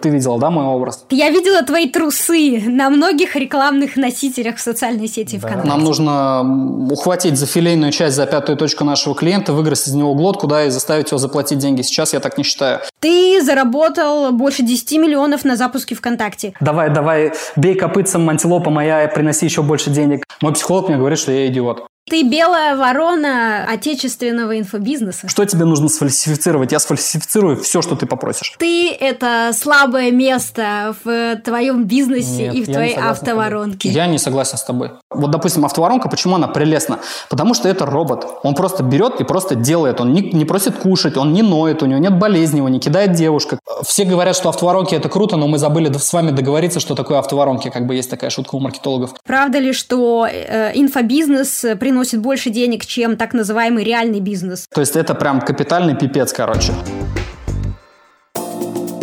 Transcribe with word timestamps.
Ты 0.00 0.08
видела, 0.08 0.38
да, 0.38 0.50
мой 0.50 0.64
образ? 0.64 1.04
Я 1.10 1.30
видела 1.30 1.62
твои 1.62 1.88
трусы 1.88 2.60
на 2.66 2.90
многих 2.90 3.36
рекламных 3.36 3.96
носителях 3.96 4.56
в 4.56 4.60
социальной 4.60 5.06
сети 5.06 5.38
да. 5.38 5.46
ВКонтакте. 5.46 5.68
Нам 5.68 5.84
нужно 5.84 6.88
ухватить 6.90 7.36
за 7.38 7.46
филейную 7.46 7.92
часть, 7.92 8.16
за 8.16 8.26
пятую 8.26 8.58
точку 8.58 8.84
нашего 8.84 9.14
клиента, 9.14 9.52
выиграть 9.52 9.86
из 9.86 9.94
него 9.94 10.14
глотку, 10.14 10.48
да, 10.48 10.64
и 10.64 10.70
заставить 10.70 11.10
его 11.10 11.18
заплатить 11.18 11.58
деньги. 11.58 11.82
Сейчас 11.82 12.12
я 12.12 12.20
так 12.20 12.36
не 12.36 12.44
считаю. 12.44 12.80
Ты 13.02 13.42
заработал 13.42 14.30
больше 14.30 14.62
10 14.62 14.92
миллионов 14.92 15.44
на 15.44 15.56
запуске 15.56 15.96
ВКонтакте. 15.96 16.54
Давай, 16.60 16.88
давай, 16.88 17.32
бей 17.56 17.74
копытцем, 17.74 18.30
антилопа 18.30 18.70
моя, 18.70 19.08
приноси 19.08 19.44
еще 19.44 19.62
больше 19.62 19.90
денег. 19.90 20.24
Мой 20.40 20.52
психолог 20.52 20.88
мне 20.88 20.98
говорит, 20.98 21.18
что 21.18 21.32
я 21.32 21.48
идиот. 21.48 21.88
Ты 22.10 22.24
белая 22.24 22.76
ворона 22.76 23.64
отечественного 23.64 24.58
инфобизнеса. 24.58 25.28
Что 25.28 25.44
тебе 25.44 25.64
нужно 25.64 25.88
сфальсифицировать? 25.88 26.72
Я 26.72 26.80
сфальсифицирую 26.80 27.56
все, 27.56 27.80
что 27.80 27.94
ты 27.94 28.06
попросишь. 28.06 28.54
Ты– 28.58 28.90
это 29.00 29.52
слабое 29.54 30.10
место 30.10 30.96
в 31.04 31.36
твоем 31.44 31.84
бизнесе 31.84 32.48
Нет, 32.48 32.54
и 32.54 32.62
в 32.64 32.72
твоей 32.72 32.96
автоворонке. 32.96 33.88
Я 33.88 34.06
не 34.08 34.18
согласен 34.18 34.58
с 34.58 34.64
тобой. 34.64 34.90
Вот, 35.10 35.30
допустим, 35.30 35.64
автоворонка, 35.64 36.08
почему 36.08 36.34
она 36.34 36.48
прелестна? 36.48 36.98
Потому 37.30 37.54
что 37.54 37.68
это 37.68 37.86
робот. 37.86 38.26
Он 38.42 38.54
просто 38.56 38.82
берет 38.82 39.20
и 39.20 39.24
просто 39.24 39.54
делает. 39.54 40.00
Он 40.00 40.12
не, 40.12 40.22
не 40.22 40.44
просит 40.44 40.76
кушать, 40.76 41.16
он 41.16 41.32
не 41.32 41.42
ноет, 41.42 41.84
у 41.84 41.86
него 41.86 42.00
нет 42.00 42.18
болезни, 42.18 42.58
его 42.58 42.68
не 42.68 42.80
кидает 42.80 42.91
девушка. 43.14 43.58
Все 43.82 44.04
говорят, 44.04 44.34
что 44.36 44.48
автоворонки– 44.48 44.94
это 44.96 45.08
круто, 45.08 45.36
но 45.36 45.46
мы 45.46 45.58
забыли 45.58 45.92
с 45.96 46.12
вами 46.12 46.30
договориться, 46.32 46.80
что 46.80 46.94
такое 46.94 47.18
автоворонки. 47.18 47.70
Как 47.70 47.86
бы 47.86 47.94
есть 47.94 48.10
такая 48.10 48.30
шутка 48.30 48.56
у 48.56 48.60
маркетологов. 48.60 49.14
Правда 49.24 49.58
ли, 49.58 49.72
что 49.72 50.26
э, 50.28 50.72
инфобизнес 50.74 51.64
при 51.78 51.92
приносит 51.92 52.20
больше 52.20 52.48
денег, 52.48 52.86
чем 52.86 53.16
так 53.16 53.34
называемый 53.34 53.84
реальный 53.84 54.20
бизнес. 54.20 54.66
То 54.74 54.80
есть 54.80 54.96
это 54.96 55.14
прям 55.14 55.42
капитальный 55.42 55.94
пипец, 55.94 56.32
короче. 56.32 56.72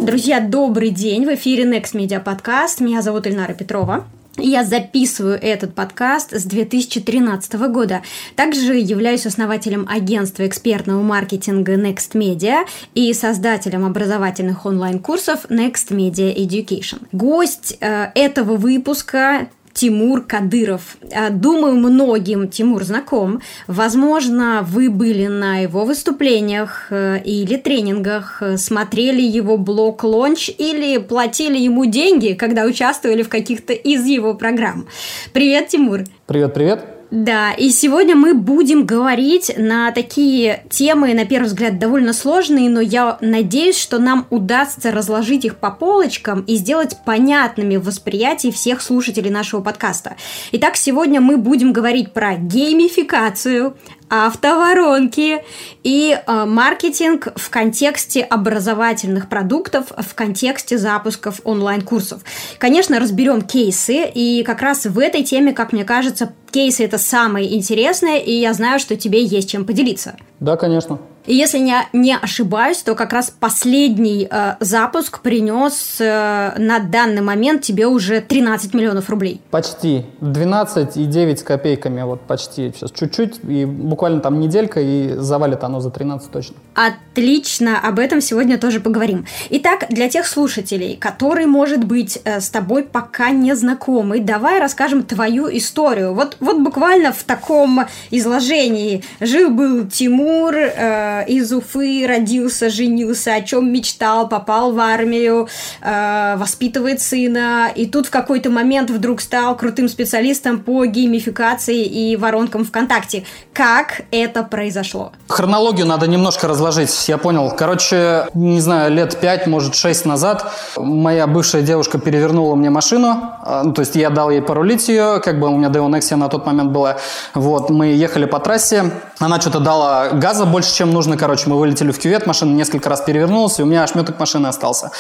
Друзья, 0.01 0.39
добрый 0.39 0.89
день! 0.89 1.25
В 1.25 1.35
эфире 1.35 1.65
Next 1.65 1.93
Media 1.93 2.23
Podcast. 2.23 2.83
Меня 2.83 3.03
зовут 3.03 3.27
Ильнара 3.27 3.53
Петрова. 3.53 4.05
Я 4.41 4.63
записываю 4.63 5.37
этот 5.41 5.75
подкаст 5.75 6.33
с 6.33 6.43
2013 6.43 7.53
года. 7.69 8.01
Также 8.35 8.75
являюсь 8.75 9.25
основателем 9.25 9.85
агентства 9.89 10.47
экспертного 10.47 11.01
маркетинга 11.01 11.75
Next 11.75 12.13
Media 12.13 12.65
и 12.93 13.13
создателем 13.13 13.85
образовательных 13.85 14.65
онлайн-курсов 14.65 15.45
Next 15.49 15.89
Media 15.89 16.33
Education. 16.35 17.01
Гость 17.11 17.77
э, 17.79 18.11
этого 18.15 18.55
выпуска 18.55 19.49
Тимур 19.79 20.25
Кадыров. 20.25 20.97
А, 21.15 21.29
думаю, 21.29 21.75
многим 21.77 22.49
Тимур 22.49 22.83
знаком. 22.83 23.41
Возможно, 23.65 24.61
вы 24.67 24.89
были 24.89 25.27
на 25.27 25.59
его 25.59 25.85
выступлениях 25.85 26.87
э, 26.89 27.21
или 27.23 27.55
тренингах, 27.55 28.41
э, 28.41 28.57
смотрели 28.57 29.21
его 29.21 29.57
блог 29.57 30.03
лонч 30.03 30.49
или 30.57 30.97
платили 30.97 31.57
ему 31.57 31.85
деньги, 31.85 32.33
когда 32.33 32.65
участвовали 32.65 33.23
в 33.23 33.29
каких-то 33.29 33.71
из 33.71 34.05
его 34.05 34.33
программ. 34.33 34.85
Привет, 35.31 35.69
Тимур. 35.69 36.01
Привет, 36.27 36.53
привет. 36.53 36.98
Да, 37.11 37.53
и 37.53 37.71
сегодня 37.71 38.15
мы 38.15 38.35
будем 38.35 38.85
говорить 38.85 39.51
на 39.57 39.91
такие 39.91 40.63
темы, 40.69 41.15
на 41.15 41.25
первый 41.25 41.47
взгляд, 41.47 41.79
довольно 41.79 42.13
сложные, 42.13 42.69
но 42.69 42.81
я 42.81 43.17
надеюсь, 43.19 43.79
что 43.79 43.97
нам 43.97 44.27
удастся 44.29 44.91
разложить 44.91 45.43
их 45.43 45.57
по 45.57 45.71
полочкам 45.71 46.41
и 46.41 46.55
сделать 46.55 46.97
понятными 47.05 47.77
в 47.77 47.85
восприятии 47.85 48.51
всех 48.51 48.83
слушателей 48.83 49.31
нашего 49.31 49.61
подкаста. 49.61 50.17
Итак, 50.51 50.77
сегодня 50.77 51.19
мы 51.19 51.37
будем 51.37 51.73
говорить 51.73 52.13
про 52.13 52.35
геймификацию, 52.35 53.75
автоворонки 54.09 55.43
и 55.83 56.19
э, 56.25 56.45
маркетинг 56.45 57.29
в 57.35 57.49
контексте 57.49 58.21
образовательных 58.21 59.29
продуктов, 59.29 59.91
в 59.95 60.15
контексте 60.15 60.77
запусков 60.77 61.39
онлайн-курсов. 61.43 62.21
Конечно, 62.57 62.99
разберем 62.99 63.41
кейсы, 63.41 64.05
и 64.13 64.43
как 64.43 64.61
раз 64.61 64.85
в 64.85 64.99
этой 64.99 65.23
теме, 65.23 65.53
как 65.53 65.71
мне 65.71 65.85
кажется, 65.85 66.33
кейсы 66.51 66.83
это 66.83 66.97
самое 66.97 67.55
интересное, 67.55 68.17
и 68.17 68.31
я 68.31 68.53
знаю, 68.53 68.79
что 68.79 68.95
тебе 68.95 69.23
есть 69.23 69.49
чем 69.49 69.65
поделиться. 69.65 70.17
Да, 70.39 70.57
конечно. 70.57 70.99
И 71.25 71.35
если 71.35 71.59
я 71.59 71.85
не 71.93 72.15
ошибаюсь, 72.15 72.81
то 72.81 72.95
как 72.95 73.13
раз 73.13 73.31
последний 73.37 74.27
э, 74.29 74.55
запуск 74.59 75.21
принес 75.21 75.97
э, 75.99 76.53
на 76.57 76.79
данный 76.79 77.21
момент 77.21 77.61
тебе 77.61 77.87
уже 77.87 78.21
13 78.21 78.73
миллионов 78.73 79.09
рублей. 79.09 79.41
Почти. 79.51 80.05
12 80.21 80.97
и 80.97 81.05
9 81.05 81.39
с 81.39 81.43
копейками, 81.43 82.01
вот 82.01 82.21
почти. 82.21 82.71
Сейчас 82.71 82.91
чуть-чуть, 82.91 83.39
и 83.47 83.65
буквально 83.65 84.21
там 84.21 84.39
неделька, 84.39 84.81
и 84.81 85.15
завалит 85.17 85.63
оно 85.63 85.79
за 85.79 85.91
13 85.91 86.31
точно. 86.31 86.55
Отлично, 86.75 87.79
об 87.79 87.99
этом 87.99 88.21
сегодня 88.21 88.57
тоже 88.57 88.79
поговорим. 88.79 89.25
Итак, 89.49 89.85
для 89.89 90.09
тех 90.09 90.25
слушателей, 90.25 90.95
которые, 90.95 91.47
может 91.47 91.83
быть, 91.83 92.19
э, 92.23 92.39
с 92.39 92.49
тобой 92.49 92.83
пока 92.83 93.31
не 93.31 93.55
знакомы, 93.55 94.19
давай 94.19 94.59
расскажем 94.59 95.03
твою 95.03 95.47
историю. 95.55 96.13
Вот, 96.13 96.37
вот 96.39 96.59
буквально 96.59 97.11
в 97.11 97.23
таком 97.23 97.81
изложении. 98.11 99.03
Жил-был 99.19 99.87
Тимур, 99.87 100.55
э, 100.55 101.18
из 101.27 101.51
Уфы 101.51 102.05
родился, 102.07 102.69
женился, 102.69 103.35
о 103.35 103.41
чем 103.41 103.71
мечтал, 103.71 104.27
попал 104.27 104.73
в 104.73 104.79
армию, 104.79 105.47
э, 105.81 106.35
воспитывает 106.37 107.01
сына, 107.01 107.69
и 107.73 107.85
тут 107.85 108.07
в 108.07 108.09
какой-то 108.09 108.49
момент 108.49 108.89
вдруг 108.89 109.21
стал 109.21 109.55
крутым 109.55 109.89
специалистом 109.89 110.59
по 110.59 110.85
геймификации 110.85 111.83
и 111.83 112.15
воронкам 112.15 112.65
ВКонтакте. 112.65 113.25
Как 113.53 114.01
это 114.11 114.43
произошло? 114.43 115.11
Хронологию 115.27 115.85
надо 115.85 116.07
немножко 116.07 116.47
разложить, 116.47 117.07
я 117.07 117.17
понял. 117.17 117.51
Короче, 117.55 118.27
не 118.33 118.61
знаю, 118.61 118.91
лет 118.91 119.19
пять, 119.19 119.47
может, 119.47 119.75
шесть 119.75 120.05
назад 120.05 120.51
моя 120.77 121.27
бывшая 121.27 121.61
девушка 121.61 121.97
перевернула 121.99 122.55
мне 122.55 122.69
машину, 122.69 123.31
э, 123.45 123.61
ну, 123.63 123.73
то 123.73 123.81
есть 123.81 123.95
я 123.95 124.09
дал 124.09 124.29
ей 124.29 124.41
порулить 124.41 124.87
ее, 124.87 125.21
как 125.23 125.39
бы 125.39 125.47
у 125.47 125.57
меня 125.57 125.69
Deon 125.69 126.15
на 126.15 126.29
тот 126.29 126.45
момент 126.45 126.71
была. 126.71 126.97
Вот, 127.33 127.69
мы 127.69 127.87
ехали 127.87 128.25
по 128.25 128.39
трассе, 128.39 128.91
она 129.19 129.39
что-то 129.39 129.59
дала 129.59 130.09
газа 130.09 130.45
больше, 130.45 130.73
чем 130.75 130.91
нужно, 130.91 130.98
короче, 131.17 131.49
мы 131.49 131.57
вылетели 131.57 131.91
в 131.91 131.99
кювет, 131.99 132.27
машина 132.27 132.53
несколько 132.53 132.89
раз 132.89 133.01
перевернулась, 133.01 133.59
и 133.59 133.63
у 133.63 133.65
меня 133.65 133.83
ошметок 133.83 134.19
машины 134.19 134.47
остался. 134.47 134.91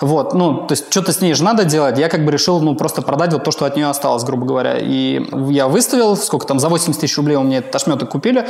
Вот, 0.00 0.34
ну, 0.34 0.66
то 0.66 0.72
есть 0.72 0.90
что-то 0.90 1.12
с 1.12 1.20
ней 1.20 1.34
же 1.34 1.44
надо 1.44 1.64
делать, 1.64 1.98
я 1.98 2.08
как 2.08 2.24
бы 2.24 2.32
решил, 2.32 2.60
ну, 2.60 2.74
просто 2.74 3.02
продать 3.02 3.32
вот 3.32 3.44
то, 3.44 3.50
что 3.50 3.64
от 3.64 3.76
нее 3.76 3.88
осталось, 3.88 4.24
грубо 4.24 4.46
говоря. 4.46 4.78
И 4.78 5.24
я 5.50 5.68
выставил, 5.68 6.16
сколько 6.16 6.46
там, 6.46 6.58
за 6.58 6.68
80 6.68 7.00
тысяч 7.00 7.16
рублей 7.16 7.36
у 7.36 7.42
меня 7.42 7.58
этот 7.58 7.74
ошметок 7.74 8.10
купили, 8.10 8.46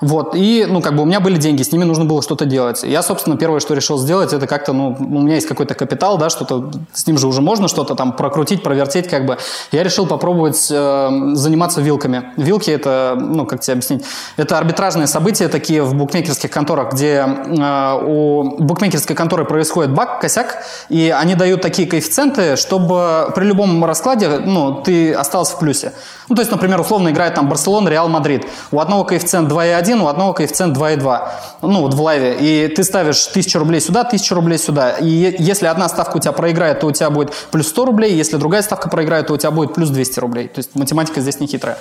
вот, 0.00 0.34
и, 0.34 0.66
ну, 0.68 0.80
как 0.80 0.96
бы 0.96 1.02
у 1.02 1.06
меня 1.06 1.20
были 1.20 1.36
деньги, 1.36 1.62
с 1.62 1.72
ними 1.72 1.84
нужно 1.84 2.04
было 2.04 2.22
что-то 2.22 2.44
делать. 2.44 2.82
Я, 2.82 3.02
собственно, 3.02 3.36
первое, 3.36 3.60
что 3.60 3.74
решил 3.74 3.98
сделать, 3.98 4.32
это 4.32 4.46
как-то, 4.46 4.72
ну, 4.72 4.96
у 4.98 5.20
меня 5.22 5.34
есть 5.34 5.46
какой-то 5.46 5.74
капитал, 5.74 6.18
да, 6.18 6.30
что-то, 6.30 6.70
с 6.92 7.06
ним 7.06 7.18
же 7.18 7.26
уже 7.26 7.40
можно 7.40 7.68
что-то 7.68 7.94
там 7.94 8.12
прокрутить, 8.12 8.62
провертеть, 8.62 9.08
как 9.08 9.26
бы. 9.26 9.38
Я 9.72 9.82
решил 9.82 10.06
попробовать 10.06 10.68
э, 10.70 11.30
заниматься 11.34 11.80
вилками. 11.80 12.32
Вилки 12.36 12.70
это, 12.70 13.16
ну, 13.18 13.46
как 13.46 13.60
тебе 13.60 13.74
объяснить, 13.74 14.04
это 14.36 14.58
арбитражные 14.58 15.06
события 15.06 15.48
такие 15.48 15.82
в 15.82 15.94
букмекерских 15.94 16.49
конторах, 16.50 16.92
где 16.92 17.24
э, 17.24 18.00
у 18.04 18.56
букмекерской 18.58 19.16
конторы 19.16 19.44
происходит 19.44 19.92
баг, 19.92 20.20
косяк, 20.20 20.62
и 20.88 21.14
они 21.16 21.34
дают 21.34 21.62
такие 21.62 21.88
коэффициенты, 21.88 22.56
чтобы 22.56 23.32
при 23.34 23.44
любом 23.44 23.84
раскладе 23.84 24.28
ну, 24.38 24.82
ты 24.82 25.12
остался 25.12 25.56
в 25.56 25.58
плюсе. 25.58 25.92
Ну, 26.30 26.36
то 26.36 26.42
есть, 26.42 26.52
например, 26.52 26.80
условно 26.80 27.08
играет 27.08 27.34
там 27.34 27.48
Барселона, 27.48 27.88
Реал 27.88 28.08
Мадрид. 28.08 28.46
У 28.70 28.78
одного 28.78 29.02
коэффициент 29.02 29.50
2,1, 29.50 30.00
у 30.00 30.06
одного 30.06 30.32
коэффициент 30.32 30.76
2,2. 30.76 31.28
Ну, 31.62 31.80
вот 31.80 31.94
в 31.94 32.00
лайве. 32.00 32.36
И 32.38 32.68
ты 32.68 32.84
ставишь 32.84 33.26
1000 33.26 33.58
рублей 33.58 33.80
сюда, 33.80 34.02
1000 34.02 34.34
рублей 34.36 34.58
сюда. 34.58 34.90
И 34.92 35.34
если 35.40 35.66
одна 35.66 35.88
ставка 35.88 36.18
у 36.18 36.20
тебя 36.20 36.30
проиграет, 36.30 36.78
то 36.78 36.86
у 36.86 36.92
тебя 36.92 37.10
будет 37.10 37.32
плюс 37.50 37.66
100 37.68 37.84
рублей. 37.84 38.14
Если 38.14 38.36
другая 38.36 38.62
ставка 38.62 38.88
проиграет, 38.88 39.26
то 39.26 39.34
у 39.34 39.36
тебя 39.36 39.50
будет 39.50 39.74
плюс 39.74 39.90
200 39.90 40.20
рублей. 40.20 40.46
То 40.46 40.58
есть 40.58 40.76
математика 40.76 41.20
здесь 41.20 41.40
не 41.40 41.48
хитрая. 41.48 41.78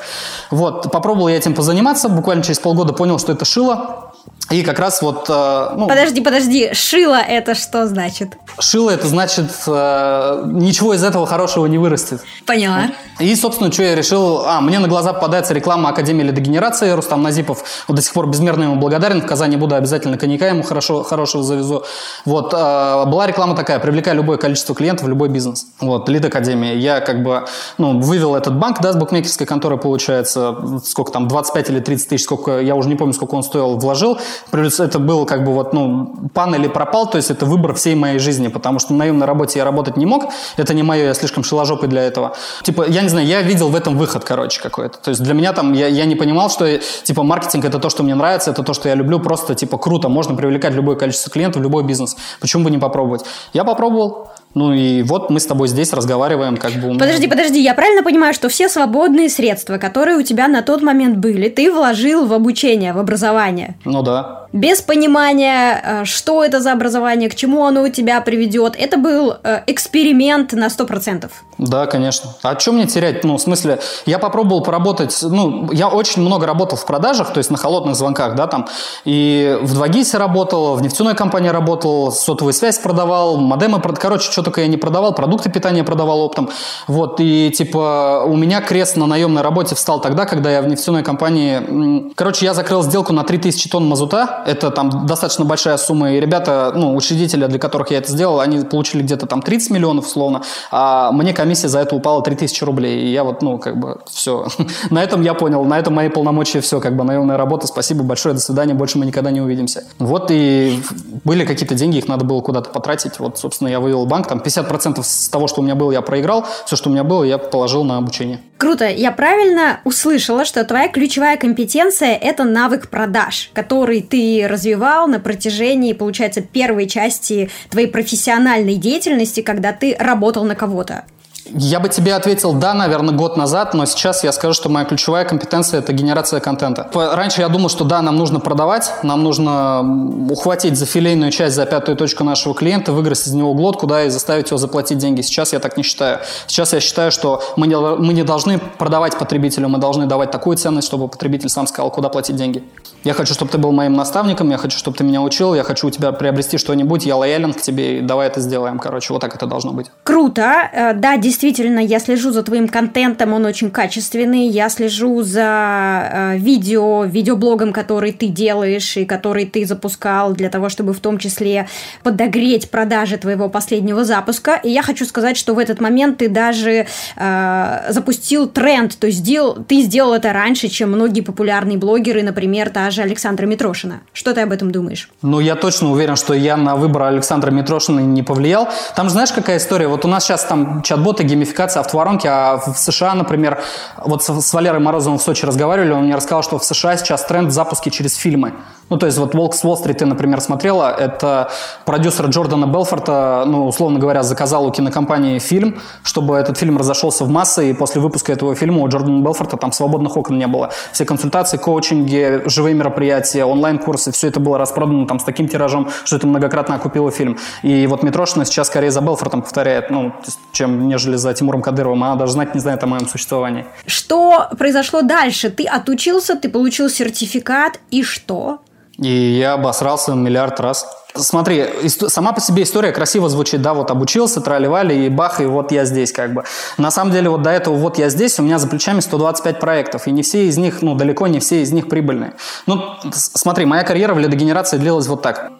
Вот, 0.49 0.91
попробовал 0.91 1.27
я 1.27 1.37
этим 1.37 1.53
позаниматься. 1.53 2.09
Буквально 2.09 2.43
через 2.43 2.57
полгода 2.57 2.91
понял, 2.93 3.19
что 3.19 3.33
это 3.33 3.45
шило. 3.45 4.08
И 4.49 4.63
как 4.63 4.79
раз 4.79 5.01
вот... 5.03 5.27
Э, 5.29 5.73
ну, 5.77 5.87
подожди, 5.87 6.21
подожди, 6.21 6.73
шило 6.73 7.21
это 7.21 7.53
что 7.53 7.85
значит? 7.87 8.35
Шило 8.59 8.89
это 8.89 9.07
значит, 9.07 9.51
э, 9.67 10.43
ничего 10.47 10.95
из 10.95 11.03
этого 11.03 11.27
хорошего 11.27 11.67
не 11.67 11.77
вырастет. 11.77 12.21
Поняла. 12.47 12.85
И, 13.19 13.35
собственно, 13.35 13.71
что 13.71 13.83
я 13.83 13.93
решил... 13.93 14.43
А, 14.47 14.59
мне 14.61 14.79
на 14.79 14.87
глаза 14.87 15.13
попадается 15.13 15.53
реклама 15.53 15.89
Академии 15.89 16.23
лидогенерации. 16.23 16.89
Рустам 16.89 17.21
Назипов 17.21 17.63
вот 17.87 17.95
до 17.95 18.01
сих 18.01 18.11
пор 18.11 18.27
безмерно 18.27 18.63
ему 18.63 18.77
благодарен. 18.77 19.21
В 19.21 19.27
Казани 19.27 19.55
буду 19.55 19.75
обязательно 19.75 20.17
коньяка 20.17 20.47
ему 20.47 20.63
хорошо, 20.63 21.03
хорошего 21.03 21.43
завезу. 21.43 21.83
Вот. 22.25 22.51
Э, 22.51 23.05
была 23.05 23.27
реклама 23.27 23.55
такая, 23.55 23.77
привлекай 23.77 24.15
любое 24.15 24.37
количество 24.37 24.73
клиентов 24.73 25.05
в 25.05 25.09
любой 25.09 25.29
бизнес. 25.29 25.67
Вот, 25.79 26.09
Лид 26.09 26.25
Академия. 26.25 26.75
Я 26.75 27.01
как 27.01 27.21
бы, 27.21 27.45
ну, 27.77 27.99
вывел 27.99 28.35
этот 28.35 28.57
банк, 28.57 28.81
да, 28.81 28.93
с 28.93 28.95
букмекерской 28.95 29.45
конторы, 29.45 29.77
получается, 29.77 30.55
сколько 30.83 31.11
там, 31.11 31.27
25 31.27 31.69
или 31.69 31.79
30 31.81 32.09
тысяч, 32.09 32.23
сколько, 32.23 32.59
я 32.59 32.75
уже 32.75 32.89
не 32.89 32.95
помню, 32.95 33.13
сколько 33.13 33.35
он 33.35 33.43
стоил, 33.43 33.77
вложил. 33.77 34.17
Это 34.51 34.99
был 34.99 35.25
как 35.25 35.43
бы 35.43 35.53
вот, 35.53 35.73
ну, 35.73 36.29
пан 36.33 36.55
или 36.55 36.67
пропал, 36.67 37.09
то 37.09 37.17
есть 37.17 37.31
это 37.31 37.45
выбор 37.45 37.73
всей 37.73 37.95
моей 37.95 38.19
жизни, 38.19 38.47
потому 38.47 38.79
что 38.79 38.93
на 38.93 38.99
наемной 38.99 39.25
работе 39.25 39.59
я 39.59 39.65
работать 39.65 39.97
не 39.97 40.05
мог, 40.05 40.25
это 40.57 40.73
не 40.73 40.83
мое, 40.83 41.05
я 41.05 41.13
слишком 41.13 41.43
шиложопый 41.43 41.89
для 41.89 42.03
этого. 42.03 42.35
Типа, 42.63 42.85
я 42.87 43.01
не 43.01 43.09
знаю, 43.09 43.27
я 43.27 43.41
видел 43.41 43.69
в 43.69 43.75
этом 43.75 43.97
выход, 43.97 44.23
короче, 44.23 44.61
какой-то. 44.61 44.97
То 44.99 45.09
есть 45.09 45.21
для 45.21 45.33
меня 45.33 45.53
там, 45.53 45.73
я, 45.73 45.87
я 45.87 46.05
не 46.05 46.15
понимал, 46.15 46.49
что, 46.49 46.79
типа, 47.03 47.23
маркетинг 47.23 47.65
это 47.65 47.79
то, 47.79 47.89
что 47.89 48.03
мне 48.03 48.15
нравится, 48.15 48.51
это 48.51 48.63
то, 48.63 48.73
что 48.73 48.89
я 48.89 48.95
люблю, 48.95 49.19
просто, 49.19 49.55
типа, 49.55 49.77
круто, 49.77 50.09
можно 50.09 50.35
привлекать 50.35 50.73
любое 50.73 50.95
количество 50.95 51.31
клиентов, 51.31 51.61
любой 51.61 51.83
бизнес. 51.83 52.15
Почему 52.39 52.63
бы 52.63 52.71
не 52.71 52.77
попробовать? 52.77 53.25
Я 53.53 53.63
попробовал, 53.63 54.29
Ну 54.55 54.73
и 54.73 55.03
вот 55.03 55.29
мы 55.29 55.39
с 55.39 55.45
тобой 55.45 55.67
здесь 55.67 55.93
разговариваем, 55.93 56.57
как 56.57 56.73
бы... 56.73 56.97
Подожди, 56.97 57.27
подожди, 57.27 57.61
я 57.61 57.73
правильно 57.75 58.03
понимаю, 58.03 58.33
что 58.33 58.49
все 58.49 58.67
свободные 58.67 59.29
средства, 59.29 59.77
которые 59.77 60.17
у 60.17 60.23
тебя 60.23 60.47
на 60.47 60.63
тот 60.63 60.81
момент 60.81 61.17
были, 61.17 61.49
ты 61.49 61.71
вложил 61.71 62.25
в 62.25 62.33
обучение, 62.33 62.93
в 62.93 62.97
образование? 62.97 63.75
Ну 63.85 64.01
да. 64.01 64.47
Без 64.51 64.81
понимания, 64.81 65.81
э, 65.83 66.05
что 66.05 66.43
это 66.43 66.59
за 66.59 66.71
образование, 66.71 67.29
к 67.29 67.35
чему 67.35 67.65
оно 67.65 67.83
у 67.83 67.89
тебя 67.89 68.19
приведет. 68.21 68.75
Это 68.75 68.97
был 68.97 69.35
э, 69.43 69.61
эксперимент 69.67 70.53
на 70.53 70.67
100%. 70.67 71.29
Да, 71.59 71.85
конечно. 71.85 72.31
А 72.41 72.57
что 72.57 72.71
мне 72.71 72.87
терять? 72.87 73.23
Ну, 73.23 73.37
в 73.37 73.41
смысле, 73.41 73.79
я 74.07 74.17
попробовал 74.17 74.63
поработать, 74.63 75.15
ну, 75.21 75.71
я 75.71 75.87
очень 75.89 76.23
много 76.23 76.47
работал 76.47 76.77
в 76.77 76.85
продажах, 76.85 77.31
то 77.31 77.37
есть 77.37 77.51
на 77.51 77.57
холодных 77.57 77.95
звонках, 77.95 78.35
да, 78.35 78.47
там, 78.47 78.67
и 79.05 79.57
в 79.61 79.79
2GIS 79.79 80.17
работал, 80.17 80.75
в 80.75 80.81
нефтяной 80.81 81.15
компании 81.15 81.49
работал, 81.49 82.11
сотовую 82.11 82.53
связь 82.53 82.79
продавал, 82.79 83.37
модемы, 83.37 83.79
короче, 83.81 84.31
что 84.39 84.43
только 84.43 84.61
я 84.61 84.67
не 84.67 84.77
продавал, 84.77 85.13
продукты 85.13 85.49
питания 85.49 85.83
продавал 85.83 86.21
оптом. 86.21 86.49
Вот, 86.87 87.19
и 87.19 87.51
типа 87.51 88.23
у 88.25 88.37
меня 88.37 88.61
крест 88.61 88.95
на 88.95 89.05
наемной 89.05 89.41
работе 89.41 89.75
встал 89.75 89.99
тогда, 89.99 90.25
когда 90.25 90.49
я 90.49 90.61
в 90.61 90.67
нефтяной 90.67 91.03
компании... 91.03 92.13
Короче, 92.15 92.45
я 92.45 92.53
закрыл 92.53 92.81
сделку 92.83 93.11
на 93.11 93.23
3000 93.23 93.69
тонн 93.69 93.85
мазута. 93.85 94.43
Это 94.45 94.71
там 94.71 95.05
достаточно 95.05 95.43
большая 95.43 95.77
сумма. 95.77 96.13
И 96.13 96.19
ребята, 96.21 96.71
ну, 96.73 96.95
учредители, 96.95 97.47
для 97.47 97.59
которых 97.59 97.91
я 97.91 97.97
это 97.97 98.09
сделал, 98.09 98.39
они 98.39 98.63
получили 98.63 99.01
где-то 99.01 99.25
там 99.25 99.41
30 99.41 99.71
миллионов, 99.71 100.07
условно. 100.07 100.41
А 100.71 101.11
мне 101.11 101.33
комиссия 101.33 101.67
за 101.67 101.79
это 101.79 101.95
упала 101.95 102.23
3000 102.23 102.63
рублей. 102.63 103.01
И 103.01 103.11
я 103.11 103.25
вот, 103.25 103.41
ну, 103.41 103.57
как 103.57 103.77
бы, 103.77 103.97
все. 104.09 104.47
на 104.89 105.03
этом 105.03 105.21
я 105.21 105.33
понял, 105.33 105.65
на 105.65 105.77
этом 105.77 105.95
мои 105.95 106.07
полномочия 106.07 106.61
все, 106.61 106.79
как 106.79 106.95
бы, 106.95 107.03
наемная 107.03 107.35
работа. 107.35 107.67
Спасибо 107.67 108.03
большое, 108.03 108.35
до 108.35 108.41
свидания, 108.41 108.73
больше 108.73 108.97
мы 108.97 109.05
никогда 109.05 109.31
не 109.31 109.41
увидимся. 109.41 109.83
Вот 109.99 110.31
и 110.31 110.81
были 111.25 111.45
какие-то 111.45 111.75
деньги, 111.75 111.97
их 111.97 112.07
надо 112.07 112.23
было 112.23 112.39
куда-то 112.39 112.69
потратить. 112.69 113.19
Вот, 113.19 113.37
собственно, 113.37 113.67
я 113.67 113.81
вывел 113.81 114.05
банк, 114.05 114.28
там 114.29 114.39
50% 114.39 115.03
с 115.03 115.27
того, 115.29 115.47
что 115.47 115.61
у 115.61 115.63
меня 115.63 115.75
было, 115.75 115.91
я 115.91 116.01
проиграл. 116.01 116.45
Все, 116.65 116.75
что 116.75 116.89
у 116.89 116.93
меня 116.93 117.03
было, 117.03 117.23
я 117.23 117.37
положил 117.37 117.83
на 117.83 117.97
обучение. 117.97 118.39
Круто. 118.57 118.87
Я 118.87 119.11
правильно 119.11 119.81
услышала, 119.83 120.45
что 120.45 120.63
твоя 120.63 120.87
ключевая 120.87 121.37
компетенция– 121.37 122.15
это 122.21 122.43
навык 122.43 122.89
продаж, 122.89 123.49
который 123.53 124.01
ты 124.01 124.45
развивал 124.47 125.07
на 125.07 125.19
протяжении, 125.19 125.93
получается, 125.93 126.41
первой 126.41 126.87
части 126.87 127.49
твоей 127.69 127.87
профессиональной 127.87 128.75
деятельности, 128.75 129.41
когда 129.41 129.73
ты 129.73 129.95
работал 129.97 130.43
на 130.43 130.55
кого-то. 130.55 131.05
Я 131.45 131.79
бы 131.79 131.89
тебе 131.89 132.13
ответил 132.13 132.53
да, 132.53 132.73
наверное, 132.73 133.13
год 133.13 133.37
назад, 133.37 133.73
но 133.73 133.85
сейчас 133.85 134.23
я 134.23 134.31
скажу, 134.31 134.53
что 134.53 134.69
моя 134.69 134.85
ключевая 134.85 135.25
компетенция– 135.25 135.79
это 135.81 135.93
генерация 135.93 136.39
контента. 136.39 136.89
Раньше 136.93 137.41
я 137.41 137.49
думал, 137.49 137.69
что 137.69 137.83
да, 137.83 138.01
нам 138.01 138.17
нужно 138.17 138.39
продавать, 138.39 138.91
нам 139.03 139.23
нужно 139.23 139.81
ухватить 140.29 140.77
за 140.77 140.85
филейную 140.85 141.31
часть, 141.31 141.55
за 141.55 141.65
пятую 141.65 141.97
точку 141.97 142.23
нашего 142.23 142.53
клиента, 142.55 142.91
выиграть 142.91 143.19
из 143.19 143.33
него 143.33 143.53
глотку, 143.53 143.87
да, 143.87 144.03
и 144.03 144.09
заставить 144.09 144.49
его 144.49 144.57
заплатить 144.57 144.97
деньги. 144.97 145.21
Сейчас 145.21 145.53
я 145.53 145.59
так 145.59 145.77
не 145.77 145.83
считаю. 145.83 146.19
Сейчас 146.47 146.73
я 146.73 146.79
считаю, 146.79 147.11
что 147.11 147.41
мы 147.55 147.67
не, 147.67 147.77
мы 147.77 148.13
не 148.13 148.23
должны 148.23 148.59
продавать 148.77 149.17
потребителю, 149.17 149.69
мы 149.69 149.77
должны 149.79 150.05
давать 150.05 150.31
такую 150.31 150.57
ценность, 150.57 150.87
чтобы 150.87 151.07
потребитель 151.07 151.49
сам 151.49 151.67
сказал, 151.67 151.91
куда 151.91 152.09
платить 152.09 152.35
деньги. 152.35 152.63
Я 153.03 153.13
хочу, 153.13 153.33
чтобы 153.33 153.51
ты 153.51 153.57
был 153.57 153.71
моим 153.71 153.93
наставником, 153.93 154.49
я 154.49 154.57
хочу, 154.57 154.77
чтобы 154.77 154.97
ты 154.97 155.03
меня 155.03 155.21
учил, 155.21 155.55
я 155.55 155.63
хочу 155.63 155.87
у 155.87 155.89
тебя 155.89 156.11
приобрести 156.11 156.57
что-нибудь, 156.57 157.05
я 157.05 157.15
лоялен 157.15 157.53
к 157.53 157.61
тебе, 157.61 157.99
и 157.99 158.01
давай 158.01 158.27
это 158.27 158.41
сделаем. 158.41 158.77
Короче, 158.77 159.13
вот 159.13 159.21
так 159.21 159.35
это 159.35 159.45
должно 159.45 159.71
быть. 159.71 159.87
Круто. 160.03 160.69
Э, 160.71 160.93
да, 160.93 161.17
действительно, 161.17 161.38
я 161.47 161.99
слежу 161.99 162.31
за 162.31 162.43
твоим 162.43 162.67
контентом, 162.67 163.33
он 163.33 163.45
очень 163.45 163.71
качественный. 163.71 164.47
Я 164.47 164.69
слежу 164.69 165.21
за 165.21 166.09
э, 166.11 166.37
видео, 166.37 167.03
видеоблогом, 167.05 167.73
который 167.73 168.11
ты 168.11 168.27
делаешь 168.27 168.97
и 168.97 169.05
который 169.05 169.45
ты 169.45 169.65
запускал 169.65 170.33
для 170.33 170.49
того, 170.49 170.69
чтобы 170.69 170.93
в 170.93 170.99
том 170.99 171.17
числе 171.17 171.67
подогреть 172.03 172.69
продажи 172.69 173.17
твоего 173.17 173.49
последнего 173.49 174.03
запуска. 174.03 174.59
И 174.63 174.69
я 174.69 174.81
хочу 174.81 175.05
сказать, 175.05 175.37
что 175.37 175.53
в 175.53 175.59
этот 175.59 175.79
момент 175.81 176.17
ты 176.17 176.29
даже 176.29 176.87
э, 177.15 177.85
запустил 177.89 178.47
тренд, 178.47 178.97
то 178.97 179.07
есть 179.07 179.19
сделал, 179.19 179.55
ты 179.55 179.81
сделал 179.81 180.13
это 180.13 180.33
раньше, 180.33 180.67
чем 180.67 180.91
многие 180.91 181.21
популярные 181.21 181.77
блогеры, 181.77 182.23
например, 182.23 182.69
та 182.69 182.89
же 182.91 183.01
Александра 183.01 183.45
Митрошина. 183.45 184.01
Что 184.13 184.33
ты 184.33 184.41
об 184.41 184.51
этом 184.51 184.71
думаешь? 184.71 185.09
Ну, 185.21 185.39
я 185.39 185.55
точно 185.55 185.91
уверен, 185.91 186.15
что 186.15 186.33
я 186.33 186.57
на 186.57 186.75
выбор 186.75 187.03
Александра 187.03 187.51
Митрошина 187.51 187.99
не 187.99 188.23
повлиял. 188.23 188.69
Там, 188.95 189.09
знаешь, 189.09 189.31
какая 189.31 189.57
история? 189.57 189.87
Вот 189.87 190.05
у 190.05 190.07
нас 190.07 190.25
сейчас 190.25 190.43
там 190.45 190.81
чат-боты, 191.19 191.23
геймификация 191.23 191.81
автоворонки, 191.81 192.27
а 192.27 192.57
в 192.57 192.77
США, 192.77 193.15
например, 193.15 193.61
вот 193.97 194.23
с 194.23 194.53
Валерой 194.53 194.79
Морозовым 194.79 195.19
в 195.19 195.21
Сочи 195.21 195.45
разговаривали, 195.45 195.91
он 195.91 196.05
мне 196.05 196.15
рассказал, 196.15 196.43
что 196.43 196.57
в 196.57 196.63
США 196.63 196.97
сейчас 196.97 197.25
тренд 197.25 197.51
запуски 197.51 197.89
через 197.89 198.15
фильмы. 198.15 198.53
Ну, 198.89 198.97
то 198.97 199.05
есть 199.05 199.17
вот 199.17 199.35
«Волк 199.35 199.53
с 199.53 199.63
Уолл-стрит» 199.63 199.99
ты, 199.99 200.05
например, 200.05 200.41
смотрела. 200.41 200.95
Это 200.95 201.51
продюсер 201.85 202.27
Джордана 202.27 202.65
Белфорта, 202.65 203.43
ну, 203.45 203.67
условно 203.67 203.99
говоря, 203.99 204.23
заказал 204.23 204.65
у 204.65 204.71
кинокомпании 204.71 205.39
фильм, 205.39 205.79
чтобы 206.03 206.35
этот 206.37 206.57
фильм 206.57 206.77
разошелся 206.77 207.23
в 207.23 207.29
массы, 207.29 207.69
и 207.69 207.73
после 207.73 208.01
выпуска 208.01 208.31
этого 208.31 208.55
фильма 208.55 208.81
у 208.81 208.87
Джордана 208.87 209.23
Белфорта 209.23 209.57
там 209.57 209.71
свободных 209.71 210.17
окон 210.17 210.37
не 210.37 210.47
было. 210.47 210.71
Все 210.91 211.05
консультации, 211.05 211.57
коучинги, 211.57 212.43
живые 212.45 212.73
мероприятия, 212.73 213.45
онлайн-курсы, 213.45 214.11
все 214.11 214.27
это 214.27 214.39
было 214.39 214.57
распродано 214.57 215.05
там 215.05 215.19
с 215.19 215.23
таким 215.23 215.47
тиражом, 215.47 215.89
что 216.03 216.15
это 216.15 216.27
многократно 216.27 216.75
окупило 216.75 217.11
фильм. 217.11 217.37
И 217.63 217.85
вот 217.87 218.03
Митрошина 218.03 218.45
сейчас 218.45 218.67
скорее 218.67 218.91
за 218.91 219.01
Белфортом 219.01 219.41
повторяет, 219.41 219.91
ну, 219.91 220.13
чем 220.51 220.87
нежели 220.87 221.15
за 221.15 221.33
Тимуром 221.33 221.61
Кадыровым. 221.61 222.03
Она 222.03 222.15
даже 222.15 222.33
знать 222.33 222.55
не 222.55 222.61
знает 222.61 222.83
о 222.83 222.87
моем 222.87 223.07
существовании. 223.07 223.65
Что 223.85 224.47
произошло 224.57 225.01
дальше? 225.01 225.49
Ты 225.49 225.65
отучился, 225.65 226.35
ты 226.35 226.49
получил 226.49 226.89
сертификат, 226.89 227.79
и 227.91 228.03
что? 228.03 228.59
И 229.01 229.37
я 229.39 229.53
обосрался 229.53 230.13
миллиард 230.13 230.59
раз. 230.59 230.87
Смотри, 231.15 231.65
сама 231.87 232.33
по 232.33 232.41
себе 232.41 232.63
история 232.63 232.91
красиво 232.91 233.29
звучит, 233.29 233.61
да, 233.61 233.73
вот 233.73 233.89
обучился, 233.89 234.41
тролливали, 234.41 234.93
и 234.93 235.09
бах, 235.09 235.41
и 235.41 235.45
вот 235.45 235.71
я 235.71 235.85
здесь 235.85 236.11
как 236.11 236.33
бы. 236.33 236.43
На 236.77 236.91
самом 236.91 237.11
деле 237.11 237.29
вот 237.29 237.41
до 237.41 237.49
этого 237.49 237.75
вот 237.75 237.97
я 237.97 238.09
здесь, 238.09 238.39
у 238.39 238.43
меня 238.43 238.59
за 238.59 238.67
плечами 238.67 238.99
125 238.99 239.59
проектов, 239.59 240.07
и 240.07 240.11
не 240.11 240.21
все 240.21 240.45
из 240.45 240.57
них, 240.57 240.81
ну, 240.81 240.95
далеко 240.95 241.27
не 241.27 241.39
все 241.39 241.61
из 241.61 241.71
них 241.71 241.89
прибыльные. 241.89 242.33
Ну, 242.67 242.81
смотри, 243.11 243.65
моя 243.65 243.83
карьера 243.83 244.13
в 244.13 244.19
лидогенерации 244.19 244.77
длилась 244.77 245.07
вот 245.07 245.21
так. 245.21 245.51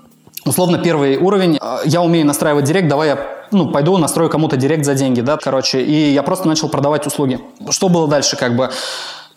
Условно, 0.46 0.78
первый 0.78 1.18
уровень, 1.18 1.58
э, 1.62 1.78
я 1.86 2.02
умею 2.02 2.26
настраивать 2.26 2.66
директ, 2.66 2.88
давай 2.88 3.10
я 3.10 3.20
ну, 3.52 3.72
пойду 3.72 3.98
настрою 3.98 4.30
кому-то 4.30 4.56
директ 4.56 4.86
за 4.86 4.94
деньги, 4.94 5.22
да, 5.22 5.38
короче, 5.38 5.82
и 5.82 6.12
я 6.12 6.24
просто 6.24 6.48
начал 6.48 6.70
продавать 6.70 7.08
услуги. 7.08 7.40
Что 7.72 7.90
было 7.90 8.08
дальше, 8.08 8.36
как 8.36 8.56
бы? 8.56 8.70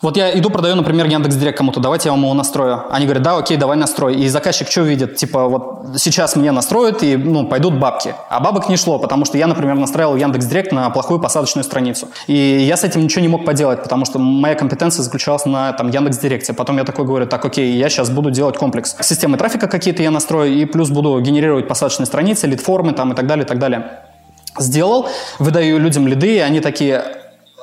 Вот 0.03 0.17
я 0.17 0.37
иду, 0.37 0.51
продаю, 0.51 0.75
например, 0.75 1.07
Яндекс 1.07 1.37
Директ 1.37 1.57
кому-то, 1.57 1.79
давайте 1.79 2.09
я 2.09 2.13
вам 2.13 2.23
его 2.23 2.35
настрою. 2.35 2.83
Они 2.91 3.05
говорят, 3.05 3.23
да, 3.23 3.37
окей, 3.37 3.57
давай 3.57 3.77
настрой. 3.77 4.17
И 4.17 4.27
заказчик 4.27 4.69
что 4.69 4.81
видит? 4.81 5.15
Типа, 5.15 5.47
вот 5.47 5.87
сейчас 5.97 6.35
мне 6.35 6.51
настроят, 6.51 7.05
и, 7.05 7.17
ну, 7.17 7.47
пойдут 7.47 7.79
бабки. 7.79 8.13
А 8.29 8.41
бабок 8.41 8.69
не 8.69 8.77
шло, 8.77 8.99
потому 8.99 9.25
что 9.25 9.39
я, 9.39 9.47
например, 9.47 9.77
настраивал 9.77 10.17
Яндекс 10.17 10.47
Директ 10.47 10.73
на 10.73 10.91
плохую 10.91 11.21
посадочную 11.21 11.63
страницу. 11.63 12.09
И 12.27 12.35
я 12.35 12.77
с 12.77 12.83
этим 12.83 13.01
ничего 13.01 13.23
не 13.23 13.29
мог 13.29 13.45
поделать, 13.45 13.85
потому 13.85 14.05
что 14.05 14.19
моя 14.19 14.57
компетенция 14.57 15.05
заключалась 15.05 15.47
на, 15.47 15.73
там, 15.73 15.89
Яндекс 15.89 16.19
Директе. 16.19 16.53
Потом 16.53 16.79
я 16.79 16.85
такой 16.85 17.05
говорю, 17.05 17.27
так, 17.27 17.45
окей, 17.45 17.73
я 17.77 17.89
сейчас 17.89 18.11
буду 18.11 18.33
делать 18.33 18.57
комплекс. 18.57 18.97
Системы 19.03 19.39
трафика 19.39 19.69
какие-то 19.69 20.03
я 20.03 20.11
настрою, 20.11 20.53
и 20.53 20.65
плюс 20.65 20.91
буду 20.91 21.21
генерировать 21.21 21.69
посадочные 21.69 22.07
страницы, 22.07 22.49
лид-формы 22.49 22.93
там 22.93 23.13
и 23.13 23.15
так 23.15 23.29
далее, 23.29 23.45
и 23.45 23.49
так 23.49 23.61
далее. 23.61 24.01
Сделал, 24.59 25.09
выдаю 25.39 25.79
людям 25.79 26.09
лиды, 26.09 26.37
и 26.37 26.41
они 26.41 26.59
такие, 26.59 27.22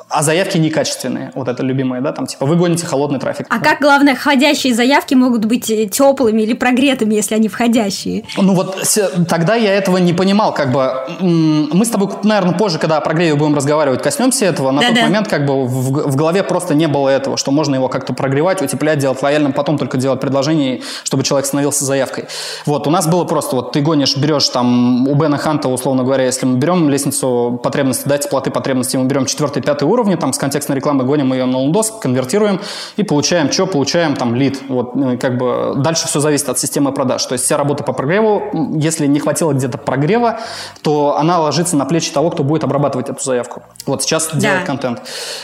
а 0.09 0.23
заявки 0.23 0.57
некачественные. 0.57 1.31
Вот 1.35 1.47
это 1.47 1.63
любимое, 1.63 2.01
да, 2.01 2.11
там 2.11 2.25
типа 2.25 2.45
вы 2.45 2.55
гоните 2.55 2.85
холодный 2.85 3.19
трафик. 3.19 3.45
А 3.49 3.59
как, 3.59 3.79
главное, 3.79 4.15
входящие 4.15 4.73
заявки 4.73 5.13
могут 5.13 5.45
быть 5.45 5.69
э, 5.69 5.85
теплыми 5.85 6.41
или 6.41 6.53
прогретыми, 6.53 7.13
если 7.13 7.35
они 7.35 7.47
входящие? 7.47 8.25
Ну 8.37 8.55
вот 8.55 8.83
тогда 9.27 9.55
я 9.55 9.73
этого 9.73 9.97
не 9.97 10.13
понимал, 10.13 10.53
как 10.53 10.71
бы 10.71 10.93
мы 11.21 11.85
с 11.85 11.89
тобой, 11.89 12.09
наверное, 12.23 12.57
позже, 12.57 12.79
когда 12.79 12.97
о 12.97 13.01
прогреве 13.01 13.35
будем 13.35 13.55
разговаривать, 13.55 14.01
коснемся 14.01 14.45
этого. 14.45 14.71
На 14.71 14.81
да, 14.81 14.87
тот 14.87 14.95
да. 14.95 15.01
момент 15.03 15.27
как 15.27 15.45
бы 15.45 15.65
в, 15.65 16.09
в 16.09 16.15
голове 16.15 16.43
просто 16.43 16.73
не 16.73 16.87
было 16.87 17.09
этого, 17.09 17.37
что 17.37 17.51
можно 17.51 17.75
его 17.75 17.87
как-то 17.87 18.13
прогревать, 18.13 18.61
утеплять, 18.61 18.99
делать 18.99 19.21
лояльным, 19.21 19.53
потом 19.53 19.77
только 19.77 19.97
делать 19.97 20.19
предложение, 20.19 20.81
чтобы 21.03 21.23
человек 21.23 21.45
становился 21.45 21.85
заявкой. 21.85 22.25
Вот 22.65 22.87
у 22.87 22.89
нас 22.89 23.07
было 23.07 23.25
просто, 23.25 23.55
вот 23.55 23.73
ты 23.73 23.81
гонишь, 23.81 24.17
берешь 24.17 24.49
там 24.49 25.07
у 25.07 25.13
Бена 25.13 25.37
Ханта, 25.37 25.69
условно 25.69 26.03
говоря, 26.03 26.25
если 26.25 26.47
мы 26.47 26.57
берем 26.57 26.89
лестницу 26.89 27.59
потребностей, 27.61 28.09
дать 28.09 28.27
платы 28.29 28.49
потребностей, 28.49 28.97
мы 28.97 29.05
берем 29.05 29.25
четвертый, 29.25 29.61
пятый 29.61 29.83
уровень, 29.83 29.98
уровне, 29.99 30.17
там 30.17 30.33
с 30.33 30.37
контекстной 30.37 30.77
рекламы 30.77 31.03
гоним 31.03 31.33
ее 31.33 31.45
на 31.45 31.57
лондос, 31.57 31.99
конвертируем 32.01 32.61
и 32.95 33.03
получаем 33.03 33.51
что? 33.51 33.67
Получаем 33.67 34.15
там 34.15 34.33
лид. 34.35 34.61
Вот 34.69 34.95
ну, 34.95 35.17
как 35.17 35.37
бы 35.37 35.73
дальше 35.77 36.07
все 36.07 36.19
зависит 36.19 36.47
от 36.49 36.57
системы 36.57 36.91
продаж. 36.91 37.25
То 37.25 37.33
есть 37.33 37.45
вся 37.45 37.57
работа 37.57 37.83
по 37.83 37.93
прогреву, 37.93 38.75
если 38.75 39.07
не 39.07 39.19
хватило 39.19 39.53
где-то 39.53 39.77
прогрева, 39.77 40.39
то 40.81 41.17
она 41.17 41.39
ложится 41.39 41.75
на 41.75 41.85
плечи 41.85 42.11
того, 42.11 42.29
кто 42.29 42.43
будет 42.43 42.63
обрабатывать 42.63 43.09
эту 43.09 43.23
заявку. 43.23 43.63
Вот 43.85 44.03
сейчас 44.03 44.29
да. 44.33 44.39
делает 44.39 44.65
контент. 44.65 45.01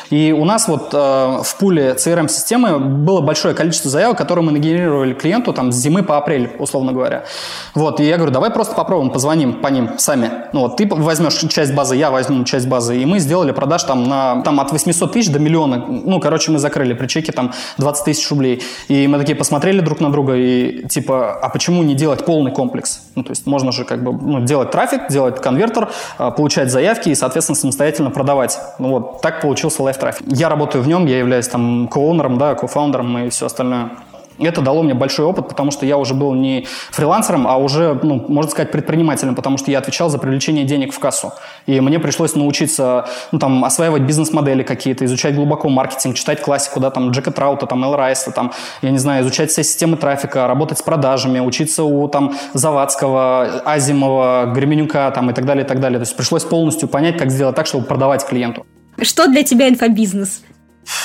И 0.09 0.31
у 0.31 0.45
нас 0.45 0.67
вот 0.67 0.93
э, 0.93 0.97
в 1.43 1.55
пуле 1.59 1.95
CRM-системы 1.97 2.79
было 2.79 3.21
большое 3.21 3.53
количество 3.53 3.89
заявок, 3.89 4.17
которые 4.17 4.45
мы 4.45 4.51
нагенерировали 4.51 5.13
клиенту 5.13 5.53
там 5.53 5.71
с 5.71 5.75
зимы 5.75 6.03
по 6.03 6.17
апрель, 6.17 6.51
условно 6.59 6.91
говоря. 6.91 7.25
Вот, 7.73 7.99
и 7.99 8.03
я 8.03 8.17
говорю, 8.17 8.31
давай 8.31 8.51
просто 8.51 8.75
попробуем, 8.75 9.11
позвоним 9.11 9.61
по 9.61 9.67
ним 9.67 9.97
сами. 9.97 10.31
Ну 10.53 10.61
вот, 10.61 10.77
ты 10.77 10.87
возьмешь 10.87 11.35
часть 11.49 11.73
базы, 11.73 11.95
я 11.95 12.11
возьму 12.11 12.43
часть 12.43 12.67
базы, 12.67 12.97
и 12.97 13.05
мы 13.05 13.19
сделали 13.19 13.51
продаж 13.51 13.83
там 13.83 14.03
на 14.03 14.41
там 14.45 14.59
от 14.59 14.71
800 14.71 15.11
тысяч 15.11 15.29
до 15.29 15.39
миллиона. 15.39 15.85
Ну, 15.87 16.19
короче, 16.21 16.51
мы 16.51 16.59
закрыли 16.59 16.93
при 16.93 17.07
чеке 17.07 17.33
там 17.33 17.51
20 17.77 18.05
тысяч 18.05 18.29
рублей. 18.29 18.61
И 18.87 19.07
мы 19.07 19.17
такие 19.17 19.35
посмотрели 19.35 19.81
друг 19.81 19.99
на 19.99 20.09
друга 20.09 20.35
и 20.35 20.87
типа, 20.87 21.33
а 21.33 21.49
почему 21.49 21.83
не 21.83 21.95
делать 21.95 22.23
полный 22.23 22.51
комплекс? 22.51 23.01
Ну, 23.15 23.23
то 23.23 23.31
есть 23.31 23.45
можно 23.45 23.71
же 23.71 23.83
как 23.83 24.03
бы 24.03 24.13
ну, 24.13 24.39
делать 24.45 24.71
трафик, 24.71 25.09
делать 25.09 25.41
конвертер, 25.41 25.89
а, 26.17 26.31
получать 26.31 26.71
заявки 26.71 27.09
и, 27.09 27.15
соответственно, 27.15 27.57
самостоятельно 27.57 28.11
продавать. 28.11 28.57
Ну 28.79 28.89
вот, 28.89 29.21
так 29.21 29.41
получился 29.41 29.81
Live 29.83 29.99
Traffic. 29.99 30.23
Я 30.27 30.47
работаю 30.49 30.83
в 30.83 30.87
нем, 30.87 31.05
я 31.05 31.17
являюсь 31.17 31.47
там 31.47 31.87
коунером, 31.87 32.37
да, 32.37 32.55
кофаундером 32.55 33.17
и 33.17 33.29
все 33.29 33.47
остальное. 33.47 33.91
Это 34.39 34.61
дало 34.61 34.83
мне 34.83 34.93
большой 34.93 35.25
опыт, 35.25 35.47
потому 35.47 35.71
что 35.71 35.85
я 35.85 35.97
уже 35.97 36.13
был 36.13 36.33
не 36.33 36.67
фрилансером, 36.91 37.47
а 37.47 37.57
уже, 37.57 37.97
ну, 38.03 38.23
можно 38.27 38.51
сказать, 38.51 38.71
предпринимателем, 38.71 39.35
потому 39.35 39.57
что 39.57 39.71
я 39.71 39.79
отвечал 39.79 40.09
за 40.09 40.17
привлечение 40.17 40.65
денег 40.65 40.93
в 40.93 40.99
кассу. 40.99 41.33
И 41.65 41.79
мне 41.79 41.99
пришлось 41.99 42.35
научиться, 42.35 43.07
ну, 43.31 43.39
там, 43.39 43.63
осваивать 43.63 44.03
бизнес-модели 44.03 44.63
какие-то, 44.63 45.05
изучать 45.05 45.35
глубоко 45.35 45.69
маркетинг, 45.69 46.15
читать 46.15 46.41
классику, 46.41 46.79
да, 46.79 46.91
там, 46.91 47.11
Джека 47.11 47.31
Траута, 47.31 47.65
там, 47.65 47.83
Эл 47.83 47.95
Райса, 47.95 48.31
там, 48.31 48.51
я 48.81 48.91
не 48.91 48.97
знаю, 48.97 49.23
изучать 49.23 49.51
все 49.51 49.63
системы 49.63 49.97
трафика, 49.97 50.47
работать 50.47 50.79
с 50.79 50.81
продажами, 50.81 51.39
учиться 51.39 51.83
у, 51.83 52.07
там, 52.07 52.35
Завадского, 52.53 53.61
Азимова, 53.65 54.51
Гременюка, 54.53 55.09
там, 55.11 55.29
и 55.29 55.33
так 55.33 55.45
далее, 55.45 55.63
и 55.63 55.67
так 55.67 55.79
далее. 55.79 55.99
То 55.99 56.03
есть 56.03 56.15
пришлось 56.15 56.43
полностью 56.43 56.89
понять, 56.89 57.17
как 57.17 57.31
сделать 57.31 57.55
так, 57.55 57.67
чтобы 57.67 57.85
продавать 57.85 58.25
клиенту. 58.25 58.65
Что 59.01 59.27
для 59.27 59.43
тебя 59.43 59.67
инфобизнес? 59.69 60.41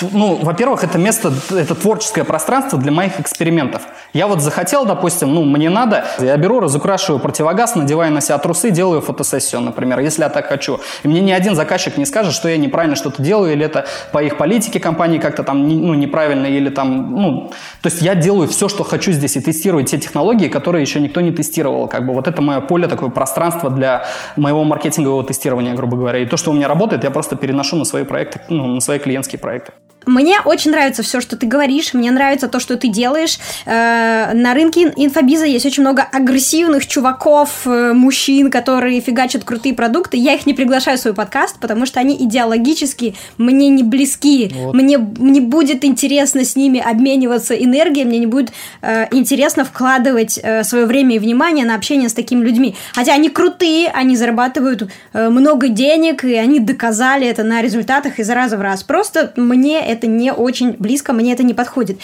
Ну, 0.03 0.37
во-первых, 0.37 0.85
это 0.85 0.99
место, 0.99 1.33
это 1.51 1.75
творческое 1.75 2.25
пространство 2.25 2.79
для 2.79 2.93
моих 2.93 3.21
экспериментов. 3.21 3.83
Я 4.13 4.27
вот 4.27 4.41
захотел, 4.41 4.85
допустим, 4.85 5.35
ну, 5.35 5.45
мне 5.45 5.71
надо, 5.71 6.05
я 6.19 6.37
беру, 6.37 6.61
разукрашиваю 6.61 7.21
противогаз, 7.21 7.77
надеваю 7.77 8.13
на 8.13 8.21
себя 8.21 8.39
трусы, 8.39 8.71
делаю 8.71 9.01
фотосессию, 9.01 9.61
например, 9.61 10.01
если 10.01 10.23
я 10.23 10.29
так 10.29 10.47
хочу. 10.49 10.81
И 11.03 11.09
мне 11.09 11.21
ни 11.21 11.33
один 11.33 11.55
заказчик 11.55 11.97
не 11.97 12.07
скажет, 12.07 12.35
что 12.35 12.49
я 12.49 12.57
неправильно 12.57 12.97
что-то 12.97 13.23
делаю, 13.23 13.53
или 13.53 13.65
это 13.65 13.87
по 14.13 14.23
их 14.23 14.37
политике 14.37 14.81
компании 14.81 15.19
как-то 15.19 15.43
там 15.43 15.69
ну, 15.69 15.95
неправильно, 15.95 16.47
или 16.47 16.71
там, 16.71 17.15
ну, 17.15 17.53
то 17.83 17.89
есть 17.89 18.03
я 18.03 18.15
делаю 18.15 18.49
все, 18.49 18.69
что 18.69 18.85
хочу 18.85 19.13
здесь, 19.13 19.37
и 19.37 19.41
тестирую 19.41 19.85
те 19.85 19.99
технологии, 19.99 20.49
которые 20.49 20.83
еще 20.83 21.01
никто 21.01 21.21
не 21.21 21.33
тестировал. 21.33 21.89
Как 21.89 22.07
бы 22.07 22.15
вот 22.15 22.27
это 22.27 22.43
мое 22.43 22.61
поле, 22.61 22.87
такое 22.89 23.11
пространство 23.11 23.71
для 23.71 24.05
моего 24.37 24.65
маркетингового 24.65 25.25
тестирования, 25.25 25.75
грубо 25.75 25.97
говоря. 25.97 26.19
И 26.19 26.27
то, 26.27 26.37
что 26.37 26.51
у 26.51 26.55
меня 26.55 26.69
работает, 26.69 27.05
я 27.05 27.11
просто 27.11 27.37
переношу 27.37 27.77
на 27.77 27.85
свои 27.85 28.05
проекты, 28.05 28.41
ну, 28.49 28.67
на 28.67 28.81
свои 28.81 28.99
клиентские 28.99 29.39
проекты. 29.39 29.70
Мне 30.07 30.41
очень 30.45 30.71
нравится 30.71 31.03
все, 31.03 31.21
что 31.21 31.37
ты 31.37 31.47
говоришь, 31.47 31.93
мне 31.95 32.11
нравится 32.11 32.49
то, 32.49 32.59
что 32.59 32.77
ты 32.77 32.89
делаешь. 32.89 33.39
Э, 33.67 34.33
на 34.33 34.55
рынке 34.55 34.93
инфобиза 34.97 35.45
есть 35.45 35.67
очень 35.67 35.83
много 35.83 36.03
агрессивных 36.03 36.87
чуваков, 36.87 37.67
э, 37.67 37.93
мужчин, 37.93 38.51
которые 38.51 39.01
фигачат 39.01 39.45
крутые 39.45 39.75
продукты. 39.75 40.17
Я 40.17 40.35
их 40.35 40.47
не 40.47 40.55
приглашаю 40.55 40.97
в 40.97 41.01
свой 41.01 41.15
подкаст, 41.15 41.59
потому 41.61 41.87
что 41.87 42.01
они 42.01 42.17
идеологически 42.17 43.15
мне 43.37 43.69
не 43.69 43.83
близки. 43.83 44.51
Вот. 44.55 44.75
Мне 44.75 44.97
не 45.19 45.41
будет 45.41 45.85
интересно 45.85 46.45
с 46.45 46.57
ними 46.57 46.81
обмениваться 46.81 47.55
энергией, 47.55 48.07
мне 48.07 48.19
не 48.19 48.27
будет 48.27 48.53
э, 48.81 49.07
интересно 49.13 49.65
вкладывать 49.65 50.41
свое 50.63 50.87
время 50.87 51.17
и 51.17 51.19
внимание 51.19 51.67
на 51.67 51.75
общение 51.75 52.09
с 52.09 52.15
такими 52.15 52.45
людьми. 52.45 52.75
Хотя 52.95 53.15
они 53.15 53.29
крутые, 53.29 53.89
они 53.89 54.17
зарабатывают 54.17 54.91
много 55.13 55.69
денег, 55.69 56.25
и 56.25 56.35
они 56.35 56.61
доказали 56.61 57.27
это 57.27 57.43
на 57.43 57.63
результатах 57.63 58.19
из 58.19 58.31
раза 58.31 58.57
в 58.57 58.61
раз. 58.61 58.83
Просто 58.83 59.33
мне 59.37 59.90
это 59.91 60.07
не 60.07 60.33
очень 60.33 60.73
близко, 60.73 61.13
мне 61.13 61.33
это 61.33 61.43
не 61.43 61.55
подходит. 61.55 62.01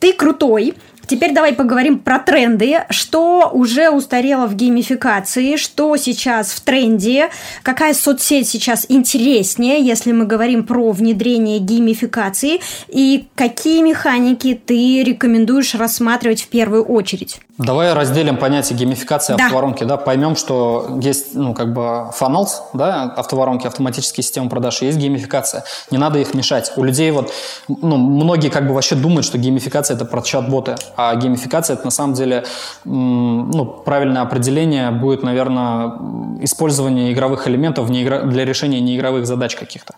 Ты 0.00 0.12
крутой, 0.12 0.74
Теперь 1.06 1.32
давай 1.32 1.52
поговорим 1.52 2.00
про 2.00 2.18
тренды. 2.18 2.84
Что 2.90 3.48
уже 3.52 3.90
устарело 3.90 4.46
в 4.46 4.56
геймификации, 4.56 5.56
что 5.56 5.96
сейчас 5.96 6.50
в 6.50 6.60
тренде, 6.62 7.30
какая 7.62 7.94
соцсеть 7.94 8.48
сейчас 8.48 8.86
интереснее, 8.88 9.80
если 9.80 10.12
мы 10.12 10.26
говорим 10.26 10.64
про 10.64 10.90
внедрение 10.90 11.60
геймификации, 11.60 12.60
и 12.88 13.28
какие 13.36 13.82
механики 13.82 14.60
ты 14.66 15.04
рекомендуешь 15.04 15.74
рассматривать 15.74 16.42
в 16.42 16.48
первую 16.48 16.84
очередь? 16.84 17.40
Давай 17.58 17.94
разделим 17.94 18.36
понятие 18.36 18.78
геймификации 18.78 19.34
да. 19.34 19.46
автоворонки, 19.46 19.84
да, 19.84 19.96
поймем, 19.96 20.36
что 20.36 20.98
есть, 21.00 21.34
ну, 21.34 21.54
как 21.54 21.72
бы 21.72 22.10
funnels, 22.18 22.48
да, 22.74 23.04
автоворонки, 23.16 23.66
автоматические 23.66 24.22
системы 24.24 24.50
продаж, 24.50 24.82
и 24.82 24.86
есть 24.86 24.98
геймификация. 24.98 25.64
Не 25.90 25.96
надо 25.96 26.18
их 26.18 26.34
мешать. 26.34 26.72
У 26.76 26.84
людей 26.84 27.10
вот, 27.10 27.32
ну, 27.66 27.96
многие 27.96 28.50
как 28.50 28.66
бы 28.68 28.74
вообще 28.74 28.94
думают, 28.94 29.24
что 29.24 29.38
геймификация 29.38 29.96
это 29.96 30.04
про 30.04 30.20
чат-боты, 30.20 30.76
а 30.96 31.14
геймификация 31.16 31.74
это 31.74 31.86
на 31.86 31.90
самом 31.90 32.12
деле, 32.12 32.44
ну, 32.84 33.64
правильное 33.64 34.20
определение 34.20 34.90
будет, 34.90 35.22
наверное, 35.22 35.92
использование 36.40 37.10
игровых 37.12 37.48
элементов 37.48 37.88
для 37.88 38.44
решения 38.44 38.80
неигровых 38.80 39.26
задач 39.26 39.56
каких-то. 39.56 39.94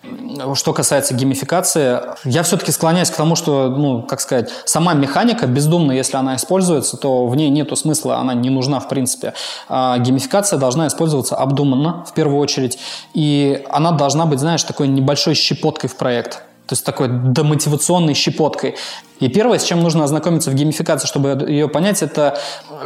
Что 0.54 0.72
касается 0.72 1.14
геймификации, 1.14 2.00
я 2.24 2.44
все-таки 2.44 2.70
склоняюсь 2.70 3.10
к 3.10 3.16
тому, 3.16 3.34
что, 3.34 3.68
ну, 3.68 4.02
как 4.02 4.20
сказать, 4.20 4.50
сама 4.64 4.94
механика 4.94 5.48
бездумно, 5.48 5.90
если 5.90 6.16
она 6.16 6.36
используется, 6.36 6.96
то 6.96 7.26
в 7.26 7.34
ней 7.34 7.47
ней 7.48 7.62
нету 7.62 7.76
смысла, 7.76 8.18
она 8.18 8.34
не 8.34 8.50
нужна 8.50 8.80
в 8.80 8.88
принципе. 8.88 9.34
А 9.68 9.98
геймификация 9.98 10.58
должна 10.58 10.86
использоваться 10.86 11.36
обдуманно 11.36 12.04
в 12.04 12.12
первую 12.14 12.38
очередь, 12.38 12.78
и 13.14 13.64
она 13.70 13.92
должна 13.92 14.26
быть, 14.26 14.40
знаешь, 14.40 14.62
такой 14.62 14.88
небольшой 14.88 15.34
щепоткой 15.34 15.90
в 15.90 15.96
проект. 15.96 16.42
То 16.66 16.74
есть 16.74 16.84
такой 16.84 17.08
демотивационной 17.08 18.12
щепоткой. 18.12 18.76
И 19.20 19.28
первое, 19.28 19.58
с 19.58 19.64
чем 19.64 19.82
нужно 19.82 20.04
ознакомиться 20.04 20.50
в 20.50 20.54
геймификации, 20.54 21.06
чтобы 21.06 21.46
ее 21.48 21.68
понять, 21.68 22.02
это 22.02 22.38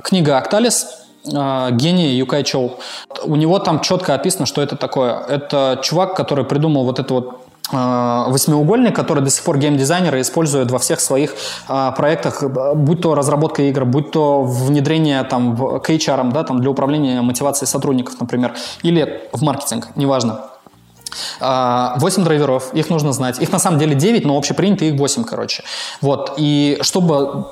книга 0.02 0.38
«Акталис», 0.38 0.86
а, 1.34 1.70
гений 1.70 2.14
Юкай 2.14 2.42
Чоу. 2.44 2.78
У 3.24 3.36
него 3.36 3.58
там 3.58 3.80
четко 3.80 4.14
описано, 4.14 4.46
что 4.46 4.62
это 4.62 4.76
такое. 4.76 5.18
Это 5.28 5.80
чувак, 5.82 6.16
который 6.16 6.44
придумал 6.44 6.84
вот 6.84 6.98
это 6.98 7.14
вот 7.14 7.41
восьмиугольник, 7.70 8.94
который 8.94 9.22
до 9.22 9.30
сих 9.30 9.44
пор 9.44 9.58
геймдизайнеры 9.58 10.20
используют 10.20 10.70
во 10.70 10.78
всех 10.78 11.00
своих 11.00 11.34
э, 11.68 11.92
проектах, 11.96 12.42
будь 12.74 13.00
то 13.00 13.14
разработка 13.14 13.62
игр, 13.62 13.84
будь 13.84 14.10
то 14.10 14.42
внедрение 14.42 15.22
там, 15.22 15.56
к 15.56 15.88
HR, 15.88 16.32
да, 16.32 16.42
там, 16.42 16.60
для 16.60 16.70
управления 16.70 17.22
мотивацией 17.22 17.68
сотрудников, 17.68 18.20
например, 18.20 18.54
или 18.82 19.28
в 19.32 19.42
маркетинг, 19.42 19.88
неважно. 19.94 20.40
8 21.40 22.00
э, 22.00 22.24
драйверов, 22.24 22.74
их 22.74 22.90
нужно 22.90 23.12
знать. 23.12 23.38
Их 23.40 23.52
на 23.52 23.58
самом 23.58 23.78
деле 23.78 23.94
9, 23.94 24.24
но 24.24 24.36
общепринято 24.36 24.84
их 24.84 24.94
8, 24.94 25.24
короче. 25.24 25.62
Вот. 26.00 26.34
И 26.36 26.78
чтобы 26.82 27.46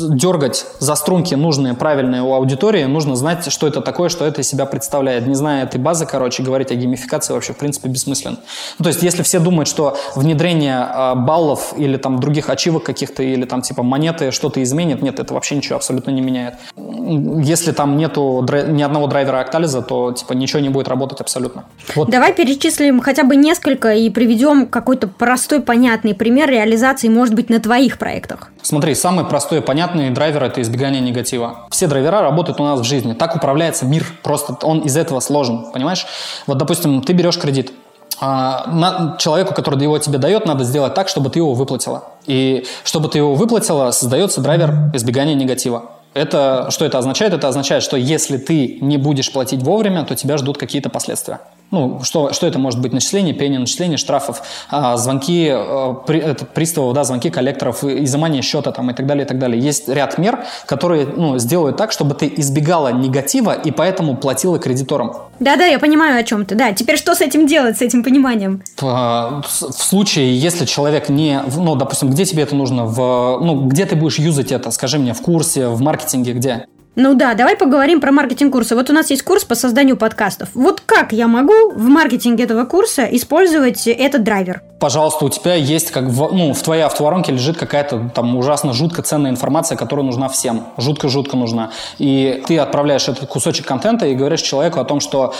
дергать 0.00 0.66
за 0.78 0.94
струнки 0.94 1.34
нужные, 1.34 1.74
правильные 1.74 2.22
у 2.22 2.32
аудитории, 2.32 2.84
нужно 2.84 3.16
знать, 3.16 3.50
что 3.52 3.66
это 3.66 3.80
такое, 3.80 4.08
что 4.08 4.24
это 4.24 4.40
из 4.40 4.48
себя 4.48 4.66
представляет. 4.66 5.26
Не 5.26 5.34
зная 5.34 5.64
этой 5.64 5.78
базы, 5.78 6.06
короче, 6.06 6.42
говорить 6.42 6.70
о 6.70 6.74
геймификации 6.74 7.34
вообще, 7.34 7.52
в 7.52 7.58
принципе, 7.58 7.88
бессмысленно. 7.88 8.38
Ну, 8.78 8.82
то 8.82 8.88
есть, 8.88 9.02
если 9.02 9.22
все 9.22 9.40
думают, 9.40 9.68
что 9.68 9.96
внедрение 10.14 10.88
э, 10.90 11.14
баллов 11.16 11.74
или 11.76 11.96
там 11.96 12.18
других 12.20 12.48
ачивок 12.48 12.84
каких-то, 12.84 13.22
или 13.22 13.44
там 13.44 13.62
типа 13.62 13.82
монеты 13.82 14.30
что-то 14.30 14.62
изменит, 14.62 15.02
нет, 15.02 15.20
это 15.20 15.34
вообще 15.34 15.56
ничего 15.56 15.76
абсолютно 15.76 16.10
не 16.10 16.20
меняет. 16.20 16.54
Если 16.76 17.72
там 17.72 17.96
нету 17.96 18.46
ни 18.68 18.82
одного 18.82 19.06
драйвера 19.06 19.40
актализа, 19.40 19.82
то 19.82 20.12
типа 20.12 20.32
ничего 20.32 20.60
не 20.60 20.68
будет 20.68 20.88
работать 20.88 21.20
абсолютно. 21.20 21.64
Вот. 21.94 22.08
Давай 22.10 22.32
перечислим 22.32 23.00
хотя 23.00 23.24
бы 23.24 23.36
несколько 23.36 23.94
и 23.94 24.08
приведем 24.10 24.66
какой-то 24.66 25.08
простой, 25.08 25.60
понятный 25.60 26.14
пример 26.14 26.48
реализации, 26.48 27.08
может 27.08 27.34
быть, 27.34 27.50
на 27.50 27.60
твоих 27.60 27.98
проектах. 27.98 28.50
Смотри, 28.62 28.94
самый 28.94 29.24
простой 29.24 29.57
и 29.58 29.60
понятный 29.60 30.10
драйвер– 30.10 30.42
это 30.44 30.62
избегание 30.62 31.00
негатива. 31.00 31.66
Все 31.70 31.86
драйвера 31.86 32.22
работают 32.22 32.60
у 32.60 32.64
нас 32.64 32.80
в 32.80 32.84
жизни. 32.84 33.12
Так 33.12 33.36
управляется 33.36 33.84
мир. 33.84 34.06
Просто 34.22 34.56
он 34.62 34.80
из 34.80 34.96
этого 34.96 35.20
сложен, 35.20 35.70
понимаешь? 35.72 36.06
Вот, 36.46 36.58
допустим, 36.58 37.02
ты 37.02 37.12
берешь 37.12 37.38
кредит. 37.38 37.72
А, 38.20 39.16
человеку, 39.18 39.54
который 39.54 39.80
его 39.80 39.98
тебе 39.98 40.18
дает, 40.18 40.46
надо 40.46 40.64
сделать 40.64 40.94
так, 40.94 41.08
чтобы 41.08 41.30
ты 41.30 41.38
его 41.38 41.54
выплатила. 41.54 42.04
И 42.26 42.66
чтобы 42.84 43.08
ты 43.08 43.18
его 43.18 43.34
выплатила, 43.34 43.90
создается 43.90 44.40
драйвер 44.40 44.90
избегания 44.94 45.34
негатива. 45.34 45.92
Это, 46.14 46.68
что 46.70 46.84
это 46.84 46.98
означает? 46.98 47.32
Это 47.32 47.48
означает, 47.48 47.82
что 47.82 47.96
если 47.96 48.38
ты 48.38 48.78
не 48.80 48.96
будешь 48.96 49.32
платить 49.32 49.62
вовремя, 49.62 50.04
то 50.04 50.16
тебя 50.16 50.36
ждут 50.36 50.58
какие-то 50.58 50.90
последствия. 50.90 51.40
Ну, 51.70 52.00
что, 52.02 52.32
что 52.32 52.46
это 52.46 52.58
может 52.58 52.80
быть? 52.80 52.92
Начисление 52.92 53.34
пени, 53.34 53.58
начисление 53.58 53.98
штрафов, 53.98 54.42
а, 54.70 54.96
звонки 54.96 55.48
а, 55.50 55.92
при, 55.94 56.18
это, 56.18 56.46
приставов, 56.46 56.94
да, 56.94 57.04
звонки 57.04 57.30
коллекторов, 57.30 57.84
изымание 57.84 58.42
счета 58.42 58.72
там, 58.72 58.90
и 58.90 58.94
так 58.94 59.06
далее, 59.06 59.24
и 59.24 59.28
так 59.28 59.38
далее. 59.38 59.60
Есть 59.60 59.88
ряд 59.88 60.16
мер, 60.18 60.44
которые 60.66 61.06
ну, 61.06 61.38
сделают 61.38 61.76
так, 61.76 61.92
чтобы 61.92 62.14
ты 62.14 62.32
избегала 62.36 62.92
негатива 62.92 63.52
и 63.52 63.70
поэтому 63.70 64.16
платила 64.16 64.58
кредиторам. 64.58 65.12
Да-да, 65.40 65.66
я 65.66 65.78
понимаю, 65.78 66.18
о 66.18 66.24
чем 66.24 66.46
ты. 66.46 66.54
Да, 66.54 66.72
теперь 66.72 66.96
что 66.96 67.14
с 67.14 67.20
этим 67.20 67.46
делать, 67.46 67.78
с 67.78 67.82
этим 67.82 68.02
пониманием? 68.02 68.62
В, 68.78 69.42
в 69.42 69.82
случае, 69.82 70.38
если 70.38 70.64
человек 70.64 71.08
не... 71.08 71.40
Ну, 71.54 71.76
допустим, 71.76 72.10
где 72.10 72.24
тебе 72.24 72.44
это 72.44 72.56
нужно? 72.56 72.86
В, 72.86 73.40
ну, 73.40 73.66
где 73.66 73.84
ты 73.84 73.94
будешь 73.94 74.18
юзать 74.18 74.52
это? 74.52 74.70
Скажи 74.70 74.98
мне, 74.98 75.12
в 75.12 75.20
курсе, 75.20 75.68
в 75.68 75.80
маркетинге, 75.80 76.32
где? 76.32 76.66
Ну 77.00 77.14
да, 77.14 77.34
давай 77.34 77.54
поговорим 77.54 78.00
про 78.00 78.10
маркетинг-курсы. 78.10 78.74
Вот 78.74 78.90
у 78.90 78.92
нас 78.92 79.08
есть 79.10 79.22
курс 79.22 79.44
по 79.44 79.54
созданию 79.54 79.96
подкастов. 79.96 80.48
Вот 80.54 80.80
как 80.84 81.12
я 81.12 81.28
могу 81.28 81.70
в 81.70 81.84
маркетинге 81.84 82.42
этого 82.42 82.64
курса 82.64 83.04
использовать 83.04 83.86
этот 83.86 84.24
драйвер? 84.24 84.62
Пожалуйста, 84.80 85.24
у 85.24 85.28
тебя 85.28 85.54
есть, 85.54 85.92
как 85.92 86.06
в, 86.06 86.30
ну, 86.32 86.52
в 86.52 86.60
твоей 86.60 86.82
автоворонке 86.82 87.30
лежит 87.30 87.56
какая-то 87.56 88.10
там 88.12 88.36
ужасно 88.36 88.72
жутко 88.72 89.02
ценная 89.02 89.30
информация, 89.30 89.78
которая 89.78 90.04
нужна 90.04 90.28
всем. 90.28 90.64
Жутко-жутко 90.76 91.36
нужна. 91.36 91.70
И 91.98 92.42
ты 92.48 92.58
отправляешь 92.58 93.08
этот 93.08 93.28
кусочек 93.28 93.64
контента 93.64 94.04
и 94.04 94.16
говоришь 94.16 94.40
человеку 94.40 94.80
о 94.80 94.84
том, 94.84 94.98
что 94.98 95.34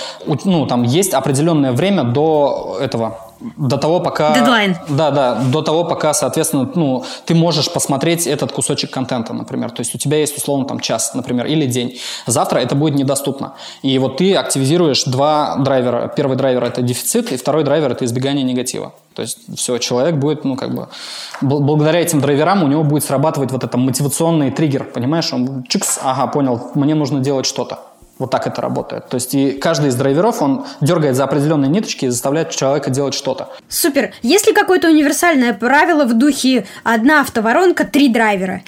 ну, 0.45 0.65
там 0.67 0.85
есть 0.85 1.13
определенное 1.13 1.73
время 1.73 2.05
до 2.05 2.79
этого 2.81 3.19
до 3.41 3.77
того, 3.77 4.01
пока... 4.01 4.35
Дедлайн. 4.35 4.77
Да, 4.89 5.11
да, 5.11 5.35
до 5.35 5.63
того, 5.63 5.85
пока, 5.85 6.15
соответственно, 6.15 6.69
ну, 6.75 7.05
ты 7.25 7.35
можешь 7.35 7.73
посмотреть 7.73 8.27
этот 8.27 8.53
кусочек 8.53 8.91
контента, 8.91 9.33
например. 9.33 9.71
То 9.71 9.81
есть 9.81 9.95
у 9.95 9.99
тебя 9.99 10.19
есть, 10.19 10.37
условно, 10.37 10.65
там 10.67 10.81
час, 10.81 11.15
например, 11.15 11.47
или 11.47 11.67
день. 11.67 11.99
Завтра 12.27 12.59
это 12.59 12.75
будет 12.75 12.95
недоступно. 12.95 13.55
И 13.83 13.99
вот 13.99 14.17
ты 14.19 14.35
активизируешь 14.35 15.05
два 15.05 15.57
драйвера. 15.57 16.13
Первый 16.17 16.37
драйвер– 16.37 16.65
это 16.65 16.83
дефицит, 16.83 17.33
и 17.33 17.37
второй 17.37 17.65
драйвер– 17.65 17.93
это 17.93 18.05
избегание 18.05 18.45
негатива. 18.45 18.93
То 19.15 19.23
есть 19.23 19.39
все, 19.57 19.79
человек 19.79 20.17
будет, 20.17 20.45
ну, 20.45 20.57
как 20.57 20.75
бы, 20.75 20.89
благодаря 21.41 22.01
этим 22.01 22.21
драйверам 22.21 22.63
у 22.63 22.69
него 22.69 22.85
будет 22.85 23.05
срабатывать 23.05 23.51
вот 23.51 23.65
этот 23.65 23.81
мотивационный 23.81 24.51
триггер, 24.51 24.85
понимаешь? 24.85 25.33
Он 25.33 25.65
чикс, 25.69 25.99
ага, 26.03 26.27
понял, 26.29 26.71
мне 26.75 26.95
нужно 26.95 27.21
делать 27.21 27.47
что-то. 27.47 27.81
Вот 28.19 28.31
так 28.31 28.47
это 28.47 28.61
работает. 28.61 29.09
То 29.09 29.15
есть 29.15 29.35
и 29.35 29.53
каждый 29.53 29.89
из 29.89 29.95
драйверов, 29.95 30.43
он 30.43 30.67
дергает 30.81 31.17
за 31.17 31.25
определенные 31.25 31.71
ниточки 31.71 32.07
и 32.07 32.09
заставляет 32.09 32.51
человека 32.51 32.91
делать 32.91 33.15
что-то. 33.15 33.51
Супер. 33.69 34.13
Есть 34.23 34.47
ли 34.47 34.53
какое-то 34.53 34.89
универсальное 34.89 35.55
правило 35.55 36.05
в 36.05 36.15
духе 36.15 36.67
одна 36.83 37.21
автоворонка, 37.21 37.85
три 37.85 38.09
драйвера? 38.09 38.63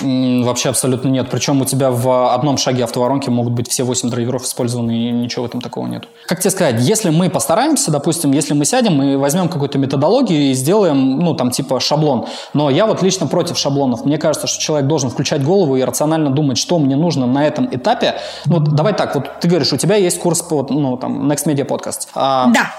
Вообще 0.00 0.68
абсолютно 0.68 1.08
нет. 1.08 1.28
Причем 1.30 1.60
у 1.60 1.64
тебя 1.64 1.90
в 1.90 2.32
одном 2.34 2.58
шаге 2.58 2.84
автоворонки 2.84 3.30
могут 3.30 3.52
быть 3.52 3.68
все 3.68 3.84
8 3.84 4.10
драйверов 4.10 4.44
использованы, 4.44 4.90
и 4.90 5.10
ничего 5.10 5.44
в 5.44 5.48
этом 5.48 5.60
такого 5.60 5.86
нет. 5.86 6.08
Как 6.26 6.40
тебе 6.40 6.50
сказать, 6.50 6.80
если 6.80 7.10
мы 7.10 7.30
постараемся, 7.30 7.90
допустим, 7.90 8.32
если 8.32 8.54
мы 8.54 8.64
сядем 8.64 9.02
и 9.02 9.16
возьмем 9.16 9.48
какую-то 9.48 9.78
методологию 9.78 10.50
и 10.50 10.54
сделаем, 10.54 11.18
ну, 11.18 11.34
там, 11.34 11.50
типа 11.50 11.80
шаблон. 11.80 12.26
Но 12.54 12.70
я 12.70 12.86
вот 12.86 13.02
лично 13.02 13.26
против 13.26 13.58
шаблонов. 13.58 14.04
Мне 14.04 14.18
кажется, 14.18 14.46
что 14.46 14.60
человек 14.60 14.88
должен 14.88 15.10
включать 15.10 15.42
голову 15.42 15.76
и 15.76 15.82
рационально 15.82 16.30
думать, 16.30 16.58
что 16.58 16.78
мне 16.78 16.96
нужно 16.96 17.26
на 17.26 17.46
этом 17.46 17.68
этапе. 17.70 18.16
Ну, 18.46 18.60
давай 18.60 18.94
так, 18.94 19.14
вот 19.14 19.40
ты 19.40 19.48
говоришь, 19.48 19.72
у 19.72 19.76
тебя 19.76 19.96
есть 19.96 20.18
курс 20.20 20.42
по, 20.42 20.66
ну, 20.68 20.96
там, 20.96 21.30
Next 21.30 21.46
Media 21.46 21.66
Podcast. 21.66 22.08
А, 22.14 22.50
да. 22.52 22.72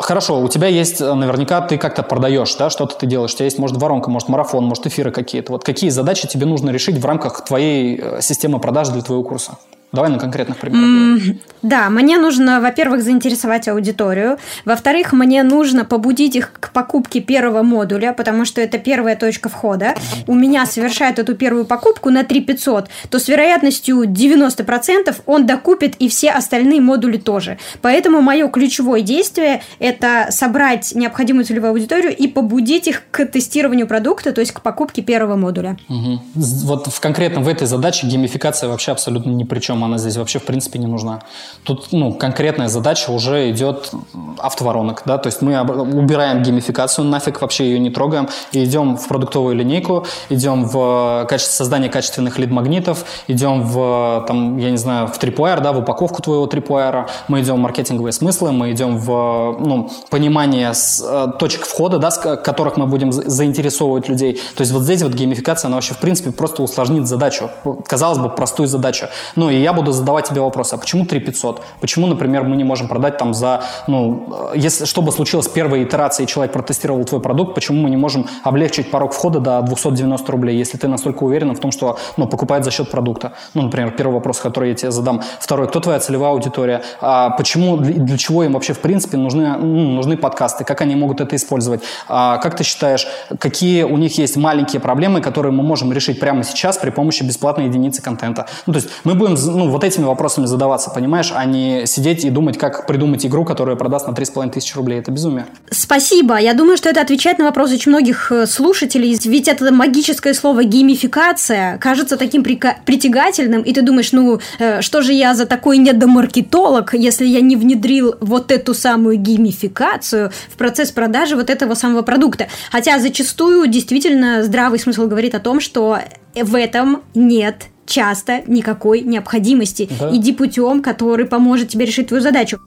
Хорошо, 0.00 0.40
у 0.40 0.48
тебя 0.48 0.68
есть, 0.68 1.00
э, 1.00 1.14
наверняка, 1.14 1.60
ты 1.60 1.78
как-то 1.78 2.02
продаешь, 2.02 2.54
да, 2.56 2.70
что-то 2.70 2.96
ты 2.96 3.06
делаешь. 3.06 3.32
У 3.32 3.36
тебя 3.36 3.46
есть, 3.46 3.58
может, 3.58 3.76
воронка, 3.76 4.10
может, 4.10 4.28
марафон, 4.28 4.64
может, 4.64 4.86
эфиры 4.86 5.10
какие-то. 5.10 5.52
Вот 5.52 5.64
какие 5.64 5.90
задачи 5.90 6.28
тебе 6.28 6.46
нужно 6.46 6.70
решить 6.70 6.98
в 6.98 7.04
рамках 7.06 7.44
твоей 7.44 7.98
э, 8.00 8.20
системы 8.20 8.58
продаж 8.58 8.88
для 8.88 9.02
твоего 9.02 9.24
курса? 9.24 9.56
Давай 9.94 10.10
на 10.10 10.18
конкретных 10.18 10.58
примерах. 10.58 11.36
Да, 11.62 11.88
мне 11.88 12.18
нужно, 12.18 12.60
во-первых, 12.60 13.02
заинтересовать 13.02 13.68
аудиторию. 13.68 14.38
Во-вторых, 14.64 15.12
мне 15.12 15.42
нужно 15.42 15.84
побудить 15.84 16.36
их 16.36 16.52
к 16.52 16.72
покупке 16.72 17.20
первого 17.20 17.62
модуля, 17.62 18.12
потому 18.12 18.44
что 18.44 18.60
это 18.60 18.78
первая 18.78 19.16
точка 19.16 19.48
входа. 19.48 19.94
У 20.26 20.34
меня 20.34 20.66
совершает 20.66 21.18
эту 21.18 21.34
первую 21.34 21.64
покупку 21.64 22.10
на 22.10 22.24
3 22.24 22.40
500, 22.40 22.88
то 23.08 23.18
с 23.18 23.28
вероятностью 23.28 24.02
90% 24.04 25.14
он 25.26 25.46
докупит 25.46 25.94
и 25.96 26.08
все 26.08 26.30
остальные 26.30 26.80
модули 26.80 27.16
тоже. 27.16 27.58
Поэтому 27.80 28.20
мое 28.20 28.48
ключевое 28.48 29.00
действие– 29.00 29.62
это 29.78 30.26
собрать 30.30 30.92
необходимую 30.94 31.44
целевую 31.44 31.70
аудиторию 31.70 32.14
и 32.14 32.28
побудить 32.28 32.88
их 32.88 33.02
к 33.10 33.24
тестированию 33.26 33.86
продукта, 33.86 34.32
то 34.32 34.40
есть 34.40 34.52
к 34.52 34.60
покупке 34.60 35.02
первого 35.02 35.36
модуля. 35.36 35.76
Угу. 35.88 36.20
Вот 36.34 36.86
в, 36.88 37.00
конкретно 37.00 37.40
в 37.40 37.48
этой 37.48 37.66
задаче 37.66 38.06
геймификация 38.06 38.68
вообще 38.68 38.92
абсолютно 38.92 39.30
ни 39.30 39.44
при 39.44 39.60
чем 39.60 39.83
она 39.84 39.98
здесь 39.98 40.16
вообще 40.16 40.38
в 40.38 40.44
принципе 40.44 40.78
не 40.78 40.86
нужна. 40.86 41.20
Тут 41.64 41.88
ну, 41.92 42.12
конкретная 42.12 42.68
задача 42.68 43.10
уже 43.10 43.50
идет 43.50 43.90
автоворонок, 44.38 45.02
да, 45.06 45.18
то 45.18 45.28
есть 45.28 45.42
мы 45.42 45.60
убираем 45.60 46.42
геймификацию, 46.42 47.06
нафиг 47.06 47.40
вообще 47.40 47.64
ее 47.64 47.78
не 47.78 47.90
трогаем, 47.90 48.28
и 48.52 48.64
идем 48.64 48.96
в 48.96 49.08
продуктовую 49.08 49.54
линейку, 49.54 50.06
идем 50.28 50.64
в 50.64 51.26
качество, 51.28 51.54
создание 51.54 51.90
качественных 51.90 52.38
лид-магнитов, 52.38 53.04
идем 53.28 53.62
в, 53.62 54.24
там, 54.26 54.58
я 54.58 54.70
не 54.70 54.76
знаю, 54.76 55.06
в 55.06 55.18
трипуайр, 55.18 55.60
да, 55.60 55.72
в 55.72 55.78
упаковку 55.78 56.22
твоего 56.22 56.46
трипуайра, 56.46 57.08
мы 57.28 57.40
идем 57.40 57.56
в 57.56 57.58
маркетинговые 57.58 58.12
смыслы, 58.12 58.52
мы 58.52 58.72
идем 58.72 58.98
в 58.98 59.56
ну, 59.60 59.90
понимание 60.10 60.74
с, 60.74 61.02
э, 61.04 61.38
точек 61.38 61.66
входа, 61.66 61.98
да, 61.98 62.10
с 62.10 62.18
которых 62.18 62.76
мы 62.76 62.86
будем 62.86 63.12
заинтересовывать 63.12 64.08
людей. 64.08 64.40
То 64.56 64.60
есть 64.62 64.72
вот 64.72 64.82
здесь 64.82 65.02
вот 65.02 65.12
геймификация, 65.12 65.68
она 65.68 65.76
вообще 65.76 65.94
в 65.94 65.98
принципе 65.98 66.30
просто 66.32 66.62
усложнит 66.62 67.06
задачу, 67.06 67.50
казалось 67.86 68.18
бы, 68.18 68.28
простую 68.28 68.68
задачу. 68.68 69.06
Ну 69.36 69.50
и 69.50 69.56
я 69.64 69.72
буду 69.72 69.92
задавать 69.92 70.28
тебе 70.28 70.40
вопрос, 70.40 70.72
а 70.72 70.76
почему 70.76 71.04
3 71.06 71.20
500? 71.20 71.62
Почему, 71.80 72.06
например, 72.06 72.44
мы 72.44 72.56
не 72.56 72.64
можем 72.64 72.88
продать 72.88 73.18
там 73.18 73.34
за, 73.34 73.62
ну, 73.86 74.52
если, 74.54 74.84
чтобы 74.84 75.12
случилось 75.12 75.48
первой 75.48 75.82
итерации, 75.82 76.24
и 76.24 76.26
человек 76.26 76.52
протестировал 76.52 77.04
твой 77.04 77.20
продукт, 77.20 77.54
почему 77.54 77.82
мы 77.82 77.90
не 77.90 77.96
можем 77.96 78.26
облегчить 78.44 78.90
порог 78.90 79.12
входа 79.12 79.40
до 79.40 79.62
290 79.62 80.32
рублей, 80.32 80.56
если 80.56 80.78
ты 80.78 80.88
настолько 80.88 81.24
уверен 81.24 81.54
в 81.54 81.58
том, 81.58 81.72
что, 81.72 81.98
ну, 82.16 82.26
покупает 82.26 82.64
за 82.64 82.70
счет 82.70 82.90
продукта? 82.90 83.32
Ну, 83.54 83.62
например, 83.62 83.90
первый 83.92 84.14
вопрос, 84.14 84.38
который 84.38 84.70
я 84.70 84.74
тебе 84.74 84.90
задам. 84.90 85.22
Второй, 85.40 85.68
кто 85.68 85.80
твоя 85.80 85.98
целевая 85.98 86.30
аудитория? 86.32 86.82
А 87.00 87.30
почему, 87.30 87.76
для 87.78 88.18
чего 88.18 88.44
им 88.44 88.52
вообще, 88.52 88.72
в 88.72 88.80
принципе, 88.80 89.16
нужны, 89.16 89.56
ну, 89.58 89.92
нужны 89.92 90.16
подкасты? 90.16 90.64
Как 90.64 90.80
они 90.82 90.94
могут 90.94 91.20
это 91.20 91.36
использовать? 91.36 91.82
А 92.08 92.38
как 92.38 92.56
ты 92.56 92.64
считаешь, 92.64 93.06
какие 93.38 93.82
у 93.82 93.96
них 93.96 94.18
есть 94.18 94.36
маленькие 94.36 94.80
проблемы, 94.80 95.20
которые 95.20 95.52
мы 95.52 95.62
можем 95.62 95.92
решить 95.92 96.20
прямо 96.20 96.44
сейчас 96.44 96.76
при 96.76 96.90
помощи 96.90 97.22
бесплатной 97.22 97.66
единицы 97.66 98.02
контента? 98.02 98.46
Ну, 98.66 98.72
то 98.72 98.78
есть 98.78 98.90
мы 99.04 99.14
будем, 99.14 99.36
ну, 99.54 99.68
вот 99.68 99.84
этими 99.84 100.04
вопросами 100.04 100.46
задаваться, 100.46 100.90
понимаешь, 100.90 101.32
а 101.34 101.44
не 101.44 101.86
сидеть 101.86 102.24
и 102.24 102.30
думать, 102.30 102.58
как 102.58 102.86
придумать 102.86 103.24
игру, 103.26 103.44
которая 103.44 103.76
продаст 103.76 104.06
на 104.06 104.12
3,5 104.12 104.50
тысячи 104.50 104.76
рублей. 104.76 104.98
Это 104.98 105.10
безумие. 105.10 105.46
Спасибо. 105.70 106.36
Я 106.38 106.54
думаю, 106.54 106.76
что 106.76 106.88
это 106.88 107.00
отвечает 107.00 107.38
на 107.38 107.44
вопрос 107.44 107.72
очень 107.72 107.90
многих 107.90 108.30
э, 108.32 108.46
слушателей. 108.46 109.18
Ведь 109.24 109.48
это 109.48 109.72
магическое 109.72 110.34
слово 110.34 110.64
геймификация 110.64 111.78
кажется 111.78 112.16
таким 112.16 112.42
притягательным, 112.42 113.62
и 113.62 113.72
ты 113.72 113.82
думаешь, 113.82 114.12
ну, 114.12 114.40
э, 114.58 114.82
что 114.82 115.02
же 115.02 115.12
я 115.12 115.34
за 115.34 115.46
такой 115.46 115.78
недомаркетолог, 115.78 116.94
если 116.94 117.26
я 117.26 117.40
не 117.40 117.56
внедрил 117.56 118.14
вот 118.20 118.50
эту 118.50 118.74
самую 118.74 119.16
геймификацию 119.16 120.30
в 120.48 120.56
процесс 120.56 120.90
продажи 120.90 121.36
вот 121.36 121.50
этого 121.50 121.74
самого 121.74 122.02
продукта. 122.02 122.48
Хотя 122.70 122.98
зачастую 122.98 123.66
действительно 123.68 124.42
здравый 124.42 124.78
смысл 124.78 125.06
говорит 125.06 125.34
о 125.34 125.40
том, 125.40 125.60
что 125.60 125.98
в 126.34 126.58
этом 126.58 127.02
нет 127.14 127.68
часто 127.86 128.42
никакой 128.46 129.00
необходимости. 129.00 129.88
Да. 129.98 130.14
Иди 130.14 130.32
путем, 130.32 130.82
который 130.82 131.26
поможет 131.26 131.68
тебе 131.68 131.84
решить 131.84 132.08
твою 132.08 132.22
задачу. 132.22 132.60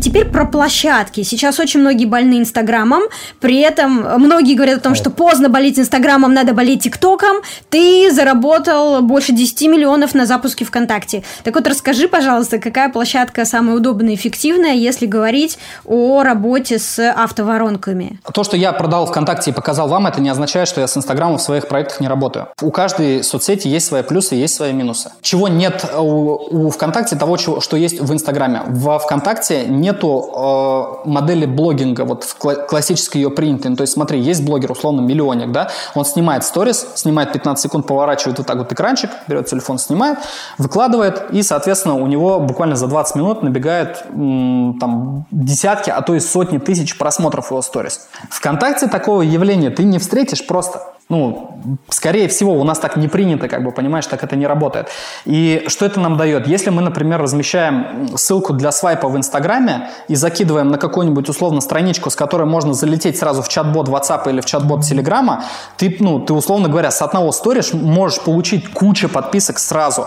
Теперь 0.00 0.26
про 0.26 0.46
площадки. 0.46 1.22
Сейчас 1.24 1.58
очень 1.58 1.80
многие 1.80 2.04
больны 2.04 2.38
Инстаграмом, 2.38 3.02
при 3.40 3.58
этом 3.58 4.20
многие 4.20 4.54
говорят 4.54 4.78
о 4.78 4.80
том, 4.80 4.94
что 4.94 5.10
поздно 5.10 5.48
болеть 5.48 5.78
Инстаграмом, 5.78 6.32
надо 6.32 6.52
болеть 6.52 6.84
ТикТоком. 6.84 7.38
Ты 7.68 8.10
заработал 8.12 9.02
больше 9.02 9.32
10 9.32 9.62
миллионов 9.62 10.14
на 10.14 10.24
запуске 10.24 10.64
ВКонтакте. 10.64 11.24
Так 11.42 11.54
вот, 11.54 11.66
расскажи, 11.66 12.06
пожалуйста, 12.06 12.58
какая 12.58 12.90
площадка 12.90 13.44
самая 13.44 13.76
удобная 13.76 14.12
и 14.12 14.14
эффективная, 14.14 14.74
если 14.74 15.06
говорить 15.06 15.58
о 15.84 16.22
работе 16.22 16.78
с 16.78 16.98
автоворонками? 17.10 18.20
То, 18.32 18.44
что 18.44 18.56
я 18.56 18.72
продал 18.72 19.06
ВКонтакте 19.06 19.50
и 19.50 19.54
показал 19.54 19.88
вам, 19.88 20.06
это 20.06 20.20
не 20.20 20.28
означает, 20.28 20.68
что 20.68 20.80
я 20.80 20.86
с 20.86 20.96
Инстаграмом 20.96 21.38
в 21.38 21.42
своих 21.42 21.66
проектах 21.66 22.00
не 22.00 22.06
работаю. 22.06 22.48
У 22.62 22.70
каждой 22.70 23.24
соцсети 23.24 23.66
есть 23.66 23.86
свои 23.86 24.02
плюсы, 24.02 24.36
есть 24.36 24.54
свои 24.54 24.72
минусы. 24.72 25.10
Чего 25.22 25.48
нет 25.48 25.84
у, 25.96 26.66
у 26.66 26.70
ВКонтакте, 26.70 27.16
того, 27.16 27.36
чего, 27.36 27.60
что 27.60 27.76
есть 27.76 28.00
в 28.00 28.12
Инстаграме. 28.12 28.62
В 28.66 28.98
ВКонтакте 29.00 29.64
нет 29.66 29.87
нету 29.88 31.02
э, 31.04 31.08
модели 31.08 31.46
блогинга, 31.46 32.04
вот 32.04 32.24
в 32.24 32.36
кла- 32.38 32.66
классической 32.66 33.18
ее 33.18 33.30
принятой. 33.30 33.74
То 33.76 33.82
есть 33.82 33.92
смотри, 33.92 34.20
есть 34.20 34.44
блогер, 34.44 34.72
условно, 34.72 35.00
миллионник, 35.00 35.52
да, 35.52 35.70
он 35.94 36.04
снимает 36.04 36.44
сторис, 36.44 36.86
снимает 36.94 37.32
15 37.32 37.62
секунд, 37.62 37.86
поворачивает 37.86 38.38
вот 38.38 38.46
так 38.46 38.58
вот 38.58 38.72
экранчик, 38.72 39.10
берет 39.26 39.46
телефон, 39.46 39.78
снимает, 39.78 40.18
выкладывает, 40.58 41.30
и, 41.32 41.42
соответственно, 41.42 41.94
у 41.94 42.06
него 42.06 42.40
буквально 42.40 42.76
за 42.76 42.86
20 42.86 43.16
минут 43.16 43.42
набегает 43.42 44.04
м, 44.10 44.76
там 44.80 45.26
десятки, 45.30 45.90
а 45.90 46.02
то 46.02 46.14
и 46.14 46.20
сотни 46.20 46.58
тысяч 46.58 46.98
просмотров 46.98 47.50
его 47.50 47.62
сторис. 47.62 48.08
Вконтакте 48.30 48.86
такого 48.88 49.22
явления 49.22 49.70
ты 49.70 49.84
не 49.84 49.98
встретишь 49.98 50.46
просто 50.46 50.80
ну, 51.08 51.58
скорее 51.88 52.28
всего, 52.28 52.52
у 52.52 52.64
нас 52.64 52.78
так 52.78 52.96
не 52.96 53.08
принято, 53.08 53.48
как 53.48 53.64
бы, 53.64 53.72
понимаешь, 53.72 54.06
так 54.06 54.22
это 54.22 54.36
не 54.36 54.46
работает. 54.46 54.88
И 55.24 55.64
что 55.68 55.86
это 55.86 56.00
нам 56.00 56.18
дает? 56.18 56.46
Если 56.46 56.68
мы, 56.68 56.82
например, 56.82 57.20
размещаем 57.22 58.08
ссылку 58.16 58.52
для 58.52 58.72
свайпа 58.72 59.08
в 59.08 59.16
Инстаграме 59.16 59.77
и 60.08 60.14
закидываем 60.14 60.68
на 60.68 60.78
какую-нибудь 60.78 61.28
условно 61.28 61.60
страничку, 61.60 62.10
с 62.10 62.16
которой 62.16 62.46
можно 62.46 62.74
залететь 62.74 63.18
сразу 63.18 63.42
в 63.42 63.48
чат-бот 63.48 63.88
WhatsApp 63.88 64.28
или 64.30 64.40
в 64.40 64.46
чат-бот 64.46 64.84
Телеграма, 64.84 65.44
ты, 65.76 65.96
ну, 66.00 66.20
ты, 66.20 66.32
условно 66.32 66.68
говоря, 66.68 66.90
с 66.90 67.02
одного 67.02 67.32
сторис 67.32 67.72
можешь 67.72 68.20
получить 68.20 68.72
кучу 68.72 69.08
подписок 69.08 69.58
сразу 69.58 70.06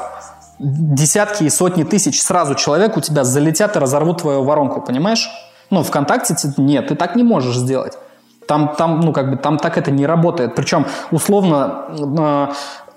десятки 0.62 1.44
и 1.44 1.50
сотни 1.50 1.84
тысяч 1.84 2.22
сразу 2.22 2.56
человек 2.56 2.96
у 2.98 3.02
тебя 3.02 3.24
залетят 3.24 3.76
и 3.76 3.80
разорвут 3.80 4.22
твою 4.22 4.44
воронку, 4.44 4.82
понимаешь? 4.82 5.30
Ну, 5.70 5.84
ВКонтакте 5.84 6.36
нет, 6.58 6.88
ты 6.88 6.96
так 6.96 7.16
не 7.16 7.24
можешь 7.24 7.56
сделать. 7.56 7.98
Там, 8.48 8.76
там, 8.78 9.00
ну, 9.00 9.14
как 9.14 9.32
бы, 9.32 9.38
там 9.38 9.58
так 9.58 9.78
это 9.78 9.92
не 9.92 10.06
работает. 10.06 10.56
Причем, 10.56 10.86
условно, 11.12 11.86
э, 11.90 12.48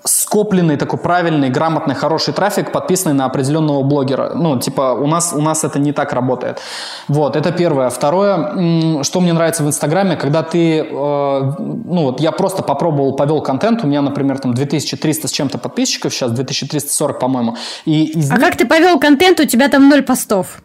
скопленный 0.07 0.77
такой 0.77 0.99
правильный, 0.99 1.49
грамотный, 1.49 1.95
хороший 1.95 2.35
трафик, 2.35 2.73
подписанный 2.73 3.15
на 3.15 3.25
определенного 3.25 3.83
блогера. 3.83 4.33
Ну, 4.35 4.59
типа, 4.59 4.93
у 4.93 5.07
нас, 5.07 5.33
у 5.35 5.41
нас 5.41 5.65
это 5.65 5.79
не 5.79 5.93
так 5.93 6.13
работает. 6.13 6.61
Вот, 7.09 7.37
это 7.37 7.53
первое. 7.53 7.89
Второе, 7.89 9.03
что 9.03 9.21
мне 9.21 9.33
нравится 9.33 9.65
в 9.65 9.67
Инстаграме, 9.67 10.17
когда 10.17 10.43
ты, 10.43 10.81
э, 10.81 10.85
ну, 10.89 12.03
вот 12.03 12.21
я 12.21 12.33
просто 12.33 12.63
попробовал, 12.63 13.17
повел 13.17 13.41
контент, 13.41 13.83
у 13.83 13.87
меня, 13.87 14.03
например, 14.03 14.39
там 14.39 14.53
2300 14.53 15.29
с 15.29 15.31
чем-то 15.31 15.59
подписчиков, 15.59 16.13
сейчас 16.13 16.33
2340, 16.33 17.19
по-моему. 17.19 17.57
И 17.87 18.05
из 18.05 18.31
а 18.31 18.37
как 18.37 18.57
ты 18.57 18.67
повел 18.67 19.01
контент, 19.01 19.41
у 19.41 19.47
тебя 19.47 19.69
там 19.69 19.89
ноль 19.89 20.03
постов? 20.03 20.59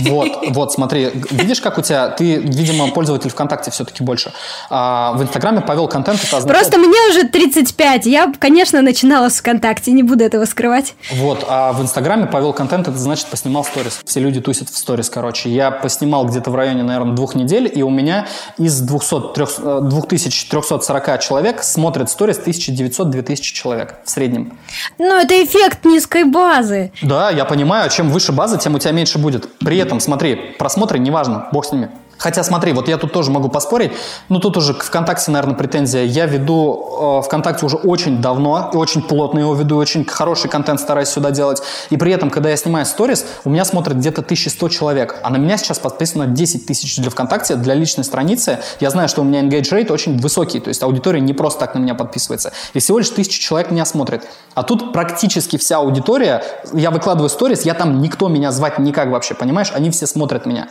Вот, 0.00 0.28
вот, 0.50 0.72
смотри, 0.72 1.10
видишь, 1.30 1.60
как 1.60 1.78
у 1.78 1.82
тебя, 1.82 2.08
ты, 2.08 2.36
видимо, 2.36 2.88
пользователь 2.88 3.30
ВКонтакте 3.30 3.70
все-таки 3.70 4.02
больше. 4.02 4.32
А 4.70 5.12
в 5.12 5.22
Инстаграме 5.22 5.60
повел 5.60 5.88
контент, 5.88 6.22
это 6.22 6.36
означает... 6.36 6.60
Просто 6.60 6.78
мне 6.78 6.98
уже 7.10 7.28
35, 7.28 8.06
я, 8.06 8.32
конечно, 8.38 8.47
начинала 8.82 9.28
с 9.28 9.38
ВКонтакте, 9.38 9.92
не 9.92 10.02
буду 10.02 10.24
этого 10.24 10.44
скрывать. 10.44 10.94
Вот, 11.12 11.44
а 11.48 11.72
в 11.72 11.82
Инстаграме 11.82 12.26
повел 12.26 12.52
контент, 12.52 12.88
это 12.88 12.98
значит 12.98 13.26
поснимал 13.26 13.64
сторис. 13.64 14.00
Все 14.04 14.20
люди 14.20 14.40
тусят 14.40 14.68
в 14.68 14.76
сторис, 14.76 15.10
короче. 15.10 15.50
Я 15.50 15.70
поснимал 15.70 16.26
где-то 16.26 16.50
в 16.50 16.54
районе, 16.54 16.82
наверное, 16.82 17.14
двух 17.14 17.34
недель, 17.34 17.70
и 17.74 17.82
у 17.82 17.90
меня 17.90 18.26
из 18.58 18.80
200, 18.80 19.34
300, 19.34 19.80
2340 19.82 21.20
человек 21.20 21.62
смотрят 21.62 22.10
сторис 22.10 22.40
1900-2000 22.44 23.36
человек 23.40 23.96
в 24.04 24.10
среднем. 24.10 24.58
Ну, 24.98 25.20
это 25.20 25.34
эффект 25.42 25.84
низкой 25.84 26.24
базы. 26.24 26.92
Да, 27.02 27.30
я 27.30 27.44
понимаю, 27.44 27.90
чем 27.90 28.10
выше 28.10 28.32
база, 28.32 28.58
тем 28.58 28.74
у 28.74 28.78
тебя 28.78 28.92
меньше 28.92 29.18
будет. 29.18 29.58
При 29.58 29.78
этом, 29.78 30.00
смотри, 30.00 30.36
просмотры 30.58 30.98
неважно, 30.98 31.48
бог 31.52 31.64
с 31.66 31.72
ними. 31.72 31.90
Хотя 32.18 32.42
смотри, 32.42 32.72
вот 32.72 32.88
я 32.88 32.98
тут 32.98 33.12
тоже 33.12 33.30
могу 33.30 33.48
поспорить, 33.48 33.92
ну 34.28 34.40
тут 34.40 34.56
уже 34.56 34.74
к 34.74 34.82
ВКонтакте, 34.82 35.30
наверное, 35.30 35.54
претензия. 35.54 36.04
Я 36.04 36.26
веду 36.26 37.20
э, 37.22 37.26
ВКонтакте 37.26 37.64
уже 37.64 37.76
очень 37.76 38.20
давно, 38.20 38.70
и 38.72 38.76
очень 38.76 39.02
плотно 39.02 39.38
его 39.38 39.54
веду, 39.54 39.76
очень 39.76 40.04
хороший 40.04 40.50
контент 40.50 40.80
стараюсь 40.80 41.08
сюда 41.08 41.30
делать. 41.30 41.62
И 41.90 41.96
при 41.96 42.12
этом, 42.12 42.30
когда 42.30 42.50
я 42.50 42.56
снимаю 42.56 42.84
сторис, 42.86 43.24
у 43.44 43.50
меня 43.50 43.64
смотрит 43.64 43.96
где-то 43.96 44.20
1100 44.20 44.68
человек, 44.68 45.16
а 45.22 45.30
на 45.30 45.36
меня 45.36 45.56
сейчас 45.56 45.78
подписано 45.78 46.26
10 46.26 46.66
тысяч 46.66 46.96
для 46.96 47.10
ВКонтакте, 47.10 47.54
для 47.54 47.74
личной 47.74 48.04
страницы. 48.04 48.58
Я 48.80 48.90
знаю, 48.90 49.08
что 49.08 49.22
у 49.22 49.24
меня 49.24 49.40
engage 49.40 49.70
rate 49.72 49.92
очень 49.92 50.18
высокий, 50.18 50.58
то 50.58 50.68
есть 50.68 50.82
аудитория 50.82 51.20
не 51.20 51.32
просто 51.32 51.60
так 51.60 51.74
на 51.74 51.78
меня 51.78 51.94
подписывается. 51.94 52.52
И 52.74 52.80
всего 52.80 52.98
лишь 52.98 53.10
тысяча 53.10 53.40
человек 53.40 53.70
меня 53.70 53.84
смотрит. 53.84 54.24
А 54.54 54.64
тут 54.64 54.92
практически 54.92 55.56
вся 55.56 55.78
аудитория, 55.78 56.42
я 56.72 56.90
выкладываю 56.90 57.28
сторис, 57.28 57.62
я 57.62 57.74
там 57.74 58.00
никто 58.00 58.28
меня 58.28 58.50
звать 58.50 58.78
никак 58.78 59.08
вообще, 59.10 59.34
понимаешь? 59.34 59.70
Они 59.72 59.90
все 59.90 60.06
смотрят 60.06 60.46
меня. 60.46 60.68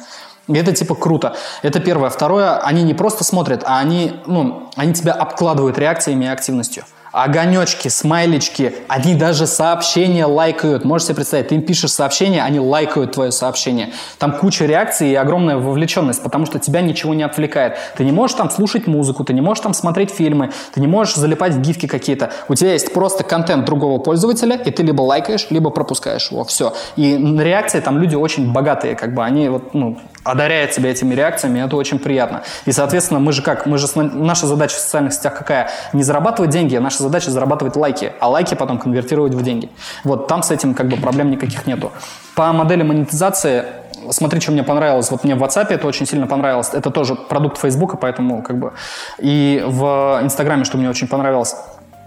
И 0.48 0.54
это 0.54 0.74
типа 0.74 0.96
круто. 0.96 1.36
Это 1.62 1.80
первое. 1.80 2.10
Второе, 2.10 2.58
они 2.58 2.84
не 2.84 2.94
просто 2.94 3.24
смотрят, 3.24 3.64
а 3.66 3.80
они, 3.80 4.14
ну, 4.26 4.70
они 4.76 4.94
тебя 4.94 5.14
обкладывают 5.14 5.78
реакциями 5.78 6.26
и 6.26 6.28
активностью 6.28 6.86
огонечки, 7.24 7.88
смайлички, 7.88 8.76
они 8.88 9.16
даже 9.16 9.48
сообщения 9.48 10.26
лайкают. 10.26 10.86
Можете 10.86 11.08
себе 11.08 11.16
представить, 11.16 11.48
ты 11.48 11.56
им 11.56 11.64
пишешь 11.64 11.92
сообщение, 11.92 12.44
они 12.44 12.60
лайкают 12.60 13.14
твое 13.14 13.32
сообщение. 13.32 13.92
Там 14.20 14.34
куча 14.34 14.66
реакций 14.66 15.10
и 15.10 15.16
огромная 15.16 15.58
вовлеченность, 15.58 16.22
потому 16.22 16.46
что 16.46 16.60
тебя 16.60 16.82
ничего 16.82 17.14
не 17.14 17.24
отвлекает. 17.24 17.78
Ты 17.96 18.04
не 18.04 18.12
можешь 18.12 18.38
там 18.38 18.52
слушать 18.52 18.88
музыку, 18.88 19.24
ты 19.24 19.34
не 19.34 19.42
можешь 19.42 19.64
там 19.64 19.74
смотреть 19.74 20.12
фильмы, 20.12 20.52
ты 20.74 20.80
не 20.80 20.88
можешь 20.88 21.16
залипать 21.16 21.54
в 21.54 21.62
гифки 21.62 21.88
какие-то. 21.88 22.32
У 22.50 22.56
тебя 22.56 22.74
есть 22.74 22.94
просто 22.94 23.24
контент 23.24 23.66
другого 23.66 24.00
пользователя, 24.00 24.56
и 24.56 24.70
ты 24.70 24.84
либо 24.84 25.02
лайкаешь, 25.02 25.48
либо 25.50 25.72
пропускаешь 25.72 26.32
его. 26.32 26.44
Все. 26.44 26.74
И 26.96 27.16
реакции 27.40 27.80
там 27.80 28.00
люди 28.00 28.16
очень 28.16 28.52
богатые, 28.52 28.96
как 28.96 29.14
бы 29.14 29.24
они 29.24 29.50
вот, 29.50 29.74
ну, 29.74 29.98
одаряет 30.32 30.72
тебя 30.72 30.92
этими 30.92 31.13
реакциями, 31.13 31.60
это 31.60 31.76
очень 31.76 32.00
приятно. 32.00 32.44
И, 32.66 32.72
соответственно, 32.72 33.20
мы 33.20 33.32
же 33.32 33.42
как, 33.42 33.66
мы 33.66 33.78
же, 33.78 33.88
наша 33.96 34.48
задача 34.48 34.76
в 34.76 34.80
социальных 34.80 35.13
сетях 35.13 35.38
какая? 35.38 35.70
Не 35.94 36.04
зарабатывать 36.04 36.52
деньги, 36.52 36.76
а 36.76 36.82
наша 36.82 37.04
задача 37.04 37.32
зарабатывать 37.32 37.76
лайки, 37.76 38.13
а 38.20 38.30
лайки 38.30 38.56
потом 38.56 38.80
конвертировать 38.80 39.34
в 39.34 39.44
деньги. 39.44 39.70
Вот 40.04 40.28
там 40.28 40.44
с 40.44 40.52
этим 40.52 40.74
как 40.74 40.88
бы 40.88 40.98
проблем 40.98 41.32
никаких 41.32 41.66
нету. 41.68 41.92
По 42.36 42.52
модели 42.54 42.84
монетизации 42.84 43.66
смотри, 44.12 44.40
что 44.40 44.52
мне 44.52 44.63
понравилось. 44.63 45.12
Вот 45.12 45.24
мне 45.24 45.36
в 45.36 45.44
WhatsApp 45.44 45.68
это 45.70 45.88
очень 45.88 46.06
сильно 46.06 46.28
понравилось. 46.28 46.70
Это 46.74 46.92
тоже 46.92 47.16
продукт 47.16 47.58
Facebook, 47.58 48.00
поэтому 48.00 48.42
как 48.42 48.58
бы... 48.58 48.74
И 49.18 49.63
в 49.66 50.20
Инстаграме, 50.22 50.63
что 50.66 50.78
мне 50.78 50.90
очень 50.90 51.08
понравилось. 51.08 51.56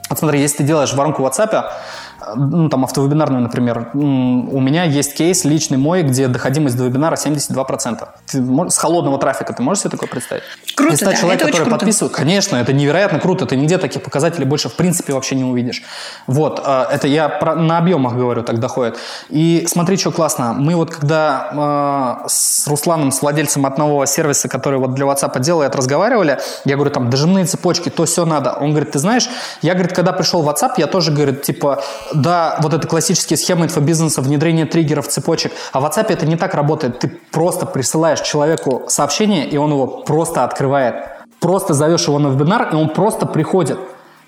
Вот 0.09 0.19
смотри, 0.19 0.41
если 0.41 0.59
ты 0.59 0.63
делаешь 0.65 0.93
воронку 0.93 1.23
в 1.23 1.27
WhatsApp, 1.27 1.71
ну, 2.35 2.69
там, 2.69 2.85
автовебинарную, 2.85 3.43
например, 3.43 3.91
у 3.95 4.61
меня 4.61 4.85
есть 4.85 5.15
кейс 5.15 5.45
личный 5.45 5.79
мой, 5.79 6.03
где 6.03 6.29
доходимость 6.29 6.77
до 6.77 6.85
вебинара 6.85 7.17
72%. 7.17 8.09
Ты, 8.27 8.71
с 8.71 8.79
холодного 8.79 9.19
трафика 9.19 9.53
ты 9.53 9.63
можешь 9.63 9.83
себе 9.83 9.91
такое 9.91 10.09
представить? 10.09 10.43
Круто, 10.75 10.97
100 10.97 11.05
да, 11.05 11.15
человек, 11.15 11.43
это 11.43 11.51
которые 11.51 11.71
подписывают, 11.71 12.15
конечно, 12.15 12.57
это 12.57 12.73
невероятно 12.73 13.19
круто, 13.19 13.47
ты 13.47 13.57
нигде 13.57 13.79
таких 13.79 14.03
показателей 14.03 14.45
больше 14.45 14.69
в 14.69 14.77
принципе 14.77 15.13
вообще 15.13 15.35
не 15.35 15.45
увидишь. 15.45 15.83
Вот, 16.27 16.61
а, 16.65 16.89
это 16.91 17.09
я 17.09 17.29
про, 17.29 17.55
на 17.55 17.79
объемах 17.79 18.15
говорю, 18.15 18.43
так 18.43 18.61
доходит. 18.61 18.99
И 19.29 19.65
смотри, 19.69 19.97
что 19.97 20.11
классно, 20.11 20.53
мы 20.53 20.75
вот 20.75 20.91
когда 20.91 22.21
э, 22.25 22.29
с 22.29 22.67
Русланом, 22.67 23.11
с 23.13 23.23
владельцем 23.23 23.67
одного 23.67 24.07
сервиса, 24.07 24.49
который 24.49 24.79
вот 24.79 24.95
для 24.95 25.07
WhatsApp 25.07 25.41
делает, 25.41 25.77
разговаривали, 25.77 26.39
я 26.65 26.77
говорю, 26.77 26.91
там, 26.91 27.11
дожимные 27.11 27.45
цепочки, 27.45 27.89
то 27.89 28.05
все 28.05 28.25
надо. 28.25 28.53
Он 28.53 28.71
говорит, 28.71 28.93
ты 28.93 28.99
знаешь, 28.99 29.29
я, 29.63 29.75
говорит, 29.75 29.93
когда 29.93 30.13
пришел 30.13 30.43
в 30.43 30.49
WhatsApp, 30.49 30.75
я 30.79 30.87
тоже, 30.87 31.13
говорит, 31.13 31.43
типа, 31.43 31.83
да, 32.21 32.59
вот 32.61 32.75
это 32.75 32.87
классические 32.87 33.37
схемы 33.37 33.67
инфобизнеса, 33.67 34.21
внедрение 34.21 34.67
триггеров, 34.67 35.09
цепочек. 35.09 35.53
А 35.73 35.81
в 35.81 35.85
WhatsApp 35.85 36.07
это 36.09 36.27
не 36.27 36.37
так 36.37 36.55
работает. 36.55 36.99
Ты 36.99 37.09
просто 37.31 37.67
присылаешь 37.67 38.21
человеку 38.21 38.83
сообщение, 38.89 39.49
и 39.49 39.57
он 39.57 39.71
его 39.71 39.87
просто 39.87 40.45
открывает. 40.45 40.97
Просто 41.41 41.75
зовешь 41.75 42.07
его 42.07 42.19
на 42.19 42.29
вебинар, 42.29 42.69
и 42.73 42.75
он 42.77 42.91
просто 42.91 43.27
приходит. 43.27 43.79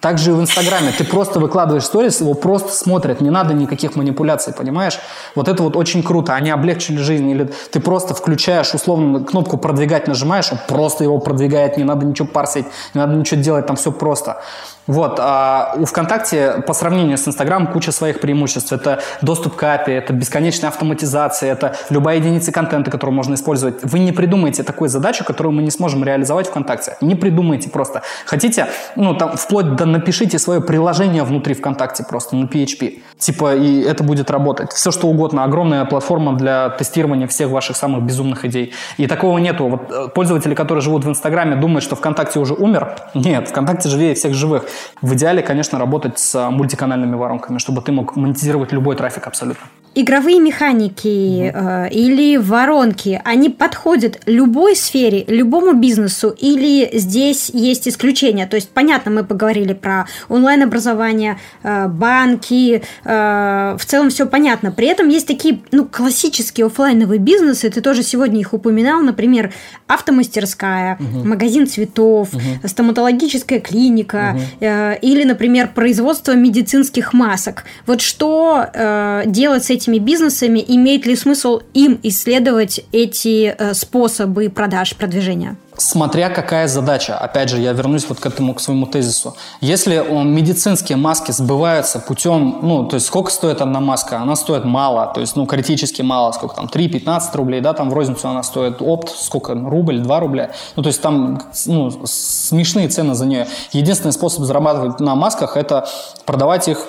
Также 0.02 0.33
и 0.33 0.35
в 0.35 0.40
Инстаграме. 0.40 0.92
Ты 0.98 1.05
просто 1.05 1.38
выкладываешь 1.38 1.85
сторис, 1.85 2.20
его 2.20 2.35
просто 2.35 2.72
смотрят. 2.72 3.20
Не 3.20 3.31
надо 3.31 3.55
никаких 3.55 3.94
манипуляций, 3.94 4.52
понимаешь? 4.52 4.98
Вот 5.37 5.46
это 5.46 5.62
вот 5.62 5.76
очень 5.76 6.02
круто. 6.02 6.35
Они 6.35 6.50
облегчили 6.50 6.96
жизнь. 6.96 7.31
Или 7.31 7.52
ты 7.70 7.78
просто 7.78 8.12
включаешь, 8.12 8.74
условно, 8.74 9.22
кнопку 9.24 9.59
продвигать 9.59 10.09
нажимаешь, 10.09 10.50
он 10.50 10.59
просто 10.66 11.05
его 11.05 11.18
продвигает. 11.18 11.76
Не 11.76 11.85
надо 11.85 12.05
ничего 12.05 12.26
парсить, 12.26 12.66
не 12.94 13.00
надо 13.00 13.14
ничего 13.14 13.40
делать. 13.40 13.66
Там 13.66 13.76
все 13.76 13.92
просто. 13.92 14.42
Вот, 14.87 15.18
а 15.21 15.75
у 15.77 15.85
ВКонтакте 15.85 16.62
по 16.66 16.73
сравнению 16.73 17.16
с 17.16 17.29
Инстаграмом 17.29 17.68
куча 17.68 17.92
своих 17.92 18.21
преимуществ. 18.21 18.73
Это 18.73 19.01
доступ 19.21 19.55
к 19.55 19.62
API, 19.62 19.92
это 19.92 20.12
бесконечная 20.12 20.71
автоматизация, 20.71 21.53
это 21.53 21.77
любая 21.90 22.16
единица 22.16 22.51
контента, 22.51 22.90
которую 22.90 23.14
можно 23.14 23.35
использовать. 23.35 23.77
Вы 23.85 24.01
не 24.01 24.12
придумаете 24.12 24.64
такую 24.64 24.88
задачу, 24.88 25.25
которую 25.25 25.53
мы 25.53 25.62
не 25.62 25.71
сможем 25.71 26.03
реализовать 26.03 26.49
ВКонтакте. 26.49 26.97
Не 27.01 27.14
придумайте 27.14 27.71
просто. 27.71 28.03
Хотите, 28.27 28.66
ну, 28.97 29.14
там, 29.14 29.37
вплоть 29.37 29.77
до 29.77 29.87
напишите 29.87 30.38
свое 30.38 30.61
приложение 30.61 31.23
внутри 31.23 31.55
ВКонтакте 31.55 32.05
просто 32.05 32.35
на 32.35 32.47
PHP. 32.47 33.03
Типа, 33.18 33.55
и 33.55 33.81
это 33.83 34.03
будет 34.03 34.31
работать. 34.31 34.73
Все 34.73 34.90
что 34.90 35.07
угодно. 35.07 35.45
Огромная 35.45 35.85
платформа 35.85 36.33
для 36.33 36.71
тестирования 36.71 37.29
всех 37.29 37.51
ваших 37.51 37.77
самых 37.77 38.03
безумных 38.03 38.45
идей. 38.45 38.73
И 38.97 39.07
такого 39.07 39.38
нету. 39.38 39.68
Вот 39.68 39.92
э, 39.92 40.09
пользователи, 40.12 40.55
которые 40.55 40.83
живут 40.83 41.05
в 41.05 41.09
Инстаграме, 41.09 41.55
думают, 41.57 41.85
что 41.85 41.95
ВКонтакте 41.95 42.40
уже 42.40 42.55
умер. 42.55 42.97
Нет, 43.14 43.49
ВКонтакте 43.49 43.88
живее 43.88 44.14
всех 44.14 44.35
живых. 44.35 44.64
В 45.00 45.14
идеале, 45.14 45.42
конечно, 45.42 45.78
работать 45.78 46.18
с 46.18 46.50
мультиканальными 46.50 47.14
воронками, 47.16 47.58
чтобы 47.58 47.82
ты 47.82 47.92
мог 47.92 48.16
монетизировать 48.16 48.72
любой 48.72 48.96
трафик 48.96 49.26
абсолютно 49.26 49.66
игровые 49.94 50.40
механики 50.40 51.52
э, 51.55 51.88
или 51.90 52.37
воронки, 52.37 53.20
они 53.24 53.50
подходят 53.50 54.20
любой 54.26 54.74
сфере, 54.74 55.24
любому 55.26 55.74
бизнесу, 55.74 56.35
или 56.38 56.88
здесь 56.98 57.50
есть 57.52 57.87
исключения? 57.87 58.46
То 58.46 58.57
есть, 58.57 58.70
понятно, 58.70 59.11
мы 59.11 59.24
поговорили 59.24 59.74
про 59.74 60.07
онлайн-образование, 60.28 61.38
э, 61.62 61.88
банки, 61.88 62.83
э, 63.05 63.76
в 63.78 63.85
целом 63.85 64.11
все 64.11 64.26
понятно. 64.26 64.72
При 64.72 64.87
этом 64.87 65.09
есть 65.09 65.26
такие 65.26 65.61
ну, 65.72 65.85
классические 65.85 66.66
офлайновые 66.66 67.18
бизнесы, 67.18 67.68
ты 67.68 67.81
тоже 67.81 68.02
сегодня 68.02 68.40
их 68.40 68.55
упоминал, 68.55 69.02
например, 69.02 69.52
автомастерская, 69.87 70.96
угу. 70.98 71.28
магазин 71.28 71.66
цветов, 71.66 72.33
угу. 72.33 72.66
стоматологическая 72.66 73.61
клиника 73.61 74.35
угу. 74.35 74.42
э, 74.61 74.98
или, 75.02 75.24
например, 75.24 75.70
производство 75.74 76.33
медицинских 76.33 77.12
масок. 77.12 77.64
Вот 77.87 78.00
что 78.00 78.66
э, 78.72 79.24
делать 79.26 79.64
с 79.64 79.70
этим 79.70 79.82
этими 79.83 79.99
бизнесами, 79.99 80.64
имеет 80.66 81.07
ли 81.07 81.16
смысл 81.16 81.61
им 81.75 81.99
исследовать 82.03 82.81
эти 82.92 83.55
э, 83.57 83.75
способы 83.75 84.49
продаж, 84.49 84.95
продвижения? 84.97 85.57
Смотря 85.77 86.29
какая 86.29 86.68
задача. 86.68 87.16
Опять 87.16 87.49
же, 87.49 87.59
я 87.59 87.73
вернусь 87.73 88.07
вот 88.09 88.21
к 88.21 88.27
этому, 88.27 88.55
к 88.55 88.61
своему 88.61 88.87
тезису. 88.87 89.35
Если 89.61 89.97
медицинские 90.25 90.97
маски 90.97 91.33
сбываются 91.33 91.99
путем, 91.99 92.59
ну, 92.62 92.85
то 92.85 92.97
есть 92.97 93.07
сколько 93.07 93.31
стоит 93.31 93.61
одна 93.62 93.81
маска? 93.81 94.18
Она 94.18 94.37
стоит 94.37 94.64
мало, 94.64 95.11
то 95.12 95.21
есть, 95.21 95.35
ну, 95.35 95.47
критически 95.47 96.03
мало, 96.03 96.33
сколько 96.33 96.57
там, 96.57 96.66
3-15 96.66 97.37
рублей, 97.37 97.61
да, 97.61 97.73
там 97.73 97.90
в 97.90 97.95
розницу 97.95 98.29
она 98.29 98.42
стоит 98.42 98.83
опт, 98.83 99.09
сколько, 99.09 99.55
рубль, 99.55 99.99
2 99.99 100.21
рубля. 100.21 100.51
Ну, 100.77 100.83
то 100.83 100.88
есть 100.88 101.01
там, 101.01 101.42
ну, 101.66 101.90
смешные 102.05 102.88
цены 102.88 103.14
за 103.14 103.27
нее. 103.27 103.49
Единственный 103.73 104.12
способ 104.12 104.45
зарабатывать 104.45 105.01
на 105.01 105.14
масках– 105.14 105.57
это 105.57 105.88
продавать 106.27 106.68
их 106.68 106.87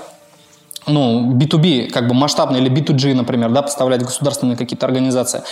ну, 0.88 1.32
B2B, 1.32 1.90
как 1.90 2.08
бы 2.08 2.14
масштабно, 2.14 2.58
или 2.58 2.70
B2G, 2.70 3.14
например, 3.14 3.52
да, 3.52 3.62
поставлять 3.62 4.04
государственные 4.04 4.58
какие-то 4.58 4.86
организации. 4.86 5.44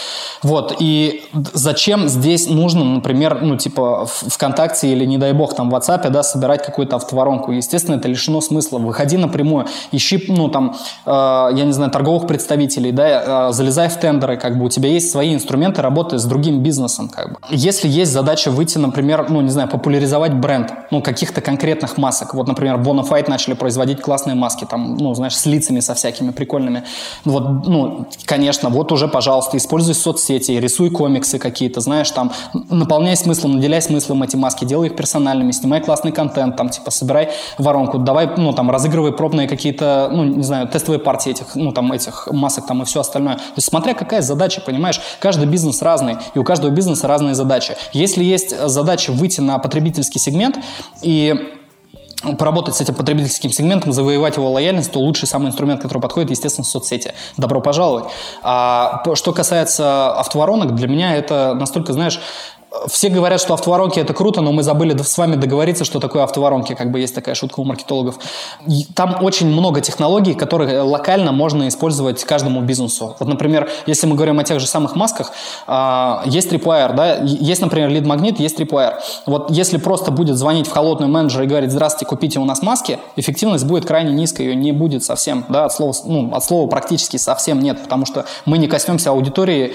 Вот, 0.43 0.75
и 0.79 1.23
зачем 1.53 2.07
здесь 2.07 2.49
нужно, 2.49 2.83
например, 2.83 3.39
ну, 3.41 3.57
типа, 3.57 4.05
ВКонтакте 4.05 4.91
или, 4.91 5.05
не 5.05 5.17
дай 5.17 5.33
бог, 5.33 5.55
там, 5.55 5.69
в 5.69 5.75
WhatsApp, 5.75 6.09
да, 6.09 6.23
собирать 6.23 6.65
какую-то 6.65 6.97
автоворонку? 6.97 7.51
Естественно, 7.51 7.95
это 7.95 8.07
лишено 8.07 8.41
смысла. 8.41 8.79
Выходи 8.79 9.17
напрямую, 9.17 9.67
ищи, 9.91 10.23
ну, 10.27 10.49
там, 10.49 10.75
э, 11.05 11.11
я 11.11 11.63
не 11.63 11.71
знаю, 11.71 11.91
торговых 11.91 12.27
представителей, 12.27 12.91
да, 12.91 13.49
э, 13.49 13.53
залезай 13.53 13.89
в 13.89 13.97
тендеры, 13.97 14.37
как 14.37 14.57
бы, 14.57 14.65
у 14.65 14.69
тебя 14.69 14.89
есть 14.89 15.11
свои 15.11 15.33
инструменты 15.33 15.81
работы 15.81 16.17
с 16.17 16.25
другим 16.25 16.61
бизнесом, 16.61 17.09
как 17.09 17.33
бы. 17.33 17.37
Если 17.49 17.87
есть 17.87 18.11
задача 18.11 18.51
выйти, 18.51 18.77
например, 18.77 19.27
ну, 19.29 19.41
не 19.41 19.49
знаю, 19.49 19.69
популяризовать 19.69 20.33
бренд, 20.33 20.71
ну, 20.91 21.01
каких-то 21.01 21.41
конкретных 21.41 21.97
масок, 21.97 22.33
вот, 22.33 22.47
например, 22.47 22.77
Bonafide 22.77 23.29
начали 23.29 23.53
производить 23.53 24.01
классные 24.01 24.35
маски, 24.35 24.65
там, 24.65 24.97
ну, 24.97 25.13
знаешь, 25.21 25.37
с 25.37 25.45
лицами 25.45 25.79
со 25.79 25.93
всякими 25.93 26.31
прикольными. 26.31 26.83
Вот, 27.25 27.67
ну, 27.67 28.07
конечно, 28.25 28.69
вот 28.69 28.91
уже, 28.91 29.07
пожалуйста, 29.07 29.57
используй 29.57 29.95
соцсети, 29.95 30.51
рисуй 30.51 30.89
комиксы 30.89 31.37
какие-то, 31.37 31.79
знаешь, 31.81 32.09
там, 32.11 32.31
наполняй 32.69 33.15
смыслом, 33.15 33.55
наделяй 33.55 33.81
смыслом 33.81 34.23
эти 34.23 34.35
маски, 34.35 34.65
делай 34.65 34.87
их 34.87 34.95
персональными, 34.95 35.51
снимай 35.51 35.81
классный 35.81 36.11
контент, 36.11 36.55
там, 36.55 36.69
типа, 36.69 36.91
собирай 36.91 37.29
воронку, 37.57 37.99
давай, 37.99 38.29
ну, 38.37 38.53
там, 38.53 38.71
разыгрывай 38.71 39.11
пробные 39.11 39.47
какие-то, 39.47 40.09
ну, 40.11 40.23
не 40.23 40.43
знаю, 40.43 40.67
тестовые 40.67 40.99
партии 40.99 41.31
этих, 41.31 41.55
ну, 41.55 41.71
там, 41.71 41.91
этих 41.91 42.27
масок, 42.31 42.65
там, 42.65 42.81
и 42.81 42.85
все 42.85 43.01
остальное. 43.01 43.35
То 43.35 43.57
есть, 43.57 43.67
смотря 43.67 43.93
какая 43.93 44.21
задача, 44.21 44.61
понимаешь, 44.61 44.99
каждый 45.19 45.47
бизнес 45.47 45.81
разный, 45.81 46.17
и 46.33 46.39
у 46.39 46.43
каждого 46.43 46.71
бизнеса 46.71 47.07
разные 47.07 47.35
задачи. 47.35 47.75
Если 47.93 48.23
есть 48.23 48.57
задача 48.67 49.11
выйти 49.11 49.41
на 49.41 49.59
потребительский 49.59 50.19
сегмент 50.19 50.57
и 51.01 51.60
поработать 52.37 52.75
с 52.75 52.81
этим 52.81 52.95
потребительским 52.95 53.51
сегментом, 53.51 53.91
завоевать 53.91 54.37
его 54.37 54.51
лояльность, 54.51 54.91
то 54.91 54.99
лучший 54.99 55.27
самый 55.27 55.47
инструмент, 55.47 55.81
который 55.81 55.99
подходит, 55.99 56.29
естественно, 56.29 56.65
соцсети. 56.65 57.13
Добро 57.37 57.61
пожаловать. 57.61 58.05
А 58.43 59.03
что 59.15 59.33
касается 59.33 60.11
автоворонок, 60.13 60.75
для 60.75 60.87
меня 60.87 61.15
это 61.15 61.53
настолько, 61.53 61.93
знаешь, 61.93 62.19
все 62.87 63.09
говорят, 63.09 63.41
что 63.41 63.53
автоворонки 63.53 63.99
это 63.99 64.13
круто, 64.13 64.41
но 64.41 64.51
мы 64.53 64.63
забыли 64.63 64.97
с 65.01 65.17
вами 65.17 65.35
договориться, 65.35 65.83
что 65.83 65.99
такое 65.99 66.23
автоворонки, 66.23 66.73
как 66.73 66.91
бы 66.91 66.99
есть 66.99 67.13
такая 67.13 67.35
шутка 67.35 67.59
у 67.59 67.65
маркетологов. 67.65 68.17
Там 68.95 69.17
очень 69.21 69.47
много 69.47 69.81
технологий, 69.81 70.33
которые 70.33 70.81
локально 70.81 71.33
можно 71.33 71.67
использовать 71.67 72.23
каждому 72.23 72.61
бизнесу. 72.61 73.15
Вот, 73.19 73.27
например, 73.27 73.69
если 73.87 74.07
мы 74.07 74.15
говорим 74.15 74.39
о 74.39 74.43
тех 74.43 74.59
же 74.59 74.67
самых 74.67 74.95
масках, 74.95 75.31
а, 75.67 76.23
есть 76.25 76.51
Tripwire, 76.51 76.95
да, 76.95 77.17
есть, 77.17 77.61
например, 77.61 77.89
лид-магнит, 77.89 78.39
есть 78.39 78.57
Tripwire. 78.57 78.95
Вот 79.25 79.51
если 79.51 79.77
просто 79.77 80.11
будет 80.11 80.37
звонить 80.37 80.67
в 80.67 80.71
холодную 80.71 81.11
менеджер 81.11 81.41
и 81.41 81.47
говорить, 81.47 81.71
здравствуйте, 81.71 82.05
купите 82.05 82.39
у 82.39 82.45
нас 82.45 82.61
маски, 82.61 82.99
эффективность 83.17 83.65
будет 83.65 83.85
крайне 83.85 84.13
низкая, 84.13 84.47
ее 84.47 84.55
не 84.55 84.71
будет 84.71 85.03
совсем, 85.03 85.45
да, 85.49 85.65
от 85.65 85.73
слова, 85.73 85.93
ну, 86.05 86.33
от 86.33 86.43
слова 86.43 86.69
практически 86.69 87.17
совсем 87.17 87.59
нет, 87.59 87.83
потому 87.83 88.05
что 88.05 88.25
мы 88.45 88.57
не 88.57 88.67
коснемся 88.67 89.09
аудитории 89.09 89.73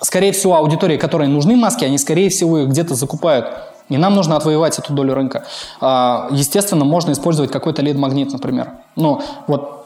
скорее 0.00 0.32
всего, 0.32 0.56
аудитории, 0.56 0.96
которой 0.96 1.28
нужны 1.28 1.56
маски, 1.56 1.84
они, 1.84 1.98
скорее 1.98 2.28
всего, 2.28 2.58
их 2.58 2.68
где-то 2.68 2.94
закупают. 2.94 3.46
И 3.88 3.96
нам 3.96 4.14
нужно 4.14 4.36
отвоевать 4.36 4.78
эту 4.78 4.92
долю 4.92 5.14
рынка. 5.14 5.44
А, 5.80 6.28
естественно, 6.30 6.84
можно 6.84 7.12
использовать 7.12 7.50
какой-то 7.50 7.82
лид-магнит, 7.82 8.32
например. 8.32 8.70
Ну, 8.96 9.20
вот 9.46 9.83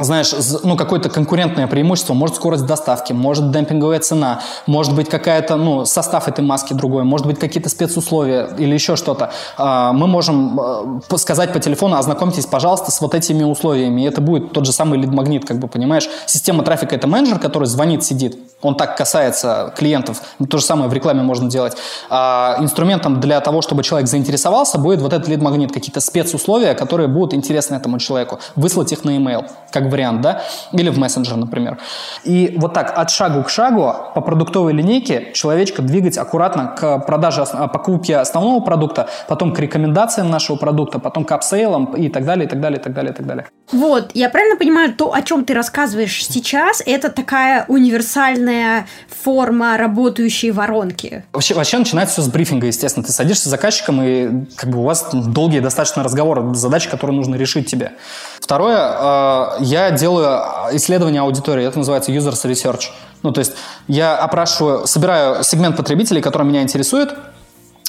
знаешь, 0.00 0.32
ну, 0.62 0.76
какое-то 0.76 1.08
конкурентное 1.08 1.66
преимущество, 1.66 2.14
может 2.14 2.36
скорость 2.36 2.66
доставки, 2.66 3.12
может 3.12 3.50
демпинговая 3.50 4.00
цена, 4.00 4.40
может 4.66 4.94
быть 4.94 5.08
какая-то, 5.08 5.56
ну, 5.56 5.84
состав 5.84 6.28
этой 6.28 6.44
маски 6.44 6.72
другой, 6.72 7.04
может 7.04 7.26
быть 7.26 7.38
какие-то 7.38 7.68
спецусловия 7.68 8.48
или 8.58 8.74
еще 8.74 8.96
что-то. 8.96 9.32
А, 9.56 9.92
мы 9.92 10.06
можем 10.06 10.60
э, 10.60 11.16
сказать 11.16 11.52
по 11.52 11.60
телефону, 11.60 11.96
ознакомьтесь, 11.96 12.46
пожалуйста, 12.46 12.90
с 12.90 13.00
вот 13.00 13.14
этими 13.14 13.44
условиями, 13.44 14.02
и 14.02 14.04
это 14.04 14.20
будет 14.20 14.52
тот 14.52 14.66
же 14.66 14.72
самый 14.72 14.98
лид-магнит, 14.98 15.44
как 15.44 15.58
бы, 15.58 15.68
понимаешь? 15.68 16.08
Система 16.26 16.62
трафика– 16.62 16.94
это 16.96 17.06
менеджер, 17.06 17.38
который 17.38 17.66
звонит, 17.66 18.04
сидит, 18.04 18.38
он 18.62 18.76
так 18.76 18.96
касается 18.96 19.72
клиентов, 19.76 20.22
то 20.48 20.58
же 20.58 20.64
самое 20.64 20.90
в 20.90 20.92
рекламе 20.92 21.22
можно 21.22 21.48
делать. 21.48 21.76
А 22.10 22.56
инструментом 22.60 23.20
для 23.20 23.40
того, 23.40 23.62
чтобы 23.62 23.82
человек 23.82 24.08
заинтересовался, 24.08 24.78
будет 24.78 25.00
вот 25.00 25.12
этот 25.12 25.28
лид-магнит, 25.28 25.72
какие-то 25.72 26.00
спецусловия, 26.00 26.74
которые 26.74 27.08
будут 27.08 27.34
интересны 27.34 27.76
этому 27.76 27.98
человеку, 27.98 28.38
выслать 28.56 28.92
их 28.92 29.04
на 29.04 29.10
e-mail, 29.10 29.48
как 29.70 29.88
вариант, 29.90 30.20
да, 30.20 30.42
или 30.72 30.88
в 30.88 30.98
мессенджер, 30.98 31.36
например. 31.36 31.78
И 32.24 32.54
вот 32.56 32.72
так 32.72 32.96
от 32.96 33.10
шагу 33.10 33.42
к 33.42 33.50
шагу 33.50 33.94
по 34.14 34.20
продуктовой 34.20 34.72
линейке 34.72 35.32
человечка 35.34 35.82
двигать 35.82 36.16
аккуратно 36.16 36.74
к 36.78 36.98
продаже, 37.00 37.44
покупке 37.72 38.16
основного 38.16 38.60
продукта, 38.60 39.08
потом 39.28 39.52
к 39.52 39.58
рекомендациям 39.58 40.30
нашего 40.30 40.56
продукта, 40.56 40.98
потом 40.98 41.24
к 41.24 41.32
апсейлам 41.32 41.94
и 41.94 42.08
так 42.08 42.24
далее, 42.24 42.46
и 42.46 42.48
так 42.48 42.60
далее, 42.60 42.78
и 42.78 42.82
так 42.82 42.94
далее, 42.94 43.12
и 43.12 43.14
так 43.14 43.26
далее. 43.26 43.46
Вот, 43.72 44.10
я 44.14 44.28
правильно 44.30 44.56
понимаю, 44.56 44.94
то, 44.94 45.12
о 45.12 45.22
чем 45.22 45.44
ты 45.44 45.54
рассказываешь 45.54 46.24
сейчас, 46.26 46.82
это 46.84 47.10
такая 47.10 47.64
универсальная 47.68 48.86
форма 49.08 49.76
работающей 49.76 50.50
воронки? 50.50 51.24
Вообще, 51.32 51.54
вообще 51.54 51.78
начинается 51.78 52.14
все 52.14 52.22
с 52.22 52.28
брифинга, 52.28 52.66
естественно. 52.66 53.06
Ты 53.06 53.12
садишься 53.12 53.48
с 53.48 53.50
заказчиком, 53.50 54.02
и 54.02 54.46
как 54.56 54.70
бы 54.70 54.78
у 54.78 54.82
вас 54.82 55.10
долгие 55.12 55.60
достаточно 55.60 56.02
разговоры, 56.02 56.54
задачи, 56.54 56.90
которые 56.90 57.16
нужно 57.16 57.36
решить 57.36 57.70
тебе. 57.70 57.92
Второе, 58.40 58.78
э, 58.78 59.56
я 59.60 59.90
делаю 59.90 60.40
исследование 60.72 61.22
аудитории, 61.22 61.64
это 61.64 61.78
называется 61.78 62.10
users 62.10 62.44
research. 62.44 62.90
Ну, 63.22 63.32
то 63.32 63.40
есть 63.40 63.52
я 63.86 64.16
опрашиваю, 64.16 64.86
собираю 64.86 65.44
сегмент 65.44 65.76
потребителей, 65.76 66.22
который 66.22 66.46
меня 66.46 66.62
интересует, 66.62 67.14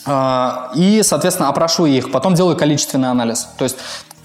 э, 0.05 0.51
и, 0.75 1.01
соответственно, 1.03 1.49
опрашиваю 1.49 1.91
их, 1.91 2.11
потом 2.11 2.35
делаю 2.35 2.57
количественный 2.57 3.09
анализ. 3.09 3.47
То 3.57 3.63
есть 3.63 3.77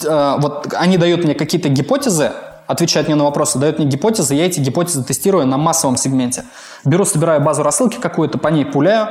Э, 0.04 0.36
вот 0.38 0.72
они 0.74 0.98
дают 0.98 1.24
мне 1.24 1.34
какие-то 1.34 1.68
гипотезы, 1.68 2.32
отвечают 2.66 3.08
мне 3.08 3.16
на 3.16 3.24
вопросы, 3.24 3.58
дают 3.58 3.78
мне 3.78 3.86
гипотезы, 3.86 4.34
я 4.34 4.46
эти 4.46 4.60
гипотезы 4.60 5.04
тестирую 5.04 5.46
на 5.46 5.56
массовом 5.56 5.96
сегменте. 5.96 6.44
Беру, 6.84 7.04
собираю 7.04 7.40
базу 7.40 7.62
рассылки 7.62 7.96
какую-то, 7.96 8.38
по 8.38 8.48
ней 8.48 8.64
пуляю 8.64 9.08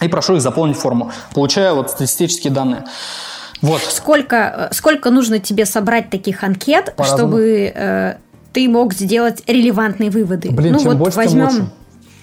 и 0.00 0.08
прошу 0.08 0.36
их 0.36 0.42
заполнить 0.42 0.76
форму. 0.76 1.12
Получаю 1.34 1.76
вот 1.76 1.90
статистические 1.90 2.52
данные. 2.52 2.84
Вот. 3.62 3.80
Сколько, 3.80 4.68
э, 4.70 4.74
сколько 4.74 5.10
нужно 5.10 5.38
тебе 5.38 5.64
собрать 5.64 6.10
таких 6.10 6.42
анкет, 6.44 6.94
По 6.96 7.04
чтобы 7.04 7.72
э, 7.74 8.16
ты 8.52 8.68
мог 8.68 8.92
сделать 8.92 9.42
релевантные 9.46 10.10
выводы? 10.10 10.50
Блин, 10.50 10.74
ну, 10.74 10.78
чем 10.78 10.88
вот 10.88 10.98
больше, 10.98 11.16
возьмем... 11.16 11.48
тем 11.48 11.58
лучше. 11.58 11.72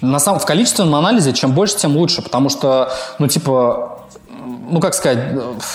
На 0.02 0.19
самом, 0.19 0.39
в 0.39 0.45
количественном 0.45 0.95
анализе 0.95 1.34
чем 1.34 1.54
больше, 1.54 1.78
тем 1.78 1.97
лучше, 1.97 2.21
потому 2.21 2.49
что, 2.49 2.91
ну, 3.19 3.28
типа, 3.28 3.99
ну, 4.70 4.80
как 4.80 4.94
сказать, 4.94 5.20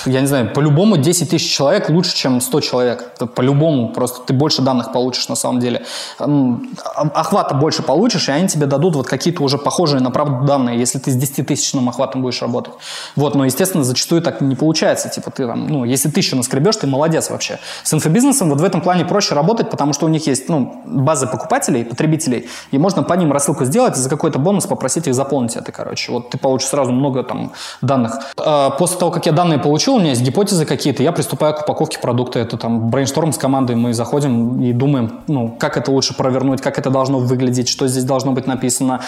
я 0.06 0.20
не 0.20 0.26
знаю, 0.26 0.52
по-любому 0.52 0.96
10 0.96 1.30
тысяч 1.30 1.54
человек 1.54 1.88
лучше, 1.90 2.14
чем 2.14 2.40
100 2.40 2.60
человек. 2.60 3.14
По-любому, 3.34 3.88
просто 3.88 4.20
ты 4.22 4.32
больше 4.32 4.62
данных 4.62 4.92
получишь 4.92 5.28
на 5.28 5.34
самом 5.34 5.60
деле. 5.60 5.84
Охвата 6.18 7.54
больше 7.54 7.82
получишь, 7.82 8.28
и 8.28 8.32
они 8.32 8.48
тебе 8.48 8.66
дадут 8.66 8.96
вот 8.96 9.06
какие-то 9.06 9.42
уже 9.42 9.58
похожие 9.58 10.00
на 10.00 10.10
правду 10.10 10.46
данные, 10.46 10.78
если 10.78 10.98
ты 10.98 11.10
с 11.10 11.16
10-тысячным 11.16 11.88
охватом 11.88 12.22
будешь 12.22 12.40
работать. 12.42 12.74
Вот, 13.16 13.34
но, 13.34 13.44
естественно, 13.44 13.84
зачастую 13.84 14.22
так 14.22 14.40
не 14.40 14.54
получается. 14.54 15.08
Типа 15.08 15.30
ты 15.30 15.46
там, 15.46 15.66
ну, 15.66 15.84
если 15.84 16.08
тысячу 16.08 16.36
наскребешь, 16.36 16.76
ты 16.76 16.86
молодец 16.86 17.30
вообще. 17.30 17.58
С 17.82 17.92
инфобизнесом 17.94 18.50
вот 18.50 18.60
в 18.60 18.64
этом 18.64 18.80
плане 18.80 19.04
проще 19.04 19.34
работать, 19.34 19.70
потому 19.70 19.92
что 19.92 20.06
у 20.06 20.08
них 20.08 20.26
есть, 20.26 20.48
ну, 20.48 20.82
базы 20.84 21.26
покупателей, 21.26 21.84
потребителей, 21.84 22.48
и 22.70 22.78
можно 22.78 23.02
по 23.02 23.14
ним 23.14 23.32
рассылку 23.32 23.64
сделать 23.64 23.96
и 23.96 24.00
за 24.00 24.08
какой-то 24.08 24.38
бонус 24.38 24.66
попросить 24.66 25.06
их 25.06 25.14
заполнить 25.14 25.56
это, 25.56 25.72
короче. 25.72 26.12
Вот 26.12 26.30
ты 26.30 26.38
получишь 26.38 26.68
сразу 26.68 26.92
много 26.92 27.22
там 27.22 27.52
данных. 27.80 28.18
А, 28.36 28.70
после 28.84 28.98
того, 28.98 29.10
как 29.10 29.24
я 29.24 29.32
данные 29.32 29.58
получил, 29.58 29.94
у 29.94 29.98
меня 29.98 30.10
есть 30.10 30.20
гипотезы 30.20 30.66
какие-то, 30.66 31.02
я 31.02 31.10
приступаю 31.10 31.54
к 31.54 31.62
упаковке 31.62 31.98
продукта. 31.98 32.38
Это 32.38 32.58
там 32.58 32.90
брейншторм 32.90 33.32
с 33.32 33.38
командой, 33.38 33.76
мы 33.76 33.94
заходим 33.94 34.60
и 34.60 34.74
думаем, 34.74 35.20
ну, 35.26 35.56
как 35.58 35.78
это 35.78 35.90
лучше 35.90 36.14
провернуть, 36.14 36.60
как 36.60 36.78
это 36.78 36.90
должно 36.90 37.18
выглядеть, 37.18 37.70
что 37.70 37.88
здесь 37.88 38.04
должно 38.04 38.32
быть 38.32 38.46
написано, 38.46 39.00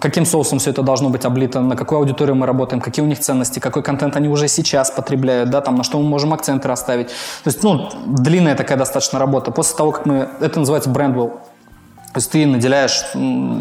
каким 0.00 0.24
соусом 0.24 0.60
все 0.60 0.70
это 0.70 0.82
должно 0.82 1.10
быть 1.10 1.26
облито, 1.26 1.60
на 1.60 1.76
какую 1.76 1.98
аудиторию 1.98 2.36
мы 2.36 2.46
работаем, 2.46 2.80
какие 2.80 3.04
у 3.04 3.06
них 3.06 3.18
ценности, 3.18 3.58
какой 3.58 3.82
контент 3.82 4.16
они 4.16 4.28
уже 4.28 4.48
сейчас 4.48 4.90
потребляют, 4.90 5.50
да, 5.50 5.60
там, 5.60 5.74
на 5.74 5.84
что 5.84 5.98
мы 5.98 6.08
можем 6.08 6.32
акценты 6.32 6.66
расставить. 6.66 7.08
То 7.08 7.48
есть, 7.50 7.62
ну, 7.62 7.90
длинная 8.06 8.54
такая 8.54 8.78
достаточно 8.78 9.18
работа. 9.18 9.50
После 9.50 9.76
того, 9.76 9.90
как 9.90 10.06
мы, 10.06 10.30
это 10.40 10.58
называется 10.58 10.88
брендвелл, 10.88 11.28
то 11.28 12.16
есть 12.16 12.30
ты 12.30 12.46
наделяешь 12.46 13.04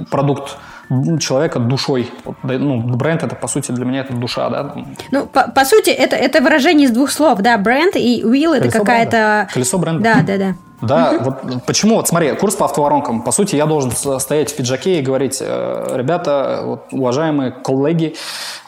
продукт 0.10 0.58
человека 1.20 1.60
душой. 1.60 2.12
Ну, 2.44 2.82
бренд 2.82 3.24
это, 3.24 3.36
по 3.36 3.48
сути, 3.48 3.72
для 3.72 3.86
меня 3.86 4.02
это 4.02 4.14
душа, 4.14 4.50
да. 4.50 4.76
Ну, 5.12 5.26
по, 5.28 5.50
по 5.50 5.66
сути, 5.66 5.90
это, 5.90 6.16
это 6.16 6.42
выражение 6.42 6.88
из 6.88 6.92
двух 6.92 7.12
слов, 7.12 7.40
да, 7.40 7.58
бренд 7.58 7.96
и 7.96 8.24
will 8.24 8.54
это 8.54 8.72
какая-то... 8.72 9.48
Колесо 9.54 9.78
бренда. 9.78 10.04
Да, 10.04 10.22
да, 10.24 10.38
да. 10.38 10.56
Да, 10.82 11.18
вот 11.20 11.64
почему, 11.66 11.96
вот 11.96 12.08
смотри, 12.08 12.32
курс 12.36 12.56
по 12.56 12.66
автоворонкам, 12.66 13.22
по 13.22 13.32
сути, 13.32 13.56
я 13.56 13.66
должен 13.66 13.92
стоять 14.20 14.52
в 14.52 14.56
пиджаке 14.56 15.00
и 15.00 15.02
говорить, 15.02 15.40
э, 15.42 15.96
ребята, 15.96 16.62
вот, 16.64 16.88
уважаемые 16.92 17.52
коллеги, 17.52 18.16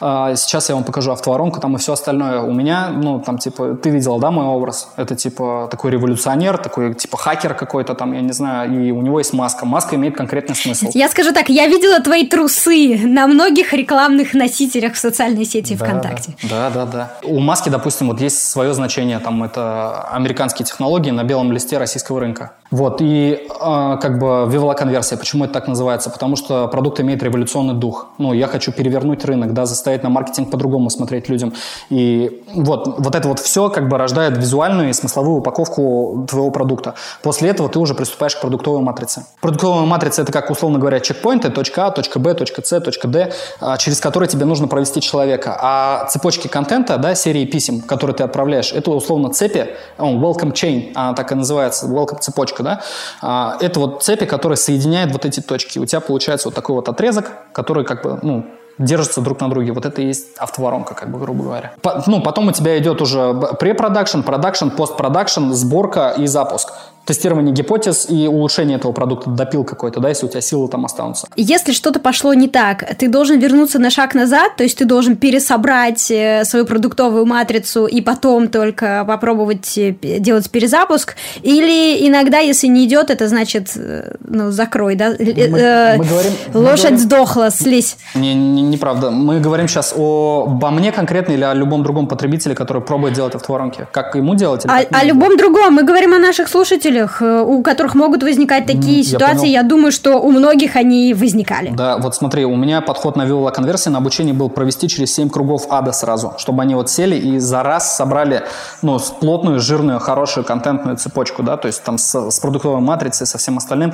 э, 0.00 0.34
сейчас 0.36 0.68
я 0.68 0.74
вам 0.74 0.84
покажу 0.84 1.12
автоворонку, 1.12 1.60
там 1.60 1.76
и 1.76 1.78
все 1.78 1.94
остальное. 1.94 2.40
У 2.40 2.52
меня, 2.52 2.88
ну, 2.88 3.20
там, 3.20 3.38
типа, 3.38 3.74
ты 3.82 3.90
видела, 3.90 4.20
да, 4.20 4.30
мой 4.30 4.46
образ? 4.46 4.90
Это, 4.96 5.16
типа, 5.16 5.68
такой 5.70 5.90
революционер, 5.90 6.58
такой, 6.58 6.94
типа, 6.94 7.16
хакер 7.16 7.54
какой-то 7.54 7.94
там, 7.94 8.12
я 8.12 8.20
не 8.20 8.32
знаю, 8.32 8.86
и 8.86 8.90
у 8.90 9.00
него 9.00 9.18
есть 9.18 9.32
маска. 9.32 9.64
Маска 9.66 9.96
имеет 9.96 10.16
конкретный 10.16 10.54
смысл. 10.54 10.90
Я 10.94 11.08
скажу 11.08 11.32
так, 11.32 11.48
я 11.48 11.66
видела 11.66 12.00
твои 12.00 12.26
трусы 12.26 13.00
на 13.04 13.26
многих 13.26 13.72
рекламных 13.72 14.34
носителях 14.34 14.94
в 14.94 14.98
социальной 14.98 15.44
сети 15.44 15.74
да, 15.74 15.84
ВКонтакте. 15.84 16.34
Да, 16.42 16.70
да, 16.70 16.86
да. 16.86 17.14
У 17.22 17.40
маски, 17.40 17.68
допустим, 17.68 18.08
вот 18.08 18.20
есть 18.20 18.48
свое 18.48 18.74
значение, 18.74 19.18
там, 19.18 19.42
это 19.42 20.02
американские 20.10 20.66
технологии 20.66 21.10
на 21.10 21.24
белом 21.24 21.52
листе 21.52 21.78
российского 21.78 22.01
российского 22.02 22.20
рынка. 22.20 22.52
Вот, 22.72 23.02
и 23.02 23.32
э, 23.34 23.98
как 24.00 24.18
бы 24.18 24.46
вивела 24.50 24.72
конверсия. 24.72 25.18
Почему 25.18 25.44
это 25.44 25.52
так 25.52 25.68
называется? 25.68 26.08
Потому 26.08 26.36
что 26.36 26.68
продукт 26.68 27.00
имеет 27.00 27.22
революционный 27.22 27.74
дух. 27.74 28.06
Ну, 28.16 28.32
я 28.32 28.46
хочу 28.46 28.72
перевернуть 28.72 29.26
рынок, 29.26 29.52
да, 29.52 29.66
заставить 29.66 30.02
на 30.02 30.08
маркетинг 30.08 30.50
по-другому 30.50 30.88
смотреть 30.88 31.28
людям. 31.28 31.52
И 31.90 32.42
вот, 32.54 32.98
вот 32.98 33.14
это 33.14 33.28
вот 33.28 33.40
все 33.40 33.68
как 33.68 33.88
бы 33.88 33.98
рождает 33.98 34.38
визуальную 34.38 34.88
и 34.88 34.92
смысловую 34.94 35.40
упаковку 35.40 36.26
твоего 36.30 36.50
продукта. 36.50 36.94
После 37.22 37.50
этого 37.50 37.68
ты 37.68 37.78
уже 37.78 37.94
приступаешь 37.94 38.34
к 38.36 38.40
продуктовой 38.40 38.80
матрице. 38.80 39.26
Продуктовая 39.42 39.84
матрица– 39.84 40.22
это, 40.22 40.32
как 40.32 40.50
условно 40.50 40.78
говоря, 40.78 41.00
чекпоинты, 41.00 41.50
точка 41.50 41.88
А, 41.88 41.90
точка 41.90 42.18
Б, 42.20 42.32
точка 42.32 42.62
С, 42.64 42.80
точка 42.80 43.06
Д, 43.06 43.32
а, 43.60 43.76
через 43.76 44.00
которые 44.00 44.30
тебе 44.30 44.46
нужно 44.46 44.66
провести 44.66 45.02
человека. 45.02 45.58
А 45.60 46.06
цепочки 46.08 46.48
контента, 46.48 46.96
да, 46.96 47.14
серии 47.14 47.44
писем, 47.44 47.82
которые 47.82 48.16
ты 48.16 48.22
отправляешь, 48.24 48.72
это 48.72 48.90
условно 48.92 49.28
цепи, 49.28 49.66
welcome 49.98 50.52
chain, 50.52 50.92
она 50.94 51.12
так 51.12 51.32
и 51.32 51.34
называется, 51.34 51.86
welcome 51.92 52.20
цепочка 52.20 52.42
цепочка, 52.42 52.62
да, 52.62 52.80
а, 53.20 53.56
это 53.60 53.80
вот 53.80 54.02
цепи, 54.02 54.26
которые 54.26 54.56
соединяют 54.56 55.12
вот 55.12 55.24
эти 55.24 55.40
точки. 55.40 55.78
У 55.78 55.86
тебя 55.86 56.00
получается 56.00 56.48
вот 56.48 56.54
такой 56.54 56.74
вот 56.74 56.88
отрезок, 56.88 57.30
который 57.52 57.84
как 57.84 58.02
бы, 58.02 58.18
ну, 58.22 58.46
держатся 58.78 59.20
друг 59.20 59.40
на 59.40 59.50
друге. 59.50 59.72
Вот 59.72 59.84
это 59.84 60.00
и 60.00 60.06
есть 60.06 60.36
автоворонка, 60.38 60.94
как 60.94 61.10
бы, 61.10 61.18
грубо 61.18 61.44
говоря. 61.44 61.72
По, 61.82 62.02
ну, 62.06 62.22
потом 62.22 62.48
у 62.48 62.52
тебя 62.52 62.78
идет 62.78 63.00
уже 63.00 63.34
препродакшн, 63.60 64.22
продакшн, 64.22 64.70
постпродакшн, 64.70 65.52
сборка 65.52 66.14
и 66.16 66.26
запуск 66.26 66.72
тестирование 67.04 67.52
гипотез 67.52 68.06
и 68.08 68.28
улучшение 68.28 68.78
этого 68.78 68.92
продукта, 68.92 69.30
допил 69.30 69.64
какой-то, 69.64 70.00
да, 70.00 70.08
если 70.08 70.26
у 70.26 70.28
тебя 70.28 70.40
силы 70.40 70.68
там 70.68 70.84
останутся. 70.84 71.26
Если 71.36 71.72
что-то 71.72 71.98
пошло 71.98 72.34
не 72.34 72.48
так, 72.48 72.84
ты 72.96 73.08
должен 73.08 73.38
вернуться 73.38 73.78
на 73.78 73.90
шаг 73.90 74.14
назад, 74.14 74.56
то 74.56 74.62
есть 74.62 74.78
ты 74.78 74.84
должен 74.84 75.16
пересобрать 75.16 76.10
э, 76.10 76.44
свою 76.44 76.64
продуктовую 76.64 77.26
матрицу 77.26 77.86
и 77.86 78.00
потом 78.00 78.48
только 78.48 79.04
попробовать 79.06 79.76
э, 79.76 79.94
делать 80.18 80.50
перезапуск, 80.50 81.16
или 81.42 82.06
иногда, 82.06 82.38
если 82.38 82.68
не 82.68 82.84
идет, 82.84 83.10
это 83.10 83.26
значит, 83.28 83.72
э, 83.76 84.14
ну, 84.20 84.50
закрой, 84.50 84.94
да, 84.94 85.08
мы, 85.18 85.24
э, 85.24 85.96
мы 85.96 86.04
говорим, 86.04 86.32
лошадь 86.54 86.84
мы 86.84 86.90
говорим... 86.90 86.98
сдохла, 86.98 87.50
слезь. 87.50 87.96
Не, 88.14 88.34
не, 88.34 88.62
неправда. 88.62 89.10
Мы 89.10 89.40
говорим 89.40 89.66
сейчас 89.66 89.92
о, 89.96 90.44
обо 90.46 90.70
мне 90.70 90.92
конкретно 90.92 91.32
или 91.32 91.44
о 91.44 91.54
любом 91.54 91.82
другом 91.82 92.06
потребителе, 92.06 92.54
который 92.54 92.82
пробует 92.82 93.14
делать 93.14 93.34
автоворонки. 93.34 93.86
Как 93.90 94.14
ему 94.14 94.34
делать? 94.34 94.64
Или 94.64 94.72
а, 94.72 95.00
о 95.00 95.04
любом 95.04 95.36
другом. 95.36 95.74
Мы 95.74 95.82
говорим 95.82 96.14
о 96.14 96.18
наших 96.18 96.48
слушателях 96.48 96.91
слушателях, 96.92 97.22
э, 97.22 97.42
у 97.42 97.62
которых 97.62 97.94
могут 97.94 98.22
возникать 98.22 98.66
такие 98.66 98.98
я 98.98 99.04
ситуации, 99.04 99.38
понял. 99.40 99.52
я 99.52 99.62
думаю, 99.62 99.92
что 99.92 100.18
у 100.18 100.30
многих 100.30 100.76
они 100.76 101.14
возникали. 101.14 101.70
Да, 101.70 101.98
вот 101.98 102.14
смотри, 102.14 102.44
у 102.44 102.56
меня 102.56 102.80
подход 102.80 103.16
на 103.16 103.24
вилла 103.24 103.50
конверсии 103.50 103.90
на 103.90 103.98
обучение 103.98 104.34
был 104.34 104.48
провести 104.48 104.88
через 104.88 105.14
7 105.14 105.30
кругов 105.30 105.66
ада 105.70 105.92
сразу, 105.92 106.34
чтобы 106.38 106.62
они 106.62 106.74
вот 106.74 106.90
сели 106.90 107.16
и 107.16 107.38
за 107.38 107.62
раз 107.62 107.96
собрали 107.96 108.42
ну, 108.82 108.98
плотную, 109.20 109.60
жирную, 109.60 110.00
хорошую 110.00 110.44
контентную 110.44 110.96
цепочку, 110.96 111.42
да, 111.42 111.56
то 111.56 111.66
есть 111.66 111.82
там 111.82 111.98
с, 111.98 112.30
с 112.30 112.40
продуктовой 112.40 112.80
матрицей, 112.80 113.26
со 113.26 113.38
всем 113.38 113.58
остальным. 113.58 113.92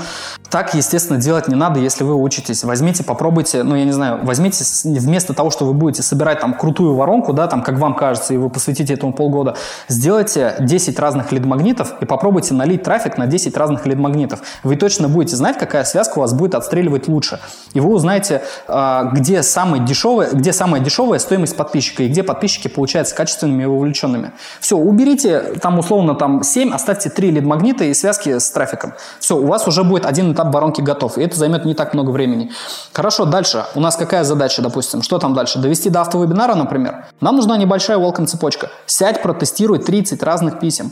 Так, 0.51 0.75
естественно, 0.75 1.19
делать 1.19 1.49
не 1.49 1.57
надо, 1.57 1.81
если 1.81 2.05
вы 2.05 2.15
учитесь. 2.15 2.65
Возьмите, 2.65 3.05
попробуйте, 3.05 3.63
ну, 3.63 3.77
я 3.77 3.85
не 3.85 3.93
знаю, 3.93 4.21
возьмите 4.23 4.65
вместо 4.85 5.35
того, 5.35 5.51
что 5.51 5.65
вы 5.65 5.73
будете 5.73 6.03
собирать 6.03 6.41
там 6.41 6.55
крутую 6.55 6.95
воронку, 6.95 7.33
да, 7.33 7.47
там, 7.47 7.63
как 7.63 7.79
вам 7.79 7.95
кажется, 7.95 8.35
и 8.35 8.37
вы 8.37 8.51
посвятите 8.51 8.95
этому 8.95 9.13
полгода, 9.13 9.57
сделайте 9.89 10.57
10 10.61 10.99
разных 10.99 11.33
лид-магнитов 11.33 11.95
и 12.01 12.05
попробуйте 12.05 12.55
налить 12.55 12.83
трафик 12.89 13.19
на 13.19 13.27
10 13.27 13.55
разных 13.55 13.85
лид-магнитов. 13.85 14.41
Вы 14.63 14.77
точно 14.77 15.11
будете 15.11 15.37
знать, 15.37 15.59
какая 15.59 15.85
связка 15.85 16.17
у 16.17 16.21
вас 16.23 16.33
будет 16.33 16.55
отстреливать 16.55 17.07
лучше. 17.07 17.39
И 17.75 17.81
вы 17.81 17.93
узнаете, 17.93 18.41
а, 18.67 19.11
где 19.13 19.43
самая 19.43 19.83
дешевая, 19.83 20.31
где 20.31 20.55
самая 20.55 20.81
дешевая 20.81 21.19
стоимость 21.19 21.55
подписчика 21.55 22.05
и 22.05 22.09
где 22.09 22.23
подписчики 22.23 22.69
получаются 22.69 23.15
качественными 23.15 23.65
и 23.65 23.67
вовлеченными. 23.67 24.33
Все, 24.61 24.79
уберите 24.79 25.39
там 25.61 25.79
условно 25.79 26.15
там 26.15 26.43
7, 26.43 26.73
оставьте 26.73 27.11
3 27.11 27.31
лид-магнита 27.33 27.85
и 27.85 27.93
связки 27.93 28.39
с 28.39 28.51
трафиком. 28.53 28.95
Все, 29.21 29.37
у 29.37 29.45
вас 29.45 29.69
уже 29.69 29.85
будет 29.85 30.07
один 30.07 30.33
этап 30.33 30.55
воронки 30.55 30.81
готов. 30.81 31.19
И 31.19 31.23
это 31.23 31.37
займет 31.37 31.67
не 31.67 31.75
так 31.75 31.93
много 31.93 32.11
времени. 32.11 32.53
Хорошо, 32.95 33.27
дальше. 33.27 33.67
У 33.75 33.81
нас 33.81 33.97
какая 33.97 34.25
задача, 34.25 34.63
допустим? 34.63 35.03
Что 35.03 35.19
там 35.19 35.35
дальше? 35.35 35.59
Довести 35.59 35.91
до 35.91 36.01
автовебинара, 36.01 36.55
например? 36.55 37.05
Нам 37.21 37.37
нужна 37.37 37.59
небольшая 37.59 37.99
welcome 37.99 38.25
цепочка. 38.25 38.71
Сядь, 38.87 39.21
протестируй 39.21 39.79
30 39.79 40.23
разных 40.23 40.59
писем 40.59 40.91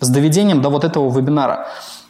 с 0.00 0.08
доведением 0.08 0.62
до 0.62 0.68
вот 0.68 0.84
этого 0.84 1.10
вебинара. 1.10 1.66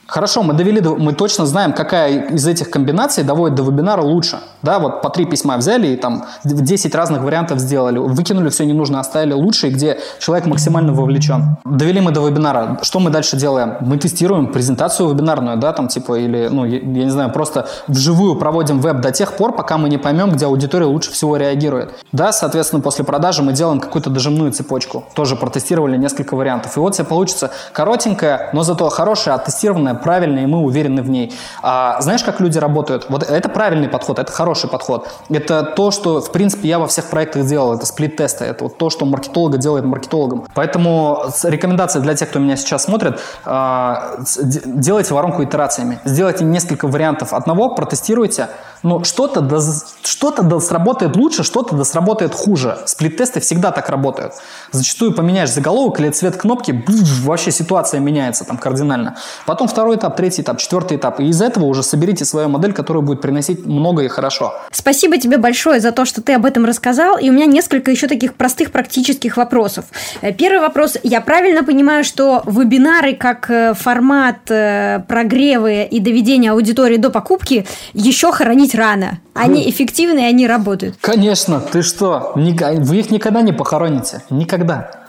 Хорошо, 0.06 0.42
мы 0.42 0.54
довели, 0.54 0.80
мы 0.80 1.12
точно 1.12 1.46
знаем, 1.46 1.72
какая 1.72 2.28
из 2.28 2.46
этих 2.46 2.70
комбинаций 2.70 3.24
доводит 3.24 3.56
до 3.56 3.64
вебинара 3.64 4.02
лучше. 4.02 4.38
Да, 4.62 4.78
вот 4.78 5.02
по 5.02 5.10
три 5.10 5.26
письма 5.26 5.56
взяли 5.56 5.88
и 5.88 5.96
там 5.96 6.26
10 6.44 6.94
разных 6.94 7.22
вариантов 7.22 7.58
сделали, 7.58 7.98
выкинули 7.98 8.48
все 8.48 8.64
ненужное, 8.64 9.00
оставили 9.00 9.32
лучшие, 9.32 9.72
где 9.72 9.98
человек 10.18 10.46
максимально 10.46 10.92
вовлечен. 10.92 11.56
Довели 11.64 12.00
мы 12.00 12.12
до 12.12 12.26
вебинара. 12.26 12.78
Что 12.82 13.00
мы 13.00 13.10
дальше 13.10 13.36
делаем? 13.36 13.76
Мы 13.80 13.98
тестируем 13.98 14.52
презентацию 14.52 15.08
вебинарную, 15.08 15.56
да, 15.56 15.72
там 15.72 15.88
типа, 15.88 16.18
или, 16.18 16.48
ну, 16.48 16.64
я, 16.64 16.78
я 16.78 17.04
не 17.04 17.10
знаю, 17.10 17.32
просто 17.32 17.68
вживую 17.88 18.36
проводим 18.36 18.80
веб 18.80 19.00
до 19.00 19.10
тех 19.10 19.32
пор, 19.34 19.52
пока 19.52 19.76
мы 19.76 19.88
не 19.88 19.98
поймем, 19.98 20.30
где 20.30 20.46
аудитория 20.46 20.86
лучше 20.86 21.10
всего 21.10 21.36
реагирует. 21.36 21.94
Да, 22.12 22.32
соответственно, 22.32 22.80
после 22.80 23.04
продажи 23.04 23.42
мы 23.42 23.52
делаем 23.52 23.80
какую-то 23.80 24.10
дожимную 24.10 24.52
цепочку. 24.52 25.04
Тоже 25.14 25.34
протестировали 25.36 25.96
несколько 25.96 26.36
вариантов. 26.36 26.76
И 26.76 26.80
вот 26.80 26.94
себе 26.94 27.06
получится 27.06 27.50
коротенькая, 27.72 28.50
но 28.52 28.62
зато 28.62 28.88
хорошая, 28.88 29.34
оттестированная 29.34 29.95
правильная, 29.96 30.44
и 30.44 30.46
мы 30.46 30.58
уверены 30.58 31.02
в 31.02 31.10
ней. 31.10 31.32
А 31.62 32.00
знаешь, 32.00 32.22
как 32.24 32.40
люди 32.40 32.58
работают? 32.58 33.06
Вот 33.08 33.22
это 33.22 33.48
правильный 33.48 33.88
подход, 33.88 34.18
это 34.18 34.32
хороший 34.32 34.68
подход. 34.68 35.08
Это 35.28 35.62
то, 35.62 35.90
что, 35.90 36.20
в 36.20 36.32
принципе, 36.32 36.68
я 36.68 36.78
во 36.78 36.86
всех 36.86 37.06
проектах 37.06 37.46
делал. 37.46 37.74
Это 37.74 37.86
сплит-тесты. 37.86 38.44
Это 38.44 38.64
вот 38.64 38.78
то, 38.78 38.90
что 38.90 39.06
маркетолога 39.06 39.58
делает 39.58 39.84
маркетологом. 39.84 40.46
Поэтому 40.54 41.24
рекомендация 41.44 42.02
для 42.02 42.14
тех, 42.14 42.28
кто 42.30 42.38
меня 42.38 42.56
сейчас 42.56 42.84
смотрит, 42.84 43.20
а, 43.44 44.16
делайте 44.64 45.14
воронку 45.14 45.42
итерациями. 45.44 45.98
Сделайте 46.04 46.44
несколько 46.44 46.88
вариантов 46.88 47.32
одного, 47.32 47.74
протестируйте, 47.74 48.48
но 48.82 49.04
что-то 49.04 49.40
да, 49.40 49.60
что-то 50.02 50.42
да 50.42 50.60
сработает 50.60 51.16
лучше, 51.16 51.44
что-то 51.44 51.76
да 51.76 51.84
сработает 51.84 52.34
хуже. 52.34 52.78
Сплит-тесты 52.86 53.40
всегда 53.40 53.70
так 53.70 53.88
работают. 53.88 54.34
Зачастую 54.72 55.14
поменяешь 55.14 55.52
заголовок 55.52 56.00
или 56.00 56.10
цвет 56.10 56.36
кнопки, 56.36 56.72
бф, 56.72 57.24
вообще 57.24 57.50
ситуация 57.52 58.00
меняется 58.00 58.44
там 58.44 58.58
кардинально. 58.58 59.16
Потом 59.46 59.68
второй 59.68 59.85
этап, 59.94 60.16
третий 60.16 60.42
этап, 60.42 60.58
четвертый 60.58 60.96
этап. 60.96 61.20
И 61.20 61.24
из 61.24 61.40
этого 61.40 61.64
уже 61.64 61.82
соберите 61.82 62.24
свою 62.24 62.48
модель, 62.48 62.72
которая 62.72 63.02
будет 63.02 63.20
приносить 63.20 63.64
много 63.64 64.02
и 64.02 64.08
хорошо. 64.08 64.54
Спасибо 64.70 65.18
тебе 65.18 65.38
большое 65.38 65.80
за 65.80 65.92
то, 65.92 66.04
что 66.04 66.22
ты 66.22 66.34
об 66.34 66.44
этом 66.44 66.64
рассказал. 66.64 67.18
И 67.18 67.30
у 67.30 67.32
меня 67.32 67.46
несколько 67.46 67.90
еще 67.90 68.08
таких 68.08 68.34
простых 68.34 68.72
практических 68.72 69.36
вопросов. 69.36 69.84
Э, 70.22 70.32
первый 70.32 70.60
вопрос. 70.60 70.96
Я 71.02 71.20
правильно 71.20 71.64
понимаю, 71.64 72.04
что 72.04 72.42
вебинары 72.46 73.14
как 73.14 73.50
э, 73.50 73.74
формат 73.74 74.50
э, 74.50 75.00
прогрева 75.08 75.82
и 75.82 76.00
доведения 76.00 76.52
аудитории 76.52 76.96
до 76.96 77.10
покупки 77.10 77.66
еще 77.92 78.32
хранить 78.32 78.74
рано. 78.74 79.18
Они 79.34 79.68
эффективны, 79.68 80.20
и 80.20 80.24
они 80.24 80.46
работают. 80.46 80.96
Конечно, 81.00 81.60
ты 81.60 81.82
что? 81.82 82.32
Вы 82.34 82.96
их 82.98 83.10
никогда 83.10 83.42
не 83.42 83.52
похороните. 83.52 84.22
Никогда. 84.30 85.05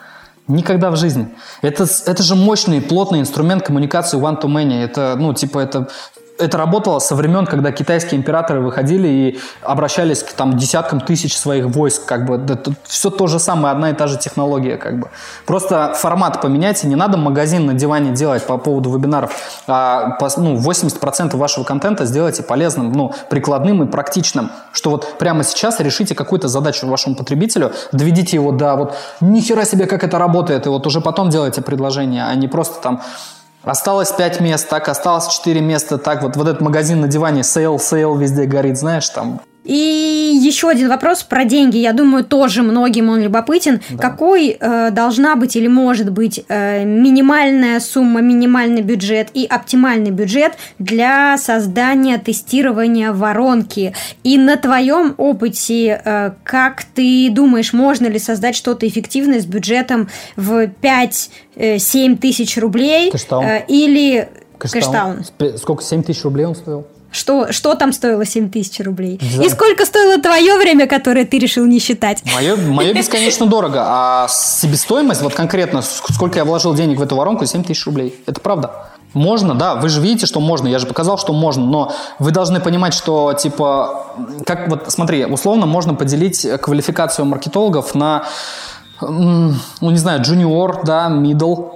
Никогда 0.47 0.91
в 0.91 0.95
жизни. 0.95 1.27
Это, 1.61 1.85
это 2.05 2.23
же 2.23 2.35
мощный, 2.35 2.81
плотный 2.81 3.19
инструмент 3.19 3.63
коммуникации 3.63 4.17
one-to-many. 4.17 4.81
Это, 4.81 5.15
ну, 5.17 5.33
типа, 5.33 5.59
это 5.59 5.89
это 6.39 6.57
работало 6.57 6.99
со 6.99 7.15
времен, 7.15 7.45
когда 7.45 7.71
китайские 7.71 8.19
императоры 8.19 8.61
выходили 8.61 9.07
и 9.07 9.39
обращались 9.61 10.23
к 10.23 10.33
там, 10.33 10.57
десяткам 10.57 11.01
тысяч 11.01 11.37
своих 11.37 11.65
войск. 11.65 12.05
Как 12.05 12.25
бы. 12.25 12.35
Это 12.35 12.73
все 12.83 13.09
то 13.09 13.27
же 13.27 13.39
самое, 13.39 13.71
одна 13.73 13.89
и 13.89 13.93
та 13.93 14.07
же 14.07 14.17
технология. 14.17 14.77
Как 14.77 14.99
бы. 14.99 15.09
Просто 15.45 15.93
формат 15.95 16.41
поменяйте, 16.41 16.87
не 16.87 16.95
надо 16.95 17.17
магазин 17.17 17.65
на 17.65 17.73
диване 17.73 18.11
делать 18.11 18.45
по 18.45 18.57
поводу 18.57 18.91
вебинаров. 18.91 19.31
А, 19.67 20.17
ну, 20.37 20.55
80% 20.57 21.35
вашего 21.35 21.63
контента 21.63 22.05
сделайте 22.05 22.43
полезным, 22.43 22.91
ну, 22.91 23.13
прикладным 23.29 23.83
и 23.83 23.87
практичным. 23.87 24.51
Что 24.71 24.91
вот 24.91 25.17
прямо 25.17 25.43
сейчас 25.43 25.79
решите 25.79 26.15
какую-то 26.15 26.47
задачу 26.47 26.87
вашему 26.87 27.15
потребителю, 27.15 27.71
доведите 27.91 28.37
его 28.37 28.51
до 28.51 28.75
вот 28.75 28.95
нихера 29.21 29.65
себе, 29.65 29.85
как 29.85 30.03
это 30.03 30.17
работает, 30.17 30.65
и 30.65 30.69
вот 30.69 30.85
уже 30.87 31.01
потом 31.01 31.29
делайте 31.29 31.61
предложение, 31.61 32.25
а 32.25 32.35
не 32.35 32.47
просто 32.47 32.81
там 32.81 33.01
Осталось 33.67 34.13
5 34.13 34.39
мест, 34.39 34.69
так, 34.69 34.87
осталось 34.87 35.27
4 35.27 35.59
места, 35.59 35.97
так, 35.97 36.23
вот, 36.23 36.37
вот 36.37 36.47
этот 36.47 36.61
магазин 36.61 37.01
на 37.01 37.07
диване, 37.09 37.43
sale, 37.43 37.79
sale 37.79 38.15
везде 38.15 38.45
горит, 38.45 38.77
знаешь, 38.77 39.09
там, 39.09 39.41
и 39.67 40.39
еще 40.41 40.69
один 40.69 40.87
вопрос 40.87 41.23
про 41.23 41.43
деньги. 41.43 41.77
Я 41.77 41.91
думаю, 41.91 42.23
тоже 42.23 42.63
многим 42.63 43.09
он 43.09 43.19
любопытен. 43.19 43.81
Да. 43.89 43.97
Какой 43.97 44.55
э, 44.57 44.91
должна 44.91 45.35
быть 45.35 45.57
или 45.57 45.67
может 45.67 46.09
быть 46.09 46.45
э, 46.47 46.85
минимальная 46.85 47.81
сумма, 47.81 48.21
минимальный 48.21 48.81
бюджет 48.81 49.27
и 49.33 49.45
оптимальный 49.45 50.11
бюджет 50.11 50.53
для 50.79 51.37
создания 51.37 52.17
тестирования 52.17 53.11
воронки? 53.11 53.93
И 54.23 54.37
на 54.37 54.55
твоем 54.55 55.15
опыте, 55.17 56.01
э, 56.03 56.31
как 56.45 56.85
ты 56.85 57.29
думаешь, 57.29 57.73
можно 57.73 58.07
ли 58.07 58.19
создать 58.19 58.55
что-то 58.55 58.87
эффективное 58.87 59.41
с 59.41 59.45
бюджетом 59.45 60.07
в 60.37 60.67
5-7 60.81 61.29
э, 61.57 62.15
тысяч 62.15 62.57
рублей? 62.57 63.11
Кэштаун. 63.11 63.43
Э, 63.43 63.65
или 63.67 64.29
Кэштаун. 64.57 65.25
Сколько? 65.57 65.83
7 65.83 66.03
тысяч 66.03 66.23
рублей 66.23 66.45
он 66.45 66.55
стоил? 66.55 66.87
Что, 67.11 67.51
что 67.51 67.73
там 67.75 67.93
стоило 67.93 68.25
7 68.25 68.49
тысяч 68.49 68.83
рублей? 68.83 69.19
Да. 69.37 69.43
И 69.43 69.49
сколько 69.49 69.85
стоило 69.85 70.21
твое 70.21 70.55
время, 70.57 70.87
которое 70.87 71.25
ты 71.25 71.39
решил 71.39 71.65
не 71.65 71.79
считать? 71.79 72.21
Мое, 72.33 72.55
мое 72.55 72.93
бесконечно 72.93 73.45
дорого. 73.45 73.83
А 73.85 74.27
себестоимость, 74.29 75.21
вот 75.21 75.33
конкретно, 75.33 75.81
сколько 75.81 76.37
я 76.39 76.45
вложил 76.45 76.73
денег 76.73 76.99
в 76.99 77.01
эту 77.01 77.15
воронку, 77.15 77.45
7 77.45 77.63
тысяч 77.63 77.85
рублей. 77.85 78.13
Это 78.25 78.41
правда. 78.41 78.89
Можно, 79.13 79.55
да, 79.55 79.75
вы 79.75 79.89
же 79.89 80.01
видите, 80.01 80.25
что 80.25 80.39
можно, 80.39 80.67
я 80.67 80.79
же 80.79 80.85
показал, 80.85 81.17
что 81.17 81.33
можно, 81.33 81.65
но 81.65 81.91
вы 82.19 82.31
должны 82.31 82.59
понимать, 82.59 82.93
что, 82.93 83.33
типа, 83.33 84.05
как 84.45 84.67
вот, 84.67 84.91
смотри, 84.91 85.25
условно 85.25 85.65
можно 85.65 85.95
поделить 85.95 86.45
квалификацию 86.61 87.25
маркетологов 87.25 87.95
на, 87.95 88.25
ну, 89.01 89.55
не 89.81 89.97
знаю, 89.97 90.21
junior, 90.21 90.81
да, 90.83 91.07
middle, 91.09 91.75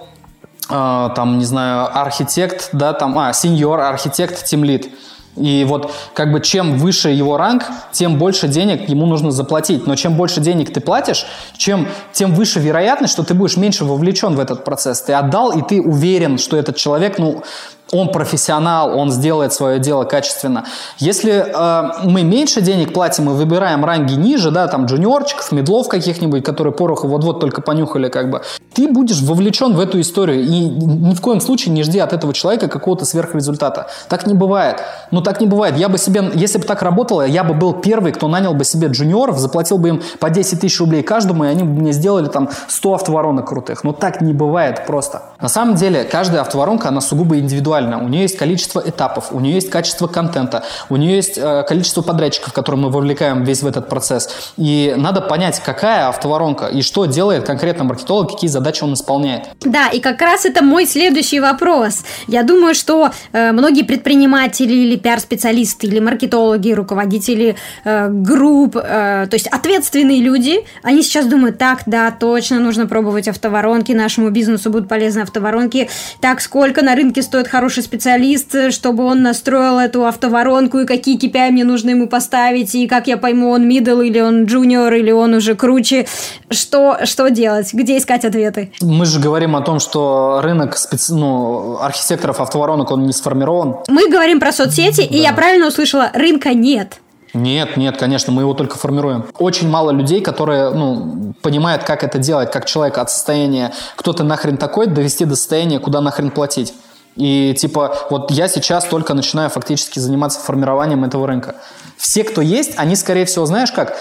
э, 0.70 1.10
там, 1.16 1.40
не 1.40 1.46
знаю, 1.46 1.90
архитект, 1.98 2.70
да, 2.74 2.94
там, 2.94 3.18
а, 3.18 3.32
сеньор, 3.34 3.80
архитект, 3.80 4.46
тимлит. 4.46 4.90
И 5.38 5.66
вот 5.68 5.92
как 6.14 6.32
бы 6.32 6.42
чем 6.42 6.78
выше 6.78 7.10
его 7.10 7.38
ранг, 7.38 7.64
тем 7.92 8.18
больше 8.18 8.48
денег 8.48 8.90
ему 8.90 9.06
нужно 9.06 9.32
заплатить. 9.32 9.88
Но 9.88 9.96
чем 9.96 10.16
больше 10.16 10.42
денег 10.42 10.74
ты 10.74 10.82
платишь, 10.82 11.26
чем, 11.56 11.88
тем 12.12 12.34
выше 12.34 12.60
вероятность, 12.60 13.14
что 13.14 13.24
ты 13.24 13.34
будешь 13.34 13.58
меньше 13.58 13.86
вовлечен 13.86 14.36
в 14.36 14.40
этот 14.40 14.66
процесс. 14.66 15.02
Ты 15.02 15.14
отдал, 15.14 15.52
и 15.52 15.62
ты 15.62 15.82
уверен, 15.82 16.38
что 16.38 16.58
этот 16.58 16.76
человек, 16.76 17.18
ну, 17.18 17.44
он 17.92 18.12
профессионал, 18.12 18.98
он 18.98 19.12
сделает 19.12 19.54
свое 19.54 19.80
дело 19.80 20.06
качественно. 20.06 20.66
Если 20.98 21.34
э, 21.34 21.92
мы 22.04 22.24
меньше 22.24 22.62
денег 22.62 22.94
платим 22.94 23.30
и 23.30 23.34
выбираем 23.34 23.84
ранги 23.84 24.14
ниже, 24.14 24.52
да, 24.52 24.68
там 24.68 24.86
джуниорчиков, 24.86 25.52
медлов 25.52 25.90
каких-нибудь, 25.90 26.44
которые 26.44 26.74
пороху 26.74 27.08
вот-вот 27.08 27.40
только 27.40 27.62
понюхали, 27.62 28.10
как 28.10 28.30
бы, 28.30 28.42
ты 28.74 28.88
будешь 28.88 29.22
вовлечен 29.22 29.74
в 29.74 29.80
эту 29.80 30.00
историю 30.00 30.42
и 30.42 30.48
ни 30.48 31.14
в 31.14 31.22
коем 31.22 31.42
случае 31.42 31.74
не 31.74 31.84
жди 31.84 32.00
от 32.00 32.14
этого 32.14 32.34
человека 32.34 32.68
какого-то 32.68 33.06
сверхрезультата. 33.06 33.88
Так 34.08 34.26
не 34.26 34.34
бывает. 34.34 34.82
Ну 35.12 35.22
так 35.22 35.42
не 35.42 35.48
бывает. 35.48 35.78
Я 35.78 35.90
бы 35.90 35.98
себе, 35.98 36.32
если 36.34 36.60
бы 36.60 36.64
так 36.64 36.82
работало, 36.82 37.24
я 37.24 37.44
бы 37.44 37.54
был 37.54 37.74
первый, 37.74 38.14
кто 38.14 38.28
нанял 38.28 38.54
бы 38.54 38.64
себе 38.64 38.88
джуниоров, 38.88 39.38
заплатил 39.38 39.78
бы 39.78 39.90
им 39.90 40.02
по 40.20 40.30
10 40.30 40.62
тысяч 40.62 40.80
рублей 40.80 41.04
каждому, 41.04 41.44
и 41.44 41.48
они 41.48 41.64
бы 41.64 41.82
мне 41.82 41.92
сделали 41.92 42.28
там 42.28 42.50
100 42.68 42.94
автоворонок 42.94 43.50
крутых. 43.50 43.84
Но 43.84 43.92
так 43.92 44.22
не 44.22 44.34
бывает 44.34 44.86
просто. 44.86 45.24
На 45.42 45.50
самом 45.50 45.76
деле, 45.76 46.04
каждая 46.04 46.42
автоворонка, 46.42 46.88
она 46.88 47.02
сугубо 47.02 47.38
индивидуальна 47.38 47.81
индивидуально, 47.82 48.04
у 48.04 48.08
нее 48.08 48.24
есть 48.24 48.38
количество 48.38 48.82
этапов, 48.86 49.32
у 49.32 49.40
нее 49.40 49.56
есть 49.56 49.70
качество 49.70 50.08
контента, 50.08 50.64
у 50.90 50.96
нее 50.96 51.16
есть 51.16 51.38
э, 51.38 51.64
количество 51.68 52.02
подрядчиков, 52.02 52.54
которые 52.54 52.82
мы 52.82 52.90
вовлекаем 52.90 53.44
весь 53.44 53.62
в 53.62 53.68
этот 53.68 53.90
процесс. 53.90 54.54
И 54.58 54.94
надо 54.98 55.22
понять, 55.22 55.62
какая 55.64 56.08
автоворонка 56.08 56.68
и 56.68 56.82
что 56.82 57.06
делает 57.06 57.46
конкретно 57.46 57.84
маркетолог, 57.84 58.32
какие 58.32 58.50
задачи 58.50 58.84
он 58.84 58.94
исполняет. 58.94 59.50
Да, 59.62 59.90
и 59.90 60.00
как 60.00 60.22
раз 60.22 60.46
это 60.46 60.64
мой 60.64 60.86
следующий 60.86 61.40
вопрос. 61.40 62.04
Я 62.28 62.44
думаю, 62.44 62.76
что 62.76 63.12
э, 63.32 63.52
многие 63.52 63.84
предприниматели 63.84 64.74
или 64.74 64.96
пиар-специалисты, 64.96 65.88
или 65.88 66.00
маркетологи, 66.00 66.72
руководители 66.72 67.56
э, 67.84 68.10
групп, 68.10 68.76
э, 68.76 69.28
то 69.30 69.34
есть 69.34 69.48
ответственные 69.48 70.22
люди, 70.22 70.60
они 70.84 71.02
сейчас 71.04 71.26
думают, 71.26 71.58
так, 71.58 71.84
да, 71.86 72.12
точно, 72.12 72.60
нужно 72.60 72.88
пробовать 72.88 73.28
автоворонки, 73.28 73.92
нашему 73.92 74.30
бизнесу 74.30 74.70
будут 74.70 74.88
полезны 74.88 75.22
автоворонки, 75.22 75.90
так, 76.20 76.42
сколько 76.42 76.82
на 76.82 76.96
рынке 76.96 77.22
стоит 77.22 77.48
хороший 77.48 77.71
хороший 77.72 77.84
специалист, 77.84 78.72
чтобы 78.72 79.06
он 79.06 79.22
настроил 79.22 79.80
эту 79.80 80.06
автоворонку, 80.06 80.80
и 80.80 80.86
какие 80.86 81.18
KPI 81.18 81.52
мне 81.52 81.64
нужно 81.64 81.92
ему 81.92 82.08
поставить, 82.08 82.76
и 82.76 82.86
как 82.86 83.08
я 83.08 83.16
пойму, 83.16 83.52
он 83.52 83.70
middle 83.70 84.06
или 84.06 84.20
он 84.20 84.44
junior, 84.44 84.94
или 84.94 85.12
он 85.12 85.34
уже 85.34 85.56
круче. 85.56 86.06
Что, 86.50 86.98
что 87.06 87.30
делать? 87.30 87.74
Где 87.74 87.98
искать 87.98 88.26
ответы? 88.26 88.74
Мы 88.82 89.06
же 89.06 89.22
говорим 89.22 89.56
о 89.56 89.62
том, 89.62 89.80
что 89.80 90.42
рынок 90.44 90.78
специ... 90.78 91.14
ну, 91.14 91.78
архитекторов 91.80 92.42
автоворонок, 92.42 92.92
он 92.92 93.06
не 93.06 93.14
сформирован. 93.14 93.78
Мы 93.88 94.10
говорим 94.10 94.42
про 94.42 94.52
соцсети, 94.52 95.08
да. 95.10 95.16
и 95.16 95.22
я 95.22 95.32
правильно 95.32 95.68
услышала, 95.68 96.12
рынка 96.14 96.54
нет. 96.54 97.00
Нет, 97.34 97.78
нет, 97.78 97.98
конечно, 97.98 98.34
мы 98.34 98.42
его 98.42 98.54
только 98.54 98.78
формируем. 98.78 99.24
Очень 99.40 99.70
мало 99.70 99.92
людей, 99.92 100.20
которые 100.20 100.72
ну, 100.72 101.34
понимают, 101.42 101.84
как 101.84 102.04
это 102.04 102.18
делать, 102.18 102.52
как 102.52 102.66
человека 102.66 103.00
от 103.00 103.10
состояния 103.10 103.72
«кто 103.96 104.12
ты 104.12 104.24
нахрен 104.24 104.58
такой» 104.58 104.88
довести 104.88 105.24
до 105.24 105.38
состояния 105.38 105.80
«куда 105.80 106.02
нахрен 106.02 106.32
платить». 106.32 106.74
И 107.16 107.54
типа 107.58 108.08
вот 108.10 108.32
я 108.32 108.48
сейчас 108.48 108.86
только 108.86 109.14
начинаю 109.14 109.50
фактически 109.50 110.00
заниматься 110.00 110.40
формированием 110.40 111.04
этого 111.04 111.28
рынка. 111.28 111.56
Все, 111.98 112.24
кто 112.24 112.42
есть, 112.42 112.74
они, 112.78 112.96
скорее 112.96 113.26
всего, 113.26 113.46
знаешь 113.46 113.72
как, 113.72 113.98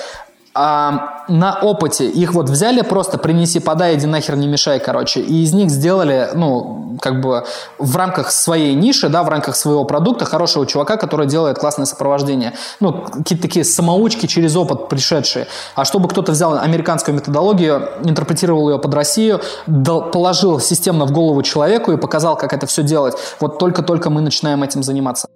а, 0.55 1.20
на 1.31 1.59
опыте 1.62 2.09
их 2.09 2.35
вот 2.35 2.51
взяли 2.51 2.83
просто 2.83 3.16
принеси, 3.16 3.61
подай, 3.61 3.97
иди 3.97 4.07
нахер, 4.07 4.37
не 4.37 4.49
мешай, 4.49 4.81
короче, 4.81 5.20
и 5.20 5.43
из 5.43 5.53
них 5.53 5.70
сделали, 5.70 6.31
ну, 6.35 6.97
как 7.01 7.20
бы 7.20 7.45
в 7.78 7.97
рамках 7.97 8.31
своей 8.33 8.74
ниши, 8.74 9.09
да, 9.09 9.22
в 9.22 9.28
рамках 9.28 9.57
своего 9.57 9.85
продукта 9.85 10.24
хорошего 10.24 10.66
чувака, 10.66 10.97
который 10.97 11.26
делает 11.26 11.59
классное 11.59 11.87
сопровождение. 11.87 12.55
Ну, 12.81 12.93
какие-то 12.93 13.43
такие 13.43 13.64
самоучки 13.64 14.26
через 14.26 14.57
опыт 14.57 14.89
пришедшие. 14.89 15.47
А 15.74 15.85
чтобы 15.85 16.09
кто-то 16.09 16.33
взял 16.33 16.59
американскую 16.59 17.14
методологию, 17.14 17.89
интерпретировал 18.05 18.68
ее 18.68 18.78
под 18.78 18.93
Россию, 18.95 19.41
положил 19.66 20.61
системно 20.61 21.07
в 21.07 21.12
голову 21.12 21.43
человеку 21.43 21.93
и 21.93 21.97
показал, 21.97 22.37
как 22.37 22.53
это 22.53 22.66
все 22.66 22.83
делать, 22.83 23.14
вот 23.39 23.59
только-только 23.59 24.11
мы 24.11 24.20
начинаем 24.20 24.62
этим 24.62 24.83
заниматься. 24.83 25.28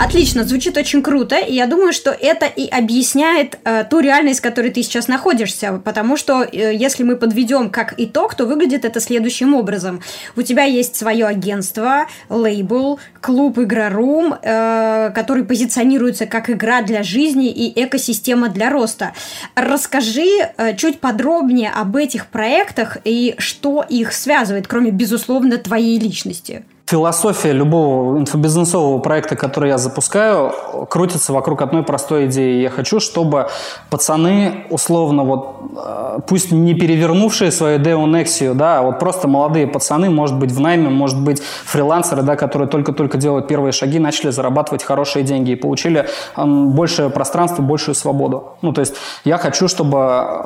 Отлично, 0.00 0.44
звучит 0.44 0.76
очень 0.76 1.02
круто, 1.02 1.36
и 1.36 1.52
я 1.54 1.66
думаю, 1.66 1.92
что 1.92 2.10
это 2.12 2.46
и 2.46 2.68
объясняет 2.68 3.58
э, 3.64 3.84
ту 3.90 3.98
реальность, 3.98 4.38
в 4.38 4.42
которой 4.42 4.70
ты 4.70 4.82
сейчас 4.84 5.08
находишься, 5.08 5.82
потому 5.84 6.16
что 6.16 6.44
э, 6.44 6.72
если 6.72 7.02
мы 7.02 7.16
подведем 7.16 7.68
как 7.68 7.94
итог, 7.96 8.36
то 8.36 8.46
выглядит 8.46 8.84
это 8.84 9.00
следующим 9.00 9.54
образом. 9.54 10.00
У 10.36 10.42
тебя 10.42 10.62
есть 10.62 10.94
свое 10.94 11.26
агентство, 11.26 12.06
лейбл, 12.28 13.00
клуб 13.20 13.58
Игрорум, 13.58 14.36
э, 14.40 15.10
который 15.14 15.44
позиционируется 15.44 16.26
как 16.26 16.48
игра 16.48 16.82
для 16.82 17.02
жизни 17.02 17.50
и 17.50 17.84
экосистема 17.84 18.50
для 18.50 18.70
роста. 18.70 19.14
Расскажи 19.56 20.28
э, 20.56 20.76
чуть 20.76 21.00
подробнее 21.00 21.70
об 21.70 21.96
этих 21.96 22.28
проектах 22.28 22.98
и 23.04 23.34
что 23.38 23.84
их 23.88 24.12
связывает, 24.12 24.68
кроме, 24.68 24.92
безусловно, 24.92 25.58
твоей 25.58 25.98
личности. 25.98 26.64
Философия 26.88 27.52
любого 27.52 28.18
инфобизнесового 28.18 28.98
проекта, 29.00 29.36
который 29.36 29.68
я 29.68 29.76
запускаю, 29.76 30.54
крутится 30.88 31.34
вокруг 31.34 31.60
одной 31.60 31.82
простой 31.82 32.28
идеи. 32.28 32.62
Я 32.62 32.70
хочу, 32.70 32.98
чтобы 32.98 33.48
пацаны, 33.90 34.64
условно, 34.70 35.22
вот, 35.22 35.56
э, 35.76 36.20
пусть 36.26 36.50
не 36.50 36.72
перевернувшие 36.72 37.50
свою 37.50 37.78
деонексию, 37.78 38.54
да, 38.54 38.78
а 38.78 38.82
вот 38.82 38.98
просто 39.00 39.28
молодые 39.28 39.66
пацаны, 39.66 40.08
может 40.08 40.38
быть, 40.38 40.50
в 40.50 40.60
найме, 40.60 40.88
может 40.88 41.20
быть, 41.22 41.42
фрилансеры, 41.42 42.22
да, 42.22 42.36
которые 42.36 42.68
только-только 42.68 43.18
делают 43.18 43.48
первые 43.48 43.72
шаги, 43.72 43.98
начали 43.98 44.30
зарабатывать 44.30 44.82
хорошие 44.82 45.24
деньги 45.24 45.50
и 45.50 45.56
получили 45.56 46.06
большее 46.36 47.10
пространство, 47.10 47.60
большую 47.60 47.96
свободу. 47.96 48.54
Ну, 48.62 48.72
то 48.72 48.80
есть 48.80 48.94
я 49.24 49.36
хочу, 49.36 49.68
чтобы... 49.68 49.98
Э, 49.98 50.42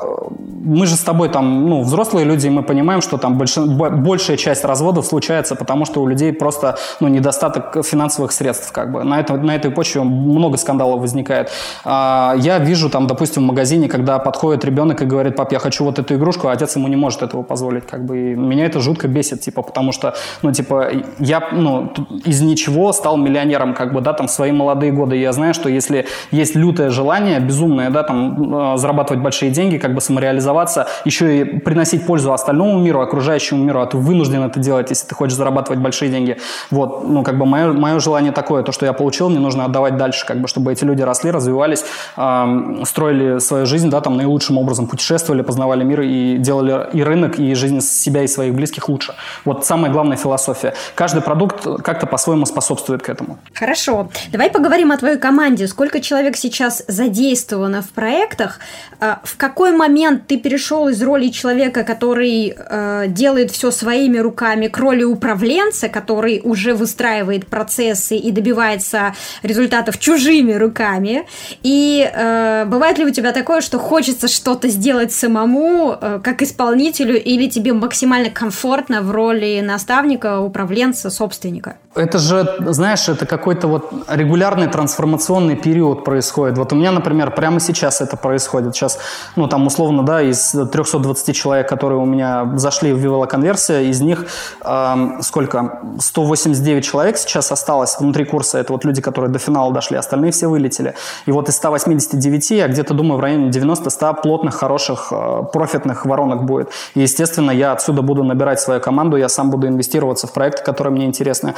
мы 0.65 0.87
же 0.87 0.95
с 0.95 1.01
тобой 1.01 1.29
там, 1.29 1.69
ну, 1.69 1.83
взрослые 1.83 2.25
люди, 2.25 2.47
и 2.47 2.49
мы 2.49 2.63
понимаем, 2.63 3.01
что 3.01 3.17
там 3.17 3.37
больш... 3.37 3.57
большая 3.57 4.35
часть 4.35 4.65
разводов 4.65 5.05
случается, 5.05 5.55
потому 5.55 5.85
что 5.85 6.01
у 6.01 6.07
людей 6.07 6.32
просто 6.33 6.77
ну, 6.99 7.07
недостаток 7.07 7.85
финансовых 7.85 8.31
средств. 8.31 8.71
Как 8.71 8.91
бы. 8.91 9.03
на, 9.03 9.19
это, 9.19 9.35
на 9.35 9.55
этой 9.55 9.71
почве 9.71 10.03
много 10.03 10.57
скандалов 10.57 11.01
возникает. 11.01 11.51
А, 11.83 12.35
я 12.37 12.59
вижу 12.59 12.89
там, 12.89 13.07
допустим, 13.07 13.43
в 13.43 13.45
магазине, 13.45 13.87
когда 13.87 14.19
подходит 14.19 14.65
ребенок 14.65 15.01
и 15.01 15.05
говорит, 15.05 15.35
пап, 15.35 15.51
я 15.51 15.59
хочу 15.59 15.83
вот 15.83 15.99
эту 15.99 16.15
игрушку, 16.15 16.47
а 16.47 16.51
отец 16.51 16.75
ему 16.75 16.87
не 16.87 16.95
может 16.95 17.21
этого 17.21 17.43
позволить. 17.43 17.85
Как 17.87 18.05
бы. 18.05 18.17
И 18.17 18.35
меня 18.35 18.65
это 18.65 18.79
жутко 18.79 19.07
бесит, 19.07 19.41
типа, 19.41 19.61
потому 19.61 19.91
что, 19.91 20.15
ну, 20.41 20.51
типа, 20.51 20.89
я 21.19 21.49
ну, 21.51 21.91
из 22.25 22.41
ничего 22.41 22.93
стал 22.93 23.17
миллионером, 23.17 23.73
как 23.73 23.93
бы, 23.93 24.01
да, 24.01 24.13
там, 24.13 24.27
в 24.27 24.31
свои 24.31 24.51
молодые 24.51 24.91
годы. 24.91 25.15
я 25.15 25.31
знаю, 25.31 25.53
что 25.53 25.69
если 25.69 26.05
есть 26.31 26.55
лютое 26.55 26.89
желание, 26.89 27.39
безумное, 27.39 27.89
да, 27.89 28.03
там, 28.03 28.73
э, 28.73 28.77
зарабатывать 28.77 29.21
большие 29.21 29.51
деньги, 29.51 29.77
как 29.77 29.93
бы 29.93 30.01
самореализоваться, 30.01 30.87
еще 31.05 31.39
и 31.39 31.43
приносить 31.59 32.05
пользу 32.05 32.33
остальному 32.33 32.79
миру, 32.79 33.01
окружающему 33.01 33.63
миру, 33.63 33.81
а 33.81 33.85
ты 33.85 33.97
вынужден 33.97 34.43
это 34.43 34.59
делать, 34.59 34.89
если 34.89 35.07
ты 35.07 35.15
хочешь 35.15 35.35
зарабатывать 35.35 35.79
большие 35.79 36.11
деньги, 36.11 36.22
деньги. 36.23 36.41
Вот, 36.71 37.07
ну, 37.07 37.23
как 37.23 37.37
бы 37.37 37.45
мое, 37.45 37.73
мое 37.73 37.99
желание 37.99 38.31
такое, 38.31 38.63
то, 38.63 38.71
что 38.71 38.85
я 38.85 38.93
получил, 38.93 39.29
мне 39.29 39.39
нужно 39.39 39.65
отдавать 39.65 39.97
дальше, 39.97 40.25
как 40.25 40.39
бы, 40.39 40.47
чтобы 40.47 40.71
эти 40.71 40.83
люди 40.83 41.01
росли, 41.01 41.31
развивались, 41.31 41.83
э, 42.17 42.83
строили 42.85 43.39
свою 43.39 43.65
жизнь, 43.65 43.89
да, 43.89 44.01
там, 44.01 44.17
наилучшим 44.17 44.57
образом 44.57 44.87
путешествовали, 44.87 45.41
познавали 45.41 45.83
мир 45.83 46.01
и 46.01 46.37
делали 46.37 46.87
и 46.93 47.03
рынок, 47.03 47.39
и 47.39 47.53
жизнь 47.55 47.81
себя 47.81 48.23
и 48.23 48.27
своих 48.27 48.53
близких 48.53 48.89
лучше. 48.89 49.13
Вот 49.45 49.65
самая 49.65 49.91
главная 49.91 50.17
философия. 50.17 50.73
Каждый 50.95 51.21
продукт 51.21 51.67
как-то 51.83 52.07
по-своему 52.07 52.45
способствует 52.45 53.01
к 53.01 53.09
этому. 53.09 53.37
Хорошо. 53.53 54.09
Давай 54.31 54.49
поговорим 54.49 54.91
о 54.91 54.97
твоей 54.97 55.17
команде. 55.17 55.67
Сколько 55.67 55.99
человек 55.99 56.37
сейчас 56.37 56.83
задействовано 56.87 57.81
в 57.81 57.89
проектах? 57.89 58.59
А, 58.99 59.19
в 59.23 59.37
какой 59.37 59.71
момент 59.71 60.27
ты 60.27 60.37
перешел 60.37 60.87
из 60.87 61.01
роли 61.01 61.29
человека, 61.29 61.83
который 61.83 62.55
э, 62.55 63.05
делает 63.07 63.51
все 63.51 63.71
своими 63.71 64.17
руками, 64.19 64.67
к 64.67 64.77
роли 64.77 65.03
управленца, 65.03 65.89
который 65.89 66.12
который 66.13 66.41
уже 66.43 66.75
выстраивает 66.75 67.47
процессы 67.47 68.15
и 68.15 68.31
добивается 68.31 69.13
результатов 69.41 69.97
чужими 69.97 70.53
руками. 70.53 71.23
И 71.63 72.07
э, 72.13 72.65
бывает 72.67 72.99
ли 72.99 73.05
у 73.05 73.09
тебя 73.09 73.31
такое, 73.31 73.61
что 73.61 73.79
хочется 73.79 74.27
что-то 74.27 74.67
сделать 74.67 75.11
самому, 75.11 75.97
э, 75.99 76.19
как 76.23 76.43
исполнителю, 76.43 77.15
или 77.15 77.49
тебе 77.49 77.73
максимально 77.73 78.29
комфортно 78.29 79.01
в 79.01 79.09
роли 79.09 79.61
наставника, 79.63 80.39
управленца, 80.39 81.09
собственника? 81.09 81.77
Это 81.95 82.17
же, 82.17 82.55
знаешь, 82.59 83.09
это 83.09 83.25
какой-то 83.25 83.67
вот 83.67 83.91
регулярный 84.07 84.67
трансформационный 84.67 85.55
период 85.55 86.03
происходит. 86.03 86.57
Вот 86.57 86.73
у 86.73 86.75
меня, 86.75 86.91
например, 86.91 87.31
прямо 87.31 87.59
сейчас 87.59 88.01
это 88.01 88.17
происходит. 88.17 88.75
Сейчас, 88.75 88.99
ну, 89.35 89.47
там, 89.47 89.67
условно, 89.67 90.03
да, 90.03 90.21
из 90.21 90.55
320 90.71 91.35
человек, 91.35 91.69
которые 91.69 91.99
у 91.99 92.05
меня 92.05 92.51
зашли 92.55 92.93
в 92.93 92.97
Вивела 92.97 93.25
конверсия, 93.25 93.89
из 93.89 94.01
них 94.01 94.25
э, 94.65 94.95
сколько? 95.21 95.79
189 96.03 96.83
человек 96.83 97.17
сейчас 97.17 97.51
осталось 97.51 97.97
внутри 97.99 98.25
курса. 98.25 98.57
Это 98.57 98.73
вот 98.73 98.85
люди, 98.85 99.01
которые 99.01 99.31
до 99.31 99.39
финала 99.39 99.71
дошли, 99.73 99.97
остальные 99.97 100.31
все 100.31 100.47
вылетели. 100.47 100.95
И 101.25 101.31
вот 101.31 101.49
из 101.49 101.55
189 101.55 102.51
я 102.51 102.67
где-то 102.67 102.93
думаю 102.93 103.17
в 103.17 103.21
районе 103.21 103.49
90-100 103.49 104.21
плотных, 104.21 104.55
хороших, 104.55 105.11
э, 105.11 105.43
профитных 105.53 106.05
воронок 106.05 106.43
будет. 106.45 106.69
И, 106.95 107.01
естественно, 107.01 107.51
я 107.51 107.71
отсюда 107.71 108.01
буду 108.01 108.23
набирать 108.23 108.59
свою 108.59 108.81
команду, 108.81 109.17
я 109.17 109.29
сам 109.29 109.49
буду 109.49 109.67
инвестироваться 109.67 110.27
в 110.27 110.33
проекты, 110.33 110.63
которые 110.63 110.93
мне 110.93 111.05
интересны. 111.05 111.55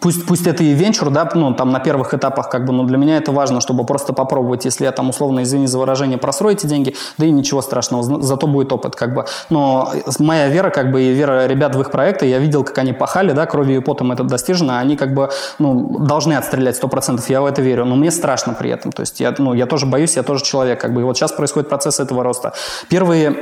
Пусть, 0.00 0.26
пусть 0.26 0.46
это 0.46 0.62
и 0.62 0.72
венчур, 0.72 1.10
да, 1.10 1.28
ну, 1.34 1.54
там 1.54 1.72
на 1.72 1.80
первых 1.80 2.12
этапах, 2.12 2.50
как 2.50 2.64
бы, 2.66 2.72
но 2.72 2.84
для 2.84 2.98
меня 2.98 3.16
это 3.16 3.32
важно, 3.32 3.60
чтобы 3.60 3.84
просто 3.84 4.12
попробовать, 4.12 4.64
если 4.66 4.84
я 4.84 4.92
там, 4.92 5.08
условно, 5.08 5.42
извини 5.42 5.66
за 5.66 5.78
выражение, 5.78 6.18
просрою 6.18 6.54
эти 6.54 6.66
деньги, 6.66 6.94
да 7.16 7.26
и 7.26 7.30
ничего 7.30 7.62
страшного, 7.62 8.22
зато 8.22 8.46
будет 8.46 8.72
опыт, 8.72 8.96
как 8.96 9.14
бы. 9.14 9.24
Но 9.48 9.92
моя 10.18 10.48
вера, 10.48 10.70
как 10.70 10.90
бы, 10.90 11.02
и 11.02 11.12
вера 11.12 11.46
ребят 11.46 11.74
в 11.74 11.80
их 11.80 11.90
проекты, 11.90 12.26
я 12.26 12.38
видел, 12.38 12.64
как 12.64 12.76
они 12.78 12.92
пахали, 12.92 13.32
да, 13.32 13.46
кровью 13.46 13.80
и 13.80 13.80
потом 13.80 14.12
это 14.12 14.24
достижено, 14.24 14.76
они, 14.76 14.96
как 14.96 15.14
бы, 15.14 15.30
ну, 15.58 15.98
должны 16.00 16.34
отстрелять 16.34 16.80
100%, 16.80 17.22
я 17.28 17.40
в 17.40 17.46
это 17.46 17.62
верю, 17.62 17.86
но 17.86 17.96
мне 17.96 18.10
страшно 18.10 18.52
при 18.52 18.70
этом, 18.70 18.92
то 18.92 19.00
есть 19.00 19.20
я, 19.20 19.34
ну, 19.38 19.54
я 19.54 19.66
тоже 19.66 19.86
боюсь, 19.86 20.16
я 20.16 20.22
тоже 20.22 20.44
человек, 20.44 20.80
как 20.80 20.92
бы, 20.92 21.00
и 21.00 21.04
вот 21.04 21.16
сейчас 21.16 21.32
происходит 21.32 21.68
процесс 21.68 21.98
этого 21.98 22.22
роста. 22.22 22.52
Первые, 22.90 23.34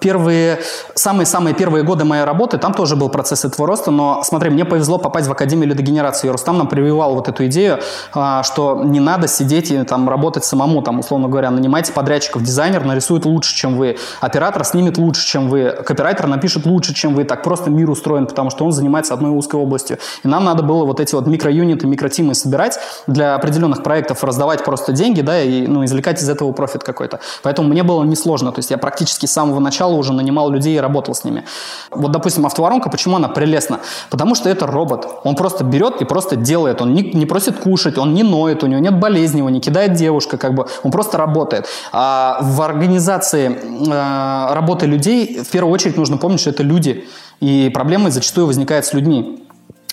первые, 0.00 0.58
самые-самые 0.94 1.54
первые 1.54 1.84
годы 1.84 2.04
моей 2.04 2.24
работы, 2.24 2.58
там 2.58 2.74
тоже 2.74 2.96
был 2.96 3.08
процесс 3.08 3.44
этого 3.46 3.66
роста, 3.66 3.90
но, 3.90 4.22
смотри, 4.24 4.50
мне 4.50 4.64
повезло 4.64 4.98
попасть 4.98 5.26
в 5.26 5.37
Академию 5.38 5.68
лидогенерации. 5.68 6.28
Рустам 6.28 6.58
нам 6.58 6.66
прививал 6.66 7.14
вот 7.14 7.28
эту 7.28 7.46
идею, 7.46 7.78
а, 8.12 8.42
что 8.42 8.82
не 8.82 8.98
надо 8.98 9.28
сидеть 9.28 9.70
и 9.70 9.84
там 9.84 10.08
работать 10.08 10.44
самому, 10.44 10.82
там, 10.82 10.98
условно 10.98 11.28
говоря, 11.28 11.52
нанимайте 11.52 11.92
подрядчиков. 11.92 12.42
Дизайнер 12.42 12.84
нарисует 12.84 13.24
лучше, 13.24 13.54
чем 13.54 13.76
вы. 13.76 13.96
Оператор 14.20 14.64
снимет 14.64 14.98
лучше, 14.98 15.24
чем 15.24 15.48
вы. 15.48 15.70
Копирайтер 15.86 16.26
напишет 16.26 16.66
лучше, 16.66 16.92
чем 16.92 17.14
вы. 17.14 17.22
Так 17.22 17.44
просто 17.44 17.70
мир 17.70 17.88
устроен, 17.88 18.26
потому 18.26 18.50
что 18.50 18.64
он 18.64 18.72
занимается 18.72 19.14
одной 19.14 19.30
узкой 19.30 19.60
областью. 19.60 19.98
И 20.24 20.28
нам 20.28 20.44
надо 20.44 20.64
было 20.64 20.84
вот 20.84 20.98
эти 20.98 21.14
вот 21.14 21.28
микроюниты, 21.28 21.86
микротимы 21.86 22.34
собирать 22.34 22.80
для 23.06 23.36
определенных 23.36 23.84
проектов, 23.84 24.24
раздавать 24.24 24.64
просто 24.64 24.92
деньги, 24.92 25.20
да, 25.20 25.40
и 25.40 25.68
ну, 25.68 25.84
извлекать 25.84 26.20
из 26.20 26.28
этого 26.28 26.50
профит 26.50 26.82
какой-то. 26.82 27.20
Поэтому 27.44 27.68
мне 27.68 27.84
было 27.84 28.02
несложно. 28.02 28.50
То 28.50 28.58
есть 28.58 28.70
я 28.70 28.78
практически 28.78 29.26
с 29.26 29.32
самого 29.32 29.60
начала 29.60 29.94
уже 29.94 30.12
нанимал 30.12 30.50
людей 30.50 30.74
и 30.74 30.80
работал 30.80 31.14
с 31.14 31.22
ними. 31.22 31.44
Вот, 31.92 32.10
допустим, 32.10 32.44
автоворонка, 32.44 32.90
почему 32.90 33.16
она 33.16 33.28
прелестна? 33.28 33.78
Потому 34.10 34.34
что 34.34 34.48
это 34.48 34.66
робот. 34.66 35.06
Он 35.28 35.36
просто 35.36 35.62
берет 35.62 36.00
и 36.00 36.04
просто 36.04 36.36
делает. 36.36 36.80
Он 36.80 36.94
не, 36.94 37.02
не 37.02 37.26
просит 37.26 37.58
кушать, 37.58 37.98
он 37.98 38.14
не 38.14 38.22
ноет, 38.22 38.62
у 38.64 38.66
него 38.66 38.80
нет 38.80 38.98
болезни, 38.98 39.38
его 39.38 39.50
не 39.50 39.60
кидает 39.60 39.92
девушка, 39.92 40.38
как 40.38 40.54
бы 40.54 40.66
он 40.82 40.90
просто 40.90 41.18
работает. 41.18 41.66
А 41.92 42.38
в 42.40 42.62
организации 42.62 43.50
э, 43.50 44.54
работы 44.54 44.86
людей 44.86 45.40
в 45.42 45.48
первую 45.48 45.72
очередь 45.72 45.96
нужно 45.96 46.16
помнить, 46.16 46.40
что 46.40 46.50
это 46.50 46.62
люди. 46.62 47.04
И 47.40 47.70
проблемы 47.74 48.10
зачастую 48.10 48.46
возникают 48.46 48.86
с 48.86 48.94
людьми. 48.94 49.44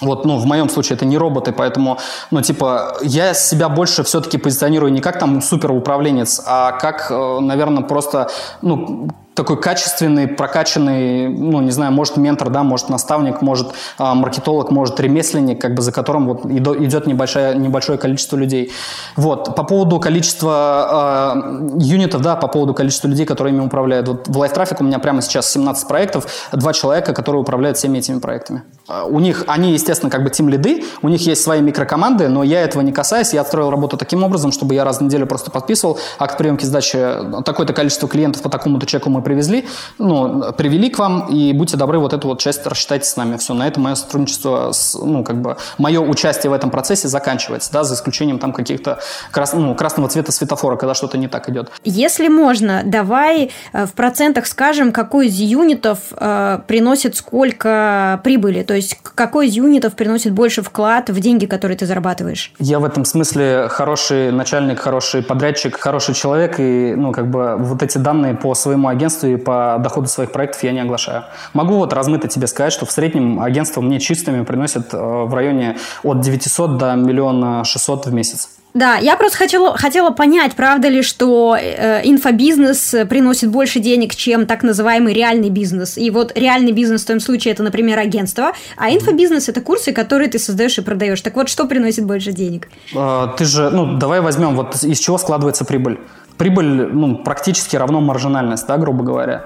Вот, 0.01 0.25
ну, 0.25 0.37
в 0.37 0.45
моем 0.45 0.69
случае 0.69 0.95
это 0.95 1.05
не 1.05 1.17
роботы, 1.17 1.51
поэтому, 1.51 1.97
ну, 2.31 2.41
типа, 2.41 2.97
я 3.01 3.33
себя 3.33 3.69
больше 3.69 4.03
все-таки 4.03 4.37
позиционирую 4.37 4.91
не 4.91 5.01
как 5.01 5.19
там 5.19 5.41
суперуправленец, 5.41 6.41
а 6.45 6.73
как, 6.73 7.07
э, 7.11 7.39
наверное, 7.39 7.83
просто, 7.83 8.29
ну, 8.61 9.09
такой 9.35 9.59
качественный, 9.59 10.27
прокачанный, 10.27 11.27
ну, 11.27 11.61
не 11.61 11.71
знаю, 11.71 11.91
может 11.91 12.17
ментор, 12.17 12.49
да, 12.49 12.63
может 12.63 12.89
наставник, 12.89 13.41
может 13.41 13.69
э, 13.99 14.13
маркетолог, 14.13 14.71
может 14.71 14.99
ремесленник, 14.99 15.61
как 15.61 15.75
бы 15.75 15.81
за 15.81 15.91
которым 15.91 16.27
вот 16.27 16.45
идет 16.45 17.05
небольшое, 17.05 17.55
небольшое 17.55 17.97
количество 17.97 18.37
людей. 18.37 18.71
Вот, 19.15 19.55
по 19.55 19.63
поводу 19.63 19.99
количества 19.99 21.33
э, 21.35 21.69
юнитов, 21.79 22.21
да, 22.21 22.35
по 22.35 22.47
поводу 22.47 22.73
количества 22.73 23.07
людей, 23.07 23.25
которые 23.25 23.53
ими 23.53 23.63
управляют. 23.63 24.07
Вот 24.07 24.27
в 24.27 24.41
Life 24.41 24.55
Traffic 24.55 24.77
у 24.79 24.83
меня 24.83 24.99
прямо 24.99 25.21
сейчас 25.21 25.51
17 25.51 25.87
проектов, 25.87 26.27
два 26.51 26.73
человека, 26.73 27.13
которые 27.13 27.41
управляют 27.41 27.77
всеми 27.77 27.97
этими 27.97 28.19
проектами. 28.19 28.63
У 29.07 29.19
них, 29.19 29.43
они, 29.47 29.73
естественно, 29.73 30.11
как 30.11 30.23
бы 30.23 30.29
тим 30.29 30.47
лиды, 30.47 30.85
у 31.01 31.09
них 31.09 31.25
есть 31.25 31.43
свои 31.43 31.59
микрокоманды, 31.59 32.29
но 32.29 32.43
я 32.43 32.61
этого 32.61 32.83
не 32.83 32.91
касаюсь. 32.91 33.33
Я 33.33 33.41
отстроил 33.41 33.71
работу 33.71 33.97
таким 33.97 34.23
образом, 34.23 34.51
чтобы 34.51 34.75
я 34.75 34.83
раз 34.83 34.99
в 34.99 35.01
неделю 35.01 35.25
просто 35.25 35.49
подписывал 35.49 35.97
акт 36.19 36.37
приемки 36.37 36.65
сдачи. 36.65 36.97
Такое-то 37.43 37.73
количество 37.73 38.07
клиентов 38.07 38.43
по 38.43 38.49
такому-то 38.49 38.85
чеку 38.85 39.09
мы 39.09 39.23
привезли, 39.25 39.67
ну, 39.97 40.53
привели 40.53 40.89
к 40.89 40.97
вам, 40.97 41.27
и 41.27 41.51
будьте 41.51 41.75
добры, 41.75 41.99
вот 41.99 42.13
эту 42.13 42.29
вот 42.29 42.39
часть 42.39 42.65
рассчитайте 42.65 43.05
с 43.05 43.17
нами. 43.17 43.35
Все, 43.35 43.53
на 43.53 43.67
этом 43.67 43.83
мое 43.83 43.95
сотрудничество, 43.95 44.71
с, 44.71 44.95
ну, 44.95 45.25
как 45.25 45.41
бы, 45.41 45.57
мое 45.77 45.99
участие 45.99 46.49
в 46.49 46.53
этом 46.53 46.69
процессе 46.69 47.09
заканчивается, 47.09 47.73
да, 47.73 47.83
за 47.83 47.95
исключением 47.95 48.39
там 48.39 48.53
каких-то 48.53 48.99
крас, 49.31 49.53
ну, 49.53 49.75
красного 49.75 50.07
цвета 50.07 50.31
светофора, 50.31 50.77
когда 50.77 50.93
что-то 50.93 51.17
не 51.17 51.27
так 51.27 51.49
идет. 51.49 51.71
Если 51.83 52.27
можно, 52.27 52.83
давай 52.85 53.51
э, 53.73 53.85
в 53.85 53.93
процентах 53.93 54.45
скажем, 54.47 54.91
какой 54.91 55.27
из 55.27 55.39
юнитов 55.39 55.99
э, 56.11 56.59
приносит 56.67 57.15
сколько 57.15 58.21
прибыли, 58.23 58.63
то 58.63 58.73
есть 58.73 58.97
какой 59.01 59.47
из 59.47 59.55
юнитов 59.55 59.95
приносит 59.95 60.33
больше 60.33 60.61
вклад 60.61 61.09
в 61.09 61.19
деньги, 61.19 61.47
которые 61.47 61.77
ты 61.77 61.85
зарабатываешь? 61.85 62.53
Я 62.59 62.79
в 62.79 62.85
этом 62.85 63.05
смысле 63.05 63.67
хороший 63.69 64.31
начальник, 64.31 64.79
хороший 64.79 65.23
подрядчик, 65.23 65.79
хороший 65.79 66.13
человек, 66.13 66.59
и, 66.59 66.93
ну, 66.95 67.11
как 67.11 67.27
бы, 67.29 67.55
вот 67.57 67.81
эти 67.81 67.97
данные 67.97 68.35
по 68.35 68.53
своему 68.53 68.87
агентству 68.87 69.14
агентстве 69.15 69.33
и 69.33 69.37
по 69.37 69.77
доходу 69.79 70.07
своих 70.07 70.31
проектов 70.31 70.63
я 70.63 70.71
не 70.71 70.81
оглашаю. 70.81 71.23
Могу 71.53 71.75
вот 71.75 71.93
размыто 71.93 72.27
тебе 72.27 72.47
сказать, 72.47 72.73
что 72.73 72.85
в 72.85 72.91
среднем 72.91 73.39
агентство 73.39 73.81
мне 73.81 73.99
чистыми 73.99 74.43
приносит 74.43 74.93
э, 74.93 74.97
в 74.97 75.33
районе 75.33 75.77
от 76.03 76.21
900 76.21 76.77
до 76.77 76.95
миллиона 76.95 77.63
600 77.63 78.07
в 78.07 78.13
месяц. 78.13 78.49
Да, 78.73 78.97
я 78.97 79.15
просто 79.15 79.37
хотела, 79.37 79.77
хотела 79.77 80.11
понять, 80.11 80.53
правда 80.53 80.89
ли, 80.89 81.01
что 81.01 81.55
э, 81.57 82.01
инфобизнес 82.03 83.07
приносит 83.09 83.49
больше 83.49 83.79
денег, 83.79 84.15
чем 84.15 84.45
так 84.45 84.63
называемый 84.63 85.13
реальный 85.13 85.49
бизнес. 85.49 85.97
И 85.97 86.11
вот 86.11 86.37
реальный 86.37 86.73
бизнес 86.73 87.03
в 87.03 87.07
том 87.07 87.21
случае 87.21 87.53
это, 87.53 87.63
например, 87.63 87.99
агентство, 87.99 88.51
а 88.75 88.89
инфобизнес 88.89 89.47
это 89.47 89.61
курсы, 89.61 89.93
которые 89.93 90.29
ты 90.29 90.39
создаешь 90.39 90.77
и 90.77 90.81
продаешь. 90.81 91.21
Так 91.21 91.35
вот, 91.35 91.47
что 91.47 91.65
приносит 91.67 92.05
больше 92.05 92.33
денег? 92.33 92.67
Э, 92.93 93.27
ты 93.37 93.45
же, 93.45 93.69
ну, 93.69 93.97
давай 93.97 94.19
возьмем, 94.19 94.55
вот 94.55 94.83
из 94.83 94.99
чего 94.99 95.17
складывается 95.17 95.63
прибыль 95.63 95.97
прибыль 96.37 96.87
ну, 96.91 97.17
практически 97.17 97.75
равно 97.75 98.01
маржинальность, 98.01 98.67
да, 98.67 98.77
грубо 98.77 99.03
говоря. 99.03 99.43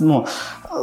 Ну, 0.00 0.26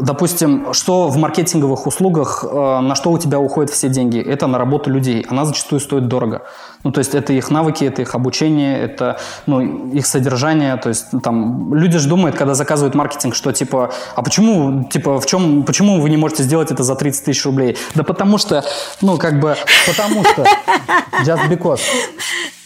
допустим, 0.01 0.73
что 0.73 1.07
в 1.07 1.17
маркетинговых 1.17 1.87
услугах, 1.87 2.43
э, 2.43 2.79
на 2.79 2.95
что 2.95 3.11
у 3.11 3.17
тебя 3.17 3.39
уходят 3.39 3.71
все 3.71 3.89
деньги? 3.89 4.19
Это 4.19 4.47
на 4.47 4.57
работу 4.57 4.89
людей. 4.89 5.25
Она 5.29 5.45
зачастую 5.45 5.79
стоит 5.79 6.07
дорого. 6.07 6.43
Ну, 6.83 6.91
то 6.91 6.99
есть 6.99 7.15
это 7.15 7.33
их 7.33 7.49
навыки, 7.51 7.83
это 7.83 8.01
их 8.01 8.15
обучение, 8.15 8.79
это 8.79 9.19
ну, 9.45 9.89
их 9.89 10.05
содержание. 10.05 10.77
То 10.77 10.89
есть 10.89 11.07
там 11.23 11.73
люди 11.73 11.97
же 11.97 12.07
думают, 12.07 12.35
когда 12.35 12.53
заказывают 12.53 12.95
маркетинг, 12.95 13.35
что 13.35 13.51
типа, 13.51 13.91
а 14.15 14.21
почему, 14.21 14.85
типа, 14.85 15.19
в 15.19 15.25
чем, 15.25 15.63
почему 15.63 16.01
вы 16.01 16.09
не 16.09 16.17
можете 16.17 16.43
сделать 16.43 16.71
это 16.71 16.83
за 16.83 16.95
30 16.95 17.25
тысяч 17.25 17.45
рублей? 17.45 17.77
Да 17.95 18.03
потому 18.03 18.37
что, 18.37 18.63
ну, 19.01 19.17
как 19.17 19.39
бы, 19.39 19.55
потому 19.87 20.23
что 20.23 20.45
just 21.25 21.49
because. 21.49 21.81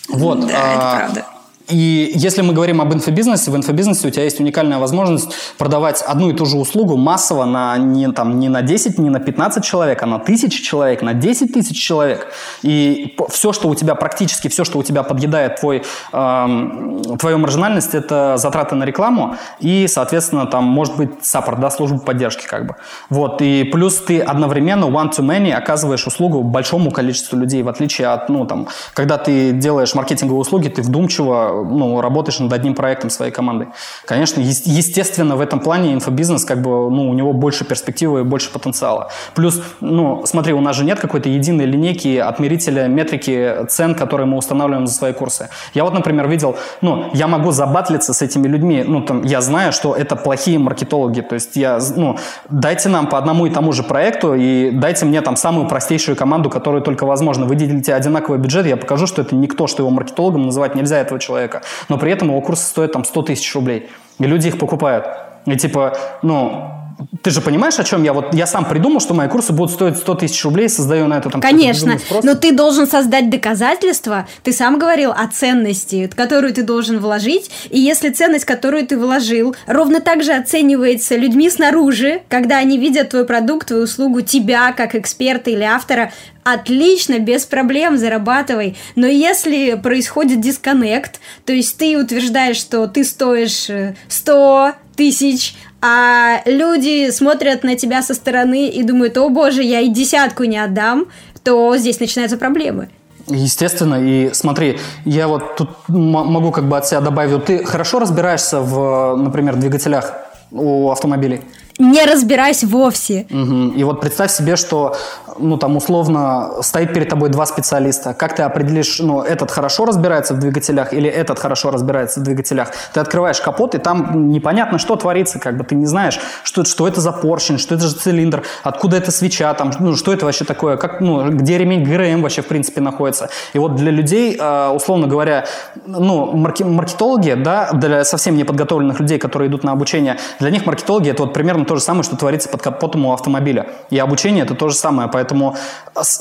Вот. 0.10 0.42
Да, 0.42 0.48
а, 0.54 0.74
это 0.74 0.98
правда. 0.98 1.33
И 1.70 2.12
если 2.16 2.42
мы 2.42 2.54
говорим 2.54 2.82
об 2.82 2.94
инфобизнесе, 2.94 3.50
в 3.50 3.56
инфобизнесе 3.56 4.08
у 4.08 4.12
тебя 4.12 4.24
есть 4.24 4.40
уникальная 4.40 4.80
возможность 4.80 5.34
продавать 5.58 6.02
одну 6.02 6.30
и 6.30 6.34
ту 6.34 6.46
же 6.46 6.58
услугу 6.58 6.98
массово 6.98 7.46
на, 7.46 7.78
не, 7.78 8.12
там, 8.12 8.40
не 8.40 8.50
на 8.50 8.62
10, 8.62 9.00
не 9.00 9.10
на 9.10 9.20
15 9.20 9.64
человек, 9.64 10.04
а 10.04 10.06
на 10.06 10.20
тысячи 10.20 10.62
человек, 10.62 11.02
на 11.02 11.14
10 11.14 11.54
тысяч 11.54 11.82
человек. 11.82 12.28
И 12.64 13.16
все, 13.30 13.54
что 13.54 13.70
у 13.70 13.76
тебя, 13.76 13.96
практически 13.96 14.50
все, 14.50 14.66
что 14.66 14.80
у 14.80 14.84
тебя 14.84 15.04
подъедает 15.04 15.62
твой, 15.62 15.84
эм, 16.12 17.02
твою 17.18 17.38
маржинальность, 17.38 17.96
это 17.96 18.36
затраты 18.38 18.76
на 18.76 18.84
рекламу 18.84 19.38
и, 19.60 19.88
соответственно, 19.88 20.46
там 20.46 20.66
может 20.66 20.98
быть 20.98 21.24
саппорт, 21.24 21.62
да, 21.62 21.70
служба 21.70 22.00
поддержки 22.00 22.46
как 22.46 22.68
бы. 22.68 22.76
Вот, 23.10 23.42
и 23.42 23.64
плюс 23.64 23.96
ты 24.00 24.20
одновременно 24.20 24.86
one-to-many 24.86 25.54
оказываешь 25.54 26.06
услугу 26.08 26.44
большому 26.44 26.92
количеству 26.92 27.38
людей, 27.38 27.64
в 27.64 27.70
отличие 27.70 28.10
от, 28.10 28.28
ну, 28.28 28.46
там, 28.46 28.68
когда 28.94 29.18
ты 29.18 29.52
делаешь 29.52 29.96
маркетинговые 29.96 30.42
услуги, 30.42 30.68
ты 30.68 30.82
вдумчиво 30.82 31.53
ну, 31.64 32.02
работаешь 32.02 32.40
над 32.40 32.52
одним 32.54 32.76
проектом 32.76 33.10
своей 33.10 33.32
командой. 33.32 33.68
Конечно, 34.06 34.42
естественно, 34.42 35.36
в 35.36 35.42
этом 35.42 35.60
плане 35.60 35.94
инфобизнес, 35.94 36.46
как 36.46 36.62
бы, 36.62 36.90
ну, 36.90 37.10
у 37.10 37.14
него 37.14 37.34
больше 37.34 37.66
перспективы 37.66 38.22
и 38.22 38.24
больше 38.24 38.52
потенциала. 38.52 39.10
Плюс, 39.36 39.62
ну, 39.82 40.24
смотри, 40.26 40.54
у 40.54 40.62
нас 40.62 40.76
же 40.76 40.86
нет 40.86 41.00
какой-то 41.00 41.30
единой 41.30 41.66
линейки 41.66 42.18
отмерителя 42.18 42.88
метрики 42.88 43.66
цен, 43.70 43.96
которые 43.96 44.28
мы 44.28 44.38
устанавливаем 44.38 44.88
за 44.88 44.94
свои 44.94 45.14
курсы. 45.14 45.50
Я 45.74 45.84
вот, 45.84 45.94
например, 45.94 46.28
видел, 46.28 46.56
ну, 46.82 47.10
я 47.14 47.28
могу 47.28 47.52
забатлиться 47.52 48.14
с 48.14 48.22
этими 48.22 48.48
людьми, 48.48 48.84
ну, 48.86 49.02
там, 49.02 49.24
я 49.24 49.42
знаю, 49.42 49.72
что 49.74 49.96
это 49.96 50.16
плохие 50.16 50.60
маркетологи, 50.60 51.22
то 51.22 51.36
есть 51.36 51.56
я, 51.56 51.80
ну, 51.96 52.18
дайте 52.50 52.90
нам 52.90 53.08
по 53.08 53.18
одному 53.18 53.46
и 53.46 53.50
тому 53.50 53.72
же 53.72 53.84
проекту 53.84 54.34
и 54.36 54.72
дайте 54.72 55.06
мне 55.06 55.22
там 55.22 55.36
самую 55.36 55.68
простейшую 55.68 56.16
команду, 56.16 56.50
которую 56.50 56.82
только 56.82 57.06
возможно. 57.06 57.46
Вы 57.46 57.56
делите 57.56 57.94
одинаковый 57.94 58.40
бюджет, 58.40 58.66
я 58.66 58.78
покажу, 58.78 59.08
что 59.08 59.22
это 59.22 59.36
никто, 59.36 59.68
что 59.68 59.84
его 59.84 59.90
маркетологом 59.90 60.46
называть 60.46 60.76
нельзя 60.76 60.98
этого 60.98 61.20
человека. 61.20 61.43
Но 61.90 61.98
при 61.98 62.12
этом 62.12 62.30
его 62.30 62.42
курсы 62.42 62.66
стоят 62.66 62.92
там 62.94 63.04
100 63.04 63.22
тысяч 63.24 63.56
рублей. 63.56 63.90
И 64.20 64.24
люди 64.26 64.48
их 64.48 64.58
покупают. 64.58 65.08
И 65.46 65.56
типа, 65.56 65.98
ну, 66.22 66.83
ты 67.24 67.32
же 67.32 67.42
понимаешь, 67.42 67.80
о 67.80 67.84
чем 67.84 68.04
я? 68.04 68.12
Вот 68.12 68.34
я 68.34 68.46
сам 68.46 68.66
придумал, 68.66 69.00
что 69.00 69.14
мои 69.14 69.30
курсы 69.30 69.54
будут 69.54 69.72
стоить 69.72 69.98
100 69.98 70.16
тысяч 70.16 70.44
рублей, 70.44 70.68
создаю 70.68 71.08
на 71.08 71.18
это 71.18 71.30
там... 71.30 71.42
Конечно, 71.42 71.98
но 72.22 72.36
ты 72.36 72.52
должен 72.52 72.86
создать 72.86 73.30
доказательства. 73.30 74.28
Ты 74.44 74.52
сам 74.52 74.78
говорил 74.78 75.12
о 75.12 75.28
ценности, 75.28 76.10
которую 76.14 76.54
ты 76.54 76.64
должен 76.64 77.00
вложить. 77.00 77.50
И 77.70 77.80
если 77.80 78.10
ценность, 78.10 78.46
которую 78.46 78.86
ты 78.86 78.98
вложил, 78.98 79.56
ровно 79.68 80.02
так 80.02 80.24
же 80.24 80.34
оценивается 80.34 81.16
людьми 81.16 81.50
снаружи, 81.50 82.22
когда 82.28 82.58
они 82.58 82.78
видят 82.78 83.10
твой 83.10 83.26
продукт, 83.26 83.70
твою 83.70 83.84
услугу, 83.84 84.22
тебя 84.22 84.74
как 84.74 84.96
эксперта 84.96 85.50
или 85.50 85.64
автора, 85.64 86.12
отлично, 86.44 87.20
без 87.20 87.46
проблем, 87.46 87.98
зарабатывай. 87.98 88.76
Но 88.96 89.08
если 89.08 89.76
происходит 89.76 90.42
дисконнект, 90.42 91.20
то 91.46 91.54
есть 91.54 91.78
ты 91.78 91.98
утверждаешь, 91.98 92.58
что 92.58 92.88
ты 92.88 93.04
стоишь 93.04 93.70
100 94.10 94.68
э, 94.68 94.74
тысяч, 94.96 95.56
а 95.86 96.42
люди 96.46 97.12
смотрят 97.12 97.66
на 97.66 97.76
тебя 97.76 98.02
со 98.02 98.14
стороны 98.14 98.70
и 98.70 98.84
думают, 98.84 99.18
о 99.18 99.28
боже, 99.28 99.64
я 99.64 99.82
и 99.82 99.90
десятку 99.90 100.46
не 100.46 100.58
отдам, 100.58 101.08
то 101.44 101.76
здесь 101.76 102.00
начинаются 102.00 102.38
проблемы. 102.38 102.88
Естественно, 103.28 103.96
и 103.96 104.34
смотри, 104.34 104.80
я 105.04 105.28
вот 105.28 105.58
тут 105.58 105.72
могу 105.90 106.52
как 106.52 106.70
бы 106.70 106.78
от 106.78 106.88
себя 106.88 107.02
добавить, 107.02 107.44
ты 107.44 107.66
хорошо 107.66 108.00
разбираешься 108.00 108.62
в, 108.62 109.18
например, 109.18 109.58
двигателях 109.58 110.14
у 110.52 110.90
автомобилей? 110.90 111.42
Не 111.80 112.06
разбираюсь 112.06 112.64
вовсе. 112.64 113.26
Угу. 113.30 113.74
И 113.76 113.84
вот 113.84 114.00
представь 114.00 114.32
себе, 114.32 114.56
что 114.56 114.96
ну, 115.40 115.58
там, 115.58 115.78
условно, 115.78 116.62
стоит 116.62 116.94
перед 116.94 117.10
тобой 117.10 117.30
два 117.30 117.46
специалиста. 117.46 118.14
Как 118.14 118.36
ты 118.36 118.44
определишь, 118.44 119.00
ну, 119.00 119.22
этот 119.22 119.52
хорошо 119.52 119.86
разбирается 119.86 120.34
в 120.34 120.40
двигателях 120.40 120.94
или 120.94 121.10
этот 121.10 121.40
хорошо 121.40 121.72
разбирается 121.72 122.20
в 122.20 122.24
двигателях? 122.24 122.72
Ты 122.94 123.00
открываешь 123.00 123.40
капот, 123.42 123.76
и 123.76 123.78
там 123.78 124.30
непонятно, 124.30 124.78
что 124.80 124.96
творится, 124.96 125.40
как 125.40 125.58
бы 125.58 125.64
ты 125.64 125.76
не 125.76 125.86
знаешь, 125.86 126.20
что, 126.44 126.64
что 126.64 126.88
это 126.88 127.02
за 127.02 127.12
поршень, 127.12 127.58
что 127.58 127.76
это 127.76 127.88
за 127.88 127.98
цилиндр, 127.98 128.44
откуда 128.64 128.98
эта 128.98 129.12
свеча, 129.12 129.54
там, 129.54 129.72
ну, 129.80 129.96
что 129.96 130.14
это 130.14 130.26
вообще 130.26 130.46
такое, 130.46 130.78
как, 130.78 131.02
ну, 131.02 131.30
где 131.30 131.58
ремень 131.58 131.84
ГРМ 131.84 132.22
вообще, 132.22 132.42
в 132.42 132.48
принципе, 132.48 132.82
находится. 132.82 133.30
И 133.54 133.60
вот 133.60 133.76
для 133.76 133.92
людей, 133.92 134.38
а, 134.40 134.72
условно 134.72 135.08
говоря, 135.08 135.46
ну, 135.86 136.32
маркетологи, 136.36 137.34
да, 137.34 137.72
для 137.74 138.04
совсем 138.04 138.38
неподготовленных 138.38 139.00
людей, 139.00 139.20
которые 139.20 139.50
идут 139.50 139.64
на 139.64 139.72
обучение, 139.72 140.18
для 140.40 140.50
них 140.50 140.66
маркетологи 140.66 141.10
это 141.10 141.24
вот 141.24 141.34
примерно 141.34 141.66
то 141.66 141.76
же 141.76 141.82
самое, 141.82 142.04
что 142.04 142.16
творится 142.16 142.50
под 142.50 142.62
капотом 142.62 143.06
у 143.06 143.14
автомобиля. 143.14 143.68
И 143.90 143.98
обучение 144.00 144.44
это 144.44 144.56
то 144.56 144.70
же 144.70 144.76
самое, 144.76 145.10
поэтому 145.10 145.23
Поэтому 145.24 145.56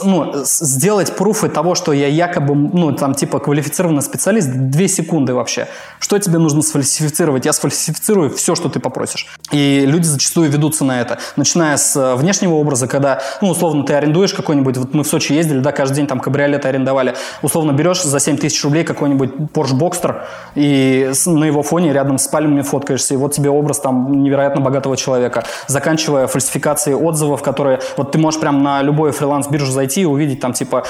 ну, 0.05 0.33
сделать 0.45 1.17
пруфы 1.17 1.49
того, 1.49 1.75
что 1.75 1.93
я 1.93 2.07
якобы, 2.07 2.55
ну, 2.55 2.93
там, 2.93 3.15
типа, 3.15 3.41
квалифицированный 3.41 4.03
специалист, 4.03 4.49
две 4.49 4.87
секунды 4.87 5.35
вообще. 5.35 5.67
Что 5.99 6.19
тебе 6.19 6.39
нужно 6.39 6.63
сфальсифицировать? 6.63 7.47
Я 7.47 7.53
сфальсифицирую 7.53 8.31
все, 8.31 8.55
что 8.55 8.69
ты 8.69 8.81
попросишь. 8.81 9.27
И 9.51 9.85
люди 9.87 10.05
зачастую 10.05 10.51
ведутся 10.51 10.85
на 10.85 11.01
это. 11.01 11.19
Начиная 11.37 11.77
с 11.77 11.97
э, 11.97 12.15
внешнего 12.15 12.55
образа, 12.55 12.87
когда, 12.87 13.23
ну, 13.41 13.49
условно, 13.51 13.85
ты 13.85 13.95
арендуешь 13.95 14.35
какой-нибудь, 14.35 14.77
вот 14.77 14.95
мы 14.95 15.03
в 15.03 15.07
Сочи 15.09 15.33
ездили, 15.33 15.61
да, 15.61 15.73
каждый 15.73 15.97
день 15.97 16.07
там 16.07 16.21
кабриолеты 16.21 16.69
арендовали. 16.69 17.15
Условно 17.43 17.73
берешь 17.73 18.03
за 18.03 18.21
7 18.21 18.37
тысяч 18.37 18.63
рублей 18.63 18.85
какой-нибудь 18.85 19.31
Porsche 19.53 19.77
Boxster 19.77 20.23
и 20.55 21.11
на 21.27 21.45
его 21.45 21.63
фоне 21.63 21.93
рядом 21.93 22.19
с 22.19 22.29
пальмами 22.29 22.63
фоткаешься, 22.63 23.15
и 23.15 23.17
вот 23.17 23.33
тебе 23.33 23.51
образ 23.51 23.81
там 23.81 24.23
невероятно 24.23 24.61
богатого 24.61 24.97
человека. 24.97 25.45
Заканчивая 25.67 26.27
фальсификацией 26.27 26.97
отзывов, 26.97 27.43
которые, 27.43 27.81
вот 27.97 28.13
ты 28.13 28.19
можешь 28.19 28.41
прям 28.41 28.63
на 28.63 28.83
любой 28.93 29.13
фриланс-биржу 29.13 29.73
зайти 29.73 30.03
и 30.03 30.05
увидеть 30.05 30.41
там 30.41 30.53
типа 30.53 30.85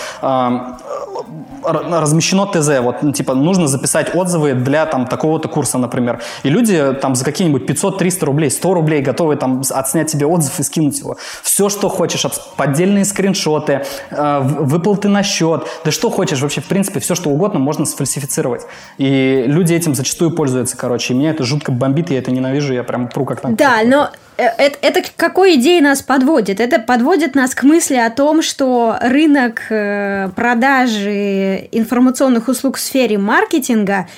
размещено 1.65 2.47
ТЗ, 2.47 2.81
вот, 2.81 3.03
ну, 3.03 3.13
типа, 3.13 3.35
нужно 3.35 3.69
записать 3.69 4.15
отзывы 4.15 4.55
для, 4.55 4.87
там, 4.87 5.07
такого-то 5.07 5.49
курса, 5.49 5.79
например. 5.79 6.21
И 6.43 6.49
люди, 6.49 6.93
там, 7.01 7.15
за 7.15 7.25
какие-нибудь 7.25 7.63
500-300 7.71 8.25
рублей, 8.25 8.51
100 8.51 8.75
рублей 8.75 9.03
готовы, 9.03 9.37
там, 9.37 9.63
отснять 9.71 10.11
тебе 10.11 10.27
отзыв 10.27 10.59
и 10.59 10.63
скинуть 10.63 10.99
его. 10.99 11.17
Все, 11.43 11.69
что 11.69 11.89
хочешь, 11.89 12.25
поддельные 12.57 13.05
скриншоты, 13.05 13.85
э, 14.11 14.41
выплаты 14.41 15.09
на 15.09 15.23
счет, 15.23 15.67
да 15.85 15.91
что 15.91 16.11
хочешь, 16.11 16.41
вообще, 16.41 16.61
в 16.61 16.67
принципе, 16.67 17.01
все, 17.01 17.15
что 17.15 17.31
угодно 17.31 17.61
можно 17.61 17.87
сфальсифицировать. 17.87 18.63
И 18.99 19.45
люди 19.47 19.73
этим 19.75 19.95
зачастую 19.95 20.33
пользуются, 20.33 20.77
короче. 20.77 21.15
И 21.15 21.17
меня 21.17 21.31
это 21.31 21.45
жутко 21.45 21.71
бомбит, 21.73 22.11
я 22.11 22.19
это 22.19 22.31
ненавижу, 22.31 22.73
я 22.73 22.83
прям 22.83 23.09
пру 23.09 23.25
как 23.25 23.41
там. 23.41 23.55
Да, 23.55 23.83
но 23.85 24.11
это, 24.37 24.79
это 24.81 25.03
к 25.03 25.15
какой 25.17 25.57
идее 25.57 25.81
нас 25.81 26.03
подводит? 26.03 26.61
Это 26.61 26.79
подводит 26.79 27.35
нас 27.35 27.55
к 27.55 27.63
мысли 27.63 27.97
о 27.97 28.11
том, 28.11 28.43
что 28.43 28.97
рынок 29.01 29.63
э, 29.71 30.31
продажи 30.35 31.69
информационных 31.73 32.49
услуг 32.49 32.77
в 32.77 32.81
сфере 32.81 33.19
маркетинга 33.19 34.09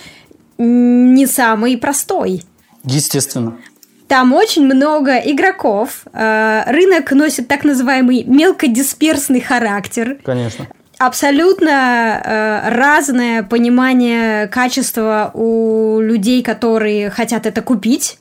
не 0.58 1.26
самый 1.26 1.76
простой. 1.76 2.42
Естественно. 2.84 3.56
Там 4.08 4.32
очень 4.32 4.64
много 4.64 5.16
игроков. 5.16 6.04
Э, 6.12 6.62
рынок 6.66 7.10
носит 7.12 7.48
так 7.48 7.64
называемый 7.64 8.24
мелкодисперсный 8.24 9.40
характер. 9.40 10.18
Конечно 10.24 10.68
абсолютно 10.98 12.22
э, 12.24 12.68
разное 12.70 13.42
понимание 13.42 14.46
качества 14.48 15.30
у 15.34 16.00
людей, 16.00 16.42
которые 16.42 17.10
хотят 17.10 17.46
это 17.46 17.62
купить. 17.62 18.18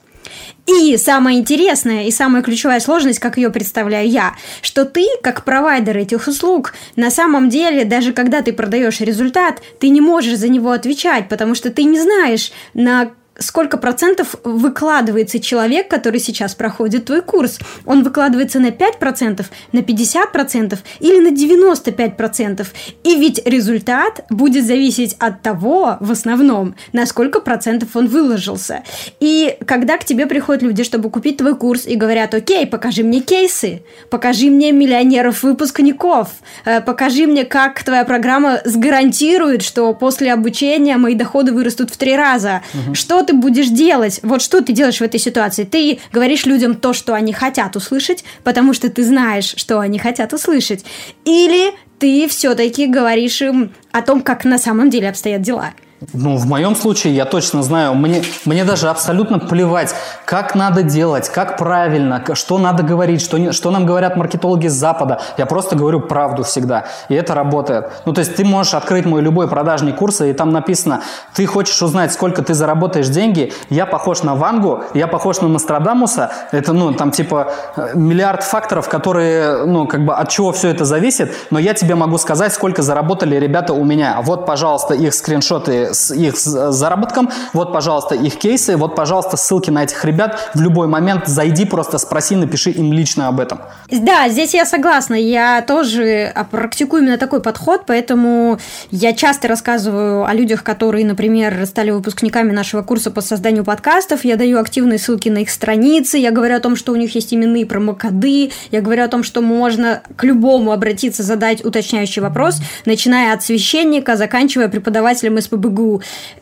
И 0.66 0.96
самое 0.98 1.40
интересное 1.40 2.08
и 2.08 2.12
самая 2.12 2.42
ключевая 2.42 2.80
сложность, 2.80 3.20
как 3.20 3.38
ее 3.38 3.50
представляю 3.50 4.08
я, 4.08 4.36
что 4.62 4.86
ты, 4.86 5.06
как 5.22 5.44
провайдер 5.44 5.98
этих 5.98 6.28
услуг, 6.28 6.74
на 6.96 7.12
самом 7.12 7.50
деле, 7.50 7.84
даже 7.84 8.14
когда 8.14 8.42
ты 8.42 8.54
продаешь 8.54 9.02
результат, 9.02 9.62
ты 9.80 9.90
не 9.90 10.00
можешь 10.00 10.38
за 10.38 10.48
него 10.48 10.72
отвечать, 10.72 11.28
потому 11.28 11.54
что 11.54 11.70
ты 11.70 11.84
не 11.84 12.00
знаешь, 12.00 12.54
на 12.74 13.12
сколько 13.40 13.78
процентов 13.78 14.36
выкладывается 14.44 15.40
человек, 15.40 15.88
который 15.88 16.20
сейчас 16.20 16.56
проходит 16.56 17.06
твой 17.06 17.22
курс. 17.22 17.60
Он 17.86 18.04
выкладывается 18.04 18.60
на 18.60 18.68
5%, 18.68 19.46
на 19.72 19.80
50% 19.80 20.78
или 21.00 21.20
на 21.20 21.34
95%. 21.34 22.68
И 23.04 23.16
ведь 23.16 23.46
результат 23.46 24.26
будет 24.30 24.66
зависеть 24.66 25.16
от 25.20 25.42
того, 25.42 25.98
в 26.00 26.12
основном, 26.12 26.76
на 26.92 27.06
сколько 27.06 27.40
процентов 27.40 27.96
он 27.96 28.08
выложился. 28.08 28.84
И 29.20 29.58
когда 29.66 29.98
к 29.98 30.06
тебе 30.06 30.28
приходят 30.28 30.62
люди, 30.62 30.84
чтобы 30.84 31.10
купить 31.10 31.38
твой 31.38 31.56
курс, 31.56 31.86
и 31.86 31.96
говорят, 31.96 32.34
окей, 32.34 32.68
покажи 32.68 33.04
мне 33.04 33.20
кейсы, 33.20 33.84
покажи 34.10 34.50
мне 34.50 34.72
миллионеров-выпускников, 34.72 36.30
э, 36.66 36.82
покажи 36.82 37.26
мне, 37.26 37.46
как 37.46 37.84
твоя 37.84 38.06
программа 38.06 38.62
сгарантирует, 38.64 39.64
что 39.64 39.94
после 39.94 40.32
обучения 40.32 40.98
мои 40.98 41.16
доходы 41.16 41.52
вырастут 41.52 41.90
в 41.90 41.98
три 41.98 42.16
раза. 42.16 42.62
Угу. 42.74 42.96
Что 42.96 43.23
ты 43.24 43.34
будешь 43.34 43.70
делать? 43.70 44.20
Вот 44.24 44.42
что 44.42 44.62
ты 44.62 44.74
делаешь 44.74 45.00
в 45.00 45.04
этой 45.04 45.20
ситуации? 45.20 45.64
Ты 45.64 46.00
говоришь 46.12 46.46
людям 46.46 46.76
то, 46.76 46.94
что 46.94 47.14
они 47.14 47.34
хотят 47.34 47.76
услышать, 47.76 48.24
потому 48.44 48.74
что 48.74 48.90
ты 48.90 49.04
знаешь, 49.04 49.54
что 49.58 49.80
они 49.80 50.00
хотят 50.00 50.34
услышать. 50.34 50.86
Или 51.26 51.74
ты 52.00 52.28
все-таки 52.28 52.88
говоришь 52.88 53.42
им 53.42 53.72
о 53.92 54.02
том, 54.02 54.22
как 54.22 54.46
на 54.46 54.58
самом 54.58 54.90
деле 54.90 55.10
обстоят 55.10 55.42
дела. 55.42 55.74
Ну, 56.12 56.38
в 56.38 56.46
моем 56.48 56.76
случае 56.76 57.16
я 57.16 57.26
точно 57.26 57.64
знаю, 57.64 57.94
мне, 57.96 58.24
мне 58.46 58.66
даже 58.66 58.90
абсолютно 58.90 59.40
плевать, 59.40 59.96
как 60.26 60.56
надо 60.56 60.84
делать, 60.84 61.30
как 61.30 61.58
правильно, 61.58 62.24
что 62.34 62.58
надо 62.58 62.84
говорить, 62.84 63.22
что, 63.22 63.38
не, 63.38 63.52
что 63.52 63.72
нам 63.72 63.86
говорят 63.86 64.18
маркетологи 64.18 64.68
с 64.68 64.74
Запада. 64.74 65.22
Я 65.38 65.46
просто 65.46 65.76
говорю 65.76 66.02
правду 66.02 66.44
всегда, 66.44 66.86
и 67.10 67.16
это 67.16 67.34
работает. 67.34 67.92
Ну, 68.06 68.14
то 68.14 68.20
есть 68.20 68.36
ты 68.36 68.44
можешь 68.44 68.74
открыть 68.74 69.06
мой 69.06 69.22
любой 69.22 69.48
продажный 69.48 69.94
курс, 69.94 70.22
и 70.22 70.34
там 70.34 70.52
написано, 70.52 71.02
ты 71.34 71.46
хочешь 71.46 71.82
узнать, 71.82 72.12
сколько 72.12 72.42
ты 72.42 72.54
заработаешь 72.54 73.08
деньги, 73.08 73.54
я 73.70 73.86
похож 73.86 74.24
на 74.24 74.36
Вангу, 74.36 74.84
я 74.94 75.08
похож 75.08 75.42
на 75.42 75.48
Нострадамуса, 75.48 76.32
это, 76.52 76.74
ну, 76.74 76.94
там, 76.94 77.12
типа, 77.12 77.54
миллиард 77.94 78.44
факторов, 78.44 78.90
которые, 78.90 79.66
ну, 79.66 79.88
как 79.88 80.06
бы, 80.06 80.14
от 80.14 80.30
чего 80.30 80.52
все 80.52 80.70
это 80.70 80.86
зависит, 80.86 81.34
но 81.52 81.60
я 81.60 81.74
тебе 81.74 81.96
могу 81.96 82.18
сказать, 82.18 82.54
сколько 82.54 82.82
заработали 82.82 83.36
ребята 83.36 83.74
у 83.74 83.84
меня. 83.84 84.20
Вот, 84.24 84.46
пожалуйста, 84.46 84.94
их 84.94 85.14
скриншоты 85.14 85.93
с 85.94 86.14
их 86.14 86.38
заработком, 86.38 87.30
вот, 87.54 87.72
пожалуйста, 87.74 88.16
их 88.16 88.38
кейсы, 88.38 88.76
вот, 88.76 88.96
пожалуйста, 88.96 89.38
ссылки 89.38 89.70
на 89.70 89.84
этих 89.84 90.04
ребят. 90.06 90.52
В 90.54 90.62
любой 90.62 90.88
момент 90.88 91.28
зайди, 91.28 91.66
просто 91.66 91.98
спроси, 91.98 92.36
напиши 92.36 92.72
им 92.72 92.94
лично 92.94 93.28
об 93.28 93.40
этом. 93.40 93.60
Да, 93.90 94.30
здесь 94.30 94.54
я 94.54 94.66
согласна. 94.66 95.16
Я 95.16 95.62
тоже 95.62 96.32
а, 96.34 96.44
практикую 96.44 97.04
именно 97.04 97.18
такой 97.18 97.42
подход, 97.42 97.84
поэтому 97.86 98.60
я 98.92 99.14
часто 99.14 99.48
рассказываю 99.48 100.26
о 100.26 100.34
людях, 100.34 100.64
которые, 100.64 101.06
например, 101.06 101.66
стали 101.66 101.92
выпускниками 101.92 102.52
нашего 102.52 102.82
курса 102.82 103.12
по 103.12 103.22
созданию 103.22 103.64
подкастов. 103.64 104.26
Я 104.26 104.36
даю 104.36 104.60
активные 104.60 105.00
ссылки 105.00 105.30
на 105.30 105.40
их 105.40 105.50
страницы, 105.50 106.18
я 106.18 106.32
говорю 106.32 106.56
о 106.56 106.60
том, 106.60 106.76
что 106.76 106.92
у 106.92 106.96
них 106.96 107.16
есть 107.16 107.34
именные 107.34 107.66
промокоды, 107.66 108.52
я 108.72 108.82
говорю 108.82 109.04
о 109.04 109.08
том, 109.08 109.24
что 109.24 109.42
можно 109.42 110.02
к 110.16 110.24
любому 110.24 110.72
обратиться, 110.72 111.24
задать 111.24 111.64
уточняющий 111.64 112.22
вопрос, 112.22 112.58
начиная 112.86 113.34
от 113.34 113.44
священника, 113.44 114.16
заканчивая 114.16 114.68
преподавателем 114.68 115.40
СПБГУ. 115.40 115.83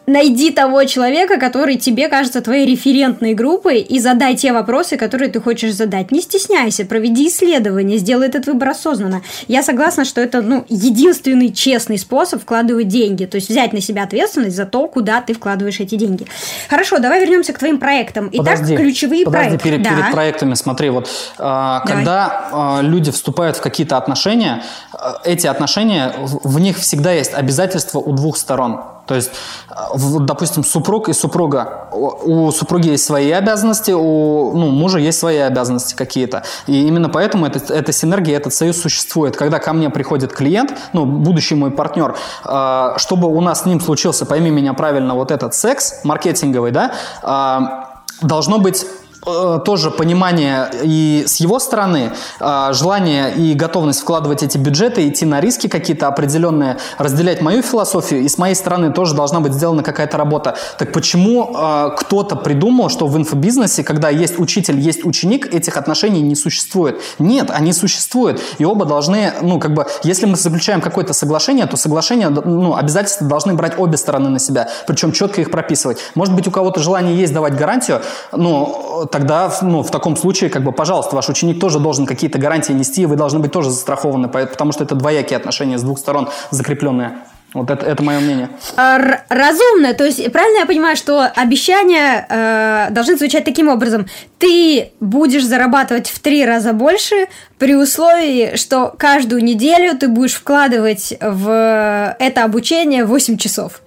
Найди 0.08 0.52
того 0.52 0.84
человека, 0.86 1.40
который 1.40 1.78
тебе 1.78 2.08
кажется 2.08 2.42
твоей 2.42 2.66
референтной 2.66 3.34
группой, 3.34 3.80
и 3.80 4.00
задай 4.00 4.36
те 4.36 4.52
вопросы, 4.52 4.98
которые 4.98 5.30
ты 5.30 5.40
хочешь 5.40 5.74
задать. 5.74 6.12
Не 6.12 6.22
стесняйся, 6.22 6.86
проведи 6.86 7.28
исследование, 7.28 7.98
сделай 7.98 8.28
этот 8.28 8.48
выбор 8.48 8.70
осознанно. 8.70 9.22
Я 9.48 9.64
согласна, 9.64 10.04
что 10.04 10.20
это 10.20 10.42
ну, 10.42 10.66
единственный 10.68 11.54
честный 11.54 11.98
способ 11.98 12.42
вкладывать 12.42 12.88
деньги, 12.88 13.26
то 13.26 13.36
есть 13.36 13.50
взять 13.50 13.74
на 13.74 13.80
себя 13.80 14.04
ответственность 14.04 14.56
за 14.56 14.66
то, 14.66 14.88
куда 14.88 15.22
ты 15.22 15.34
вкладываешь 15.34 15.80
эти 15.80 15.96
деньги. 15.96 16.26
Хорошо, 16.68 16.98
давай 16.98 17.22
вернемся 17.22 17.54
к 17.54 17.60
твоим 17.60 17.78
проектам. 17.78 18.30
Итак, 18.34 18.58
подожди, 18.58 18.76
ключевые 18.76 19.26
подожди, 19.26 19.50
проекты. 19.50 19.70
Перед, 19.70 19.84
да. 19.84 19.90
перед 19.92 20.12
проектами, 20.12 20.54
смотри, 20.56 20.90
вот 20.90 21.08
э, 21.38 21.80
когда 21.86 22.80
э, 22.82 22.86
люди 22.86 23.12
вступают 23.12 23.58
в 23.58 23.62
какие-то 23.62 23.98
отношения, 23.98 24.64
э, 24.94 25.14
эти 25.26 25.48
отношения, 25.48 26.14
в, 26.18 26.56
в 26.56 26.60
них 26.60 26.78
всегда 26.78 27.12
есть 27.12 27.34
обязательства 27.34 28.00
у 28.00 28.12
двух 28.14 28.38
сторон. 28.38 28.82
То 29.06 29.16
есть, 29.16 29.32
э, 29.70 29.74
допустим, 30.20 30.64
супруг 30.64 31.10
и 31.10 31.14
супруга. 31.14 31.90
У 31.92 32.52
супруги 32.52 32.90
есть 32.90 33.06
свои 33.06 33.32
обязанности, 33.32 33.92
у 33.92 34.54
ну, 34.54 34.70
мужа 34.70 35.00
есть 35.00 35.20
свои 35.20 35.38
обязанности 35.38 35.96
какие-то. 35.96 36.44
И 36.68 36.88
именно 36.88 37.10
поэтому 37.10 37.46
это, 37.46 37.74
эта 37.74 37.92
синергия, 37.92 38.38
этот 38.38 38.54
союз 38.54 38.82
существует. 38.82 39.36
Когда 39.36 39.60
ко 39.60 39.74
мне 39.74 39.90
приходит 39.90 40.34
клиент, 40.34 40.74
ну, 40.94 41.06
будущий 41.06 41.56
мой 41.56 41.72
партнер, 41.72 42.16
э, 42.46 42.94
чтобы 42.98 43.28
у 43.28 43.42
нас 43.42 43.64
с 43.64 43.66
ним 43.66 43.82
случился, 43.82 44.26
пойми 44.26 44.50
меня 44.50 44.74
правильно, 44.74 45.16
вот 45.16 45.32
этот 45.32 45.54
секс 45.54 46.02
маркетинговый, 46.04 46.72
да, 46.72 46.94
э, 47.24 48.26
должно 48.26 48.60
быть 48.60 48.86
тоже 49.24 49.92
понимание 49.92 50.70
и 50.84 51.24
с 51.28 51.38
его 51.38 51.60
стороны, 51.60 52.12
э, 52.40 52.70
желание 52.74 53.34
и 53.36 53.54
готовность 53.54 54.02
вкладывать 54.02 54.42
эти 54.44 54.58
бюджеты, 54.58 55.08
идти 55.08 55.26
на 55.26 55.40
риски 55.40 55.68
какие-то 55.68 56.08
определенные, 56.08 56.78
разделять 56.98 57.42
мою 57.42 57.62
философию, 57.62 58.22
и 58.22 58.28
с 58.28 58.38
моей 58.38 58.56
стороны 58.56 58.92
тоже 58.92 59.16
должна 59.16 59.40
быть 59.40 59.54
сделана 59.54 59.84
какая-то 59.84 60.18
работа. 60.18 60.56
Так 60.78 60.92
почему 60.92 61.56
э, 61.56 61.90
кто-то 61.98 62.36
придумал, 62.36 62.90
что 62.90 63.08
в 63.08 63.16
инфобизнесе, 63.16 63.84
когда 63.84 64.10
есть 64.10 64.40
учитель, 64.40 64.80
есть 64.80 65.06
ученик, 65.06 65.54
этих 65.54 65.78
отношений 65.78 66.22
не 66.22 66.36
существует? 66.36 67.00
Нет, 67.20 67.52
они 67.52 67.74
существуют, 67.74 68.42
и 68.58 68.66
оба 68.66 68.86
должны, 68.86 69.34
ну, 69.42 69.60
как 69.60 69.74
бы, 69.74 69.86
если 70.04 70.26
мы 70.26 70.36
заключаем 70.36 70.82
какое-то 70.82 71.14
соглашение, 71.14 71.68
то 71.68 71.78
соглашение, 71.78 72.30
ну, 72.30 72.76
обязательства 72.76 73.28
должны 73.28 73.54
брать 73.54 73.78
обе 73.78 73.98
стороны 73.98 74.30
на 74.30 74.40
себя, 74.40 74.70
причем 74.88 75.12
четко 75.12 75.42
их 75.42 75.52
прописывать. 75.52 76.00
Может 76.16 76.34
быть, 76.36 76.48
у 76.48 76.52
кого-то 76.52 76.80
желание 76.80 77.16
есть 77.16 77.34
давать 77.34 77.56
гарантию, 77.56 78.02
но 78.32 79.08
тогда 79.12 79.52
ну, 79.62 79.84
в 79.84 79.92
таком 79.92 80.16
случае, 80.16 80.50
как 80.50 80.64
бы, 80.64 80.72
пожалуйста, 80.72 81.16
ваш 81.16 81.30
ученик 81.30 81.60
тоже 81.60 81.80
должен 81.80 82.06
какие-то 82.06 82.40
гарантии 82.40 82.74
нести, 82.74 83.04
и 83.04 83.06
вы 83.06 83.16
должны 83.16 83.40
быть 83.40 83.52
тоже 83.52 83.70
застрахованы, 83.70 84.28
потому 84.28 84.72
что 84.72 84.84
это 84.84 84.96
двоякие 84.96 85.38
отношения 85.38 85.78
с 85.78 85.84
двух 85.84 86.00
сторон 86.00 86.30
закрепленные. 86.50 87.20
Вот 87.54 87.70
это, 87.70 87.86
это 87.86 88.02
мое 88.02 88.20
мнение. 88.20 88.50
А, 88.78 88.98
разумно. 89.28 89.94
То 89.94 90.06
есть, 90.06 90.32
правильно 90.32 90.60
я 90.60 90.66
понимаю, 90.66 90.96
что 90.96 91.26
обещания 91.36 92.26
э, 92.30 92.88
должны 92.92 93.18
звучать 93.18 93.44
таким 93.44 93.68
образом. 93.68 94.06
Ты 94.40 94.92
будешь 95.02 95.46
зарабатывать 95.46 96.10
в 96.10 96.20
три 96.20 96.46
раза 96.46 96.72
больше 96.72 97.28
при 97.58 97.76
условии, 97.76 98.56
что 98.56 98.94
каждую 98.98 99.44
неделю 99.44 99.98
ты 99.98 100.08
будешь 100.08 100.36
вкладывать 100.36 101.14
в 101.20 102.16
это 102.20 102.44
обучение 102.46 103.04
8 103.04 103.38
часов. 103.38 103.82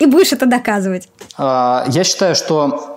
И 0.00 0.06
будешь 0.06 0.32
это 0.32 0.46
доказывать. 0.46 1.08
А, 1.38 1.84
я 1.88 2.02
считаю, 2.02 2.34
что 2.34 2.93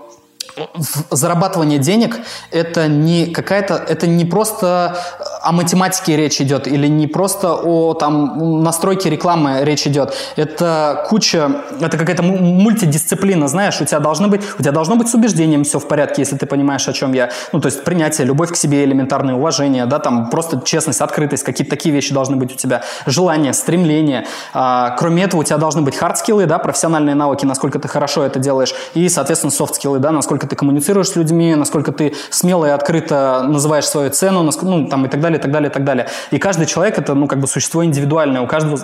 зарабатывание 1.12 1.80
денег 1.80 2.20
это 2.52 2.88
не 2.88 3.28
какая-то, 3.28 3.76
это 3.76 4.08
не 4.08 4.26
просто 4.26 4.98
о 5.42 5.52
математике 5.52 6.18
речь 6.18 6.42
идет 6.42 6.68
или 6.68 6.88
не 6.88 7.08
просто 7.08 7.54
о 7.54 7.94
там 7.94 8.64
настройке 8.64 9.10
рекламы 9.10 9.60
речь 9.64 9.88
идет. 9.88 10.14
Это 10.36 11.06
куча, 11.10 11.64
это 11.80 11.98
какая-то 11.98 12.24
мультидисциплина, 12.24 13.48
знаешь, 13.48 13.80
у 13.82 13.86
тебя 13.86 14.00
должны 14.00 14.28
быть, 14.28 14.42
у 14.58 14.62
тебя 14.62 14.72
должно 14.72 14.96
быть 14.96 15.10
с 15.10 15.14
убеждением 15.14 15.64
все 15.64 15.80
в 15.80 15.88
порядке, 15.88 16.22
если 16.22 16.38
ты 16.38 16.46
понимаешь, 16.46 16.88
о 16.88 16.94
чем 16.94 17.14
я. 17.14 17.30
Ну, 17.54 17.60
то 17.60 17.68
есть 17.68 17.84
принятие, 17.84 18.26
любовь 18.26 18.52
к 18.52 18.56
себе, 18.56 18.84
элементарное 18.84 19.36
уважение, 19.36 19.86
да, 19.86 20.00
там 20.00 20.30
просто 20.30 20.62
честность, 20.66 21.02
открытость, 21.02 21.44
какие-то 21.44 21.70
такие 21.70 21.94
вещи 21.94 22.14
должны 22.14 22.36
быть 22.36 22.54
у 22.54 22.56
тебя. 22.56 22.84
Желание, 23.06 23.54
стремление. 23.54 24.26
А, 24.54 24.96
кроме 24.98 25.24
этого, 25.24 25.42
у 25.42 25.44
тебя 25.44 25.58
должны 25.58 25.82
быть 25.82 25.96
хард-скиллы, 25.96 26.46
да, 26.46 26.58
профессиональные 26.58 27.16
навыки, 27.16 27.46
насколько 27.46 27.80
ты 27.80 27.88
хорошо 27.88 28.24
это 28.24 28.40
делаешь, 28.40 28.74
и, 28.94 29.08
соответственно, 29.10 29.52
софт-скиллы, 29.52 30.00
да, 30.00 30.12
насколько 30.12 30.47
ты 30.48 30.56
коммуницируешь 30.56 31.10
с 31.10 31.16
людьми, 31.16 31.56
насколько 31.56 31.92
ты 31.92 32.14
смело 32.30 32.66
и 32.66 32.70
открыто 32.70 33.46
называешь 33.48 33.86
свою 33.86 34.10
цену, 34.10 34.50
ну, 34.62 34.88
там, 34.88 35.06
и 35.06 35.10
так 35.10 35.22
далее, 35.22 35.40
и 35.40 35.42
так 35.42 35.52
далее, 35.52 35.70
и 35.70 35.74
так 35.74 35.84
далее. 35.84 36.08
И 36.32 36.38
каждый 36.38 36.66
человек– 36.66 36.98
это, 37.00 37.14
ну, 37.14 37.28
как 37.28 37.40
бы 37.40 37.48
существо 37.48 37.84
индивидуальное, 37.84 38.42
у 38.42 38.48
каждого 38.48 38.80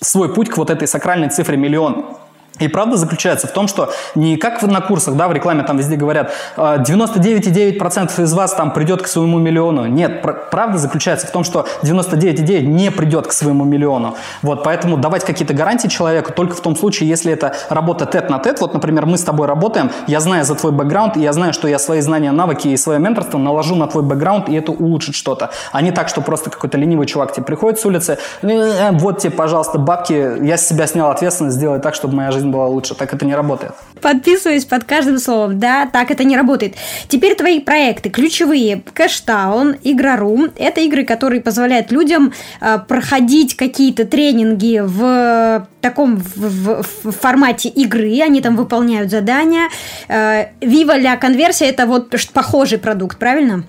свой 0.00 0.32
путь 0.32 0.48
к 0.48 0.56
вот 0.56 0.70
этой 0.70 0.88
сакральной 0.88 1.28
цифре 1.28 1.56
миллион. 1.56 2.16
И 2.58 2.68
правда 2.68 2.96
заключается 2.96 3.46
в 3.46 3.52
том, 3.52 3.68
что 3.68 3.90
не 4.14 4.36
как 4.36 4.62
на 4.62 4.80
курсах, 4.80 5.14
да, 5.14 5.28
в 5.28 5.32
рекламе 5.32 5.62
там 5.62 5.78
везде 5.78 5.96
говорят, 5.96 6.32
99,9% 6.56 8.10
«А, 8.18 8.22
из 8.22 8.32
вас 8.32 8.52
там 8.54 8.72
придет 8.72 9.02
к 9.02 9.06
своему 9.06 9.38
миллиону. 9.38 9.86
Нет, 9.86 10.22
правда 10.22 10.78
заключается 10.78 11.26
в 11.26 11.30
том, 11.30 11.44
что 11.44 11.66
99,9% 11.82 12.62
не 12.62 12.90
придет 12.90 13.26
к 13.26 13.32
своему 13.32 13.64
миллиону. 13.64 14.16
Вот, 14.42 14.64
поэтому 14.64 14.96
давать 14.96 15.24
какие-то 15.24 15.54
гарантии 15.54 15.88
человеку 15.88 16.32
только 16.32 16.54
в 16.54 16.60
том 16.60 16.76
случае, 16.76 17.08
если 17.08 17.32
это 17.32 17.54
работа 17.68 18.06
тет 18.06 18.30
на 18.30 18.38
тет. 18.38 18.60
Вот, 18.60 18.74
например, 18.74 19.06
мы 19.06 19.18
с 19.18 19.22
тобой 19.22 19.46
работаем, 19.46 19.90
я 20.06 20.20
знаю 20.20 20.44
за 20.44 20.54
твой 20.54 20.72
бэкграунд, 20.72 21.16
и 21.16 21.20
я 21.20 21.32
знаю, 21.32 21.52
что 21.52 21.68
я 21.68 21.78
свои 21.78 22.00
знания, 22.00 22.32
навыки 22.32 22.68
и 22.68 22.76
свое 22.76 22.98
менторство 22.98 23.38
наложу 23.38 23.74
на 23.74 23.86
твой 23.86 24.02
бэкграунд, 24.02 24.48
и 24.48 24.54
это 24.54 24.72
улучшит 24.72 25.14
что-то. 25.14 25.50
А 25.72 25.82
не 25.82 25.92
так, 25.92 26.08
что 26.08 26.20
просто 26.20 26.50
какой-то 26.50 26.78
ленивый 26.78 27.06
чувак 27.06 27.32
тебе 27.32 27.44
приходит 27.44 27.80
с 27.80 27.86
улицы, 27.86 28.18
«Э, 28.42 28.90
вот 28.92 29.18
тебе, 29.18 29.32
пожалуйста, 29.32 29.78
бабки, 29.78 30.44
я 30.44 30.56
с 30.56 30.66
себя 30.66 30.86
снял 30.86 31.10
ответственность, 31.10 31.56
сделай 31.56 31.80
так, 31.80 31.94
чтобы 31.94 32.14
моя 32.14 32.30
жизнь 32.30 32.47
жизнь 32.48 32.50
была 32.50 32.66
лучше. 32.66 32.94
Так 32.94 33.14
это 33.14 33.26
не 33.26 33.34
работает. 33.34 33.72
Подписываюсь 34.00 34.64
под 34.64 34.84
каждым 34.84 35.18
словом. 35.18 35.58
Да, 35.58 35.86
так 35.86 36.10
это 36.10 36.24
не 36.24 36.36
работает. 36.36 36.74
Теперь 37.08 37.34
твои 37.34 37.60
проекты 37.60 38.10
ключевые. 38.10 38.82
Кэштаун, 38.94 39.76
Игрорум. 39.84 40.50
Это 40.56 40.80
игры, 40.80 41.04
которые 41.04 41.40
позволяют 41.40 41.92
людям 41.92 42.32
э, 42.60 42.78
проходить 42.88 43.56
какие-то 43.56 44.04
тренинги 44.04 44.82
в 44.84 45.66
таком 45.80 46.16
в, 46.16 46.36
в, 46.36 46.84
в 47.04 47.10
формате 47.10 47.68
игры. 47.68 48.20
Они 48.22 48.40
там 48.40 48.56
выполняют 48.56 49.10
задания. 49.10 49.68
Э, 50.08 50.46
Viva 50.60 51.00
La 51.00 51.16
конверсия 51.16 51.68
это 51.68 51.86
вот 51.86 52.14
похожий 52.32 52.78
продукт, 52.78 53.18
правильно? 53.18 53.64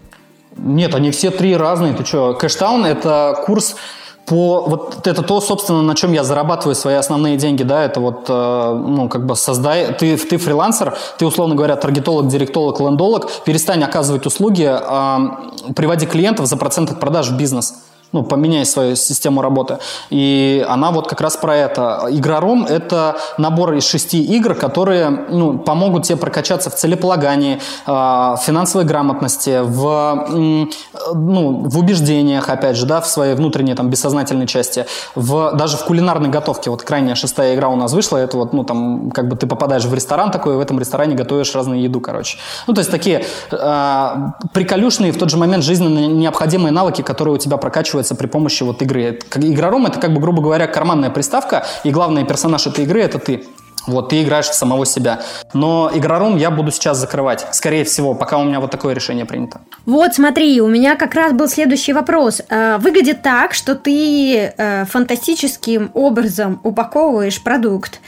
Нет, 0.58 0.96
они 0.96 1.12
все 1.12 1.32
три 1.32 1.56
разные. 1.56 1.94
Ты 1.94 2.06
что? 2.06 2.34
Кэштаун– 2.34 2.86
это 2.86 3.36
курс 3.46 3.76
по 4.30 4.62
вот 4.68 5.08
это 5.08 5.24
то, 5.24 5.42
собственно, 5.42 5.82
на 5.82 5.96
чем 5.96 6.14
я 6.14 6.24
зарабатываю 6.24 6.76
свои 6.76 6.96
основные 6.96 7.36
деньги, 7.38 7.64
да, 7.64 7.84
это 7.84 8.00
вот, 8.00 8.26
э, 8.30 8.84
ну, 8.88 9.10
как 9.10 9.26
бы 9.26 9.36
создай, 9.36 9.94
ты, 9.94 10.18
ты 10.18 10.38
фрилансер, 10.38 10.96
ты, 11.18 11.26
условно 11.26 11.56
говоря, 11.56 11.76
таргетолог, 11.76 12.28
директолог, 12.28 12.80
лендолог, 12.80 13.32
перестань 13.46 13.84
оказывать 13.84 14.28
услуги, 14.28 14.70
э, 14.70 15.74
приводи 15.74 16.06
клиентов 16.06 16.46
за 16.46 16.58
процент 16.58 16.92
от 16.92 17.00
продаж 17.00 17.30
в 17.30 17.38
бизнес 17.38 17.74
ну, 18.12 18.24
поменяй 18.24 18.66
свою 18.66 18.96
систему 18.96 19.42
работы. 19.42 19.78
И 20.10 20.66
она 20.68 20.92
вот 20.92 21.08
как 21.08 21.22
раз 21.22 21.38
про 21.38 21.56
это. 21.56 22.08
Игрором– 22.10 22.66
это 22.70 23.18
набор 23.38 23.74
из 23.74 23.88
шести 23.88 24.24
игр, 24.24 24.56
которые 24.56 25.10
ну, 25.10 25.60
помогут 25.60 26.04
тебе 26.04 26.18
прокачаться 26.18 26.70
в 26.70 26.76
целеполагании, 26.76 27.60
в 27.86 28.38
э, 28.40 28.46
финансовой 28.46 28.86
грамотности, 28.86 29.62
в, 29.64 30.28
ну, 31.14 31.62
в 31.66 31.78
убеждениях, 31.78 32.50
опять 32.50 32.76
же, 32.76 32.86
да, 32.86 33.00
в 33.02 33.08
своей 33.08 33.36
внутренней 33.36 33.76
там, 33.76 33.90
бессознательной 33.90 34.48
части, 34.48 34.86
в, 35.16 35.52
даже 35.54 35.78
в 35.78 35.86
кулинарной 35.86 36.30
готовке. 36.30 36.70
Вот 36.70 36.82
крайняя 36.82 37.16
шестая 37.16 37.56
игра 37.56 37.70
у 37.70 37.76
нас 37.76 37.94
вышла, 37.94 38.18
это 38.18 38.38
вот, 38.38 38.54
ну, 38.54 38.64
там, 38.64 39.12
как 39.12 39.28
бы 39.28 39.36
ты 39.36 39.46
попадаешь 39.46 39.86
в 39.86 39.94
ресторан 39.94 40.32
такой, 40.32 40.56
и 40.56 40.58
в 40.58 40.60
этом 40.60 40.80
ресторане 40.80 41.16
готовишь 41.16 41.54
разную 41.54 41.82
еду, 41.82 42.02
короче. 42.02 42.38
Ну, 42.68 42.74
то 42.74 42.80
есть 42.80 42.92
такие 42.92 43.24
э, 43.52 44.16
приколюшные 44.54 45.12
в 45.12 45.18
тот 45.18 45.30
же 45.30 45.38
момент 45.38 45.64
жизненно 45.64 46.08
необходимые 46.08 46.72
навыки, 46.72 47.02
которые 47.02 47.36
у 47.36 47.38
тебя 47.38 47.58
прокачивают 47.58 47.99
заканчивается 48.00 48.16
при 48.16 48.28
помощи 48.28 48.64
вот 48.64 48.82
игры. 48.82 49.20
Игрором 49.36 49.86
это, 49.86 50.00
как 50.00 50.14
бы, 50.14 50.22
грубо 50.22 50.42
говоря, 50.42 50.68
карманная 50.68 51.10
приставка, 51.10 51.66
и 51.86 51.92
главный 51.92 52.26
персонаж 52.26 52.68
этой 52.68 52.86
игры 52.86 53.02
это 53.02 53.20
ты. 53.20 53.44
Вот, 53.88 54.10
ты 54.10 54.22
играешь 54.22 54.50
в 54.50 54.54
самого 54.54 54.86
себя. 54.86 55.20
Но 55.54 55.90
игрорум 55.94 56.38
я 56.38 56.52
буду 56.52 56.72
сейчас 56.72 56.98
закрывать, 56.98 57.48
скорее 57.52 57.84
всего, 57.84 58.14
пока 58.14 58.38
у 58.38 58.44
меня 58.44 58.60
вот 58.60 58.72
такое 58.72 58.94
решение 58.94 59.26
принято. 59.26 59.62
Вот, 59.86 60.14
смотри, 60.14 60.62
у 60.62 60.68
меня 60.68 60.96
как 60.96 61.16
раз 61.16 61.34
был 61.34 61.48
следующий 61.48 61.94
вопрос. 61.94 62.42
Э, 62.50 62.78
выглядит 62.78 63.22
так, 63.22 63.54
что 63.54 63.74
ты 63.76 64.54
э, 64.58 64.86
фантастическим 64.86 65.90
образом 65.94 66.60
упаковываешь 66.64 67.42
продукт, 67.42 68.00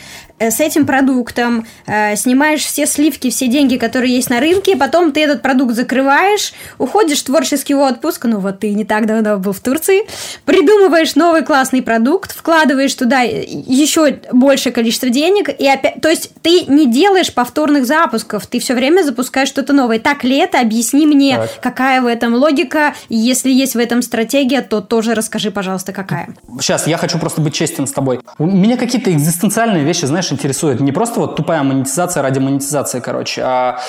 с 0.49 0.59
этим 0.59 0.85
продуктом, 0.85 1.65
э, 1.85 2.15
снимаешь 2.15 2.61
все 2.61 2.87
сливки, 2.87 3.29
все 3.29 3.47
деньги, 3.47 3.77
которые 3.77 4.15
есть 4.15 4.29
на 4.29 4.39
рынке, 4.39 4.75
потом 4.75 5.11
ты 5.11 5.21
этот 5.21 5.41
продукт 5.41 5.75
закрываешь, 5.75 6.53
уходишь 6.77 7.19
в 7.19 7.25
творческий 7.25 7.75
отпуск, 7.75 8.25
ну 8.25 8.39
вот 8.39 8.59
ты 8.59 8.73
не 8.73 8.85
так 8.85 9.05
давно 9.05 9.37
был 9.37 9.53
в 9.53 9.59
Турции, 9.59 10.01
придумываешь 10.45 11.15
новый 11.15 11.43
классный 11.43 11.81
продукт, 11.81 12.35
вкладываешь 12.35 12.93
туда 12.95 13.21
еще 13.21 14.19
большее 14.31 14.73
количество 14.73 15.09
денег, 15.09 15.49
и 15.49 15.67
опять, 15.67 16.01
то 16.01 16.09
есть 16.09 16.31
ты 16.41 16.65
не 16.65 16.91
делаешь 16.91 17.33
повторных 17.33 17.85
запусков, 17.85 18.47
ты 18.47 18.59
все 18.59 18.73
время 18.73 19.03
запускаешь 19.03 19.49
что-то 19.49 19.73
новое. 19.73 19.99
Так 19.99 20.23
ли 20.23 20.37
это? 20.37 20.59
Объясни 20.59 21.05
мне, 21.05 21.37
так. 21.37 21.61
какая 21.61 22.01
в 22.01 22.07
этом 22.07 22.33
логика, 22.33 22.95
если 23.09 23.51
есть 23.51 23.75
в 23.75 23.77
этом 23.77 24.01
стратегия, 24.01 24.61
то 24.61 24.81
тоже 24.81 25.13
расскажи, 25.13 25.51
пожалуйста, 25.51 25.93
какая. 25.93 26.29
Сейчас, 26.59 26.87
я 26.87 26.97
хочу 26.97 27.19
просто 27.19 27.41
быть 27.41 27.53
честен 27.53 27.87
с 27.87 27.91
тобой. 27.91 28.19
У 28.37 28.45
меня 28.45 28.77
какие-то 28.77 29.11
экзистенциальные 29.11 29.83
вещи, 29.83 30.05
знаешь, 30.05 30.30
интересуют. 30.31 30.79
Не 30.79 30.91
просто 30.91 31.19
вот 31.19 31.35
тупая 31.35 31.63
монетизация 31.63 32.23
ради 32.23 32.39
монетизации, 32.39 32.99
короче, 32.99 33.41
а... 33.43 33.79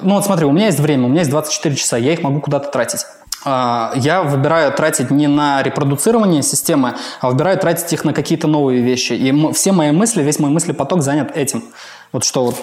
Ну 0.00 0.14
вот 0.14 0.24
смотри, 0.24 0.46
у 0.46 0.52
меня 0.52 0.66
есть 0.66 0.80
время, 0.80 1.06
у 1.06 1.08
меня 1.08 1.20
есть 1.20 1.30
24 1.30 1.76
часа, 1.76 1.96
я 1.96 2.12
их 2.12 2.22
могу 2.22 2.40
куда-то 2.40 2.68
тратить 2.68 3.04
а, 3.44 3.92
я 3.96 4.22
выбираю 4.22 4.72
тратить 4.72 5.10
не 5.10 5.26
на 5.26 5.62
репродуцирование 5.62 6.42
системы, 6.42 6.94
а 7.20 7.30
выбираю 7.30 7.58
тратить 7.58 7.92
их 7.92 8.04
на 8.04 8.12
какие-то 8.12 8.46
новые 8.46 8.82
вещи. 8.82 9.14
И 9.14 9.52
все 9.52 9.72
мои 9.72 9.90
мысли, 9.90 10.22
весь 10.22 10.38
мой 10.38 10.50
мыслепоток 10.50 11.02
занят 11.02 11.36
этим. 11.36 11.64
Вот 12.12 12.24
что 12.24 12.44
вот 12.44 12.56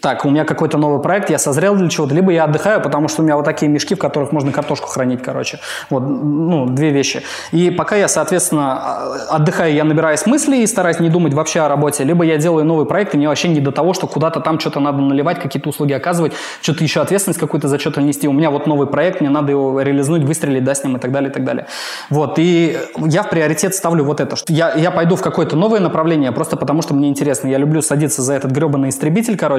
так, 0.00 0.24
у 0.24 0.30
меня 0.30 0.44
какой-то 0.44 0.78
новый 0.78 1.00
проект, 1.00 1.30
я 1.30 1.38
созрел 1.38 1.74
для 1.76 1.88
чего-то, 1.88 2.14
либо 2.14 2.32
я 2.32 2.44
отдыхаю, 2.44 2.80
потому 2.80 3.08
что 3.08 3.22
у 3.22 3.24
меня 3.24 3.36
вот 3.36 3.44
такие 3.44 3.70
мешки, 3.70 3.94
в 3.94 3.98
которых 3.98 4.32
можно 4.32 4.52
картошку 4.52 4.88
хранить, 4.88 5.22
короче. 5.22 5.58
Вот, 5.90 6.00
ну, 6.00 6.66
две 6.66 6.90
вещи. 6.90 7.22
И 7.52 7.70
пока 7.70 7.96
я, 7.96 8.08
соответственно, 8.08 8.72
а, 8.72 9.36
отдыхаю, 9.36 9.74
я 9.74 9.84
набираюсь 9.84 10.26
мыслей 10.26 10.62
и 10.62 10.66
стараюсь 10.66 11.00
не 11.00 11.08
думать 11.08 11.34
вообще 11.34 11.60
о 11.60 11.68
работе, 11.68 12.04
либо 12.04 12.24
я 12.24 12.36
делаю 12.36 12.64
новый 12.64 12.86
проект, 12.86 13.14
и 13.14 13.16
мне 13.16 13.28
вообще 13.28 13.48
не 13.48 13.60
до 13.60 13.72
того, 13.72 13.94
что 13.94 14.06
куда-то 14.06 14.40
там 14.40 14.58
что-то 14.60 14.80
надо 14.80 14.98
наливать, 14.98 15.40
какие-то 15.40 15.68
услуги 15.68 15.92
оказывать, 15.92 16.32
что-то 16.62 16.84
еще 16.84 17.00
ответственность 17.00 17.40
какую-то 17.40 17.68
за 17.68 17.78
что-то 17.78 18.00
нести. 18.02 18.28
У 18.28 18.32
меня 18.32 18.50
вот 18.50 18.66
новый 18.66 18.86
проект, 18.86 19.20
мне 19.20 19.30
надо 19.30 19.52
его 19.52 19.80
реализнуть, 19.80 20.22
выстрелить, 20.22 20.64
да, 20.64 20.74
с 20.74 20.84
ним 20.84 20.96
и 20.96 21.00
так 21.00 21.12
далее, 21.12 21.30
и 21.30 21.32
так 21.32 21.44
далее. 21.44 21.66
Вот, 22.10 22.38
и 22.38 22.78
я 22.96 23.22
в 23.22 23.30
приоритет 23.30 23.74
ставлю 23.74 24.04
вот 24.04 24.20
это, 24.20 24.36
что 24.36 24.52
я, 24.52 24.74
я 24.74 24.90
пойду 24.90 25.16
в 25.16 25.22
какое-то 25.22 25.56
новое 25.56 25.80
направление, 25.80 26.32
просто 26.32 26.56
потому 26.56 26.82
что 26.82 26.94
мне 26.94 27.08
интересно. 27.08 27.48
Я 27.48 27.58
люблю 27.58 27.82
садиться 27.82 28.22
за 28.22 28.34
этот 28.34 28.50
гребаный 28.50 28.88
истребитель, 28.88 29.36
короче, 29.36 29.57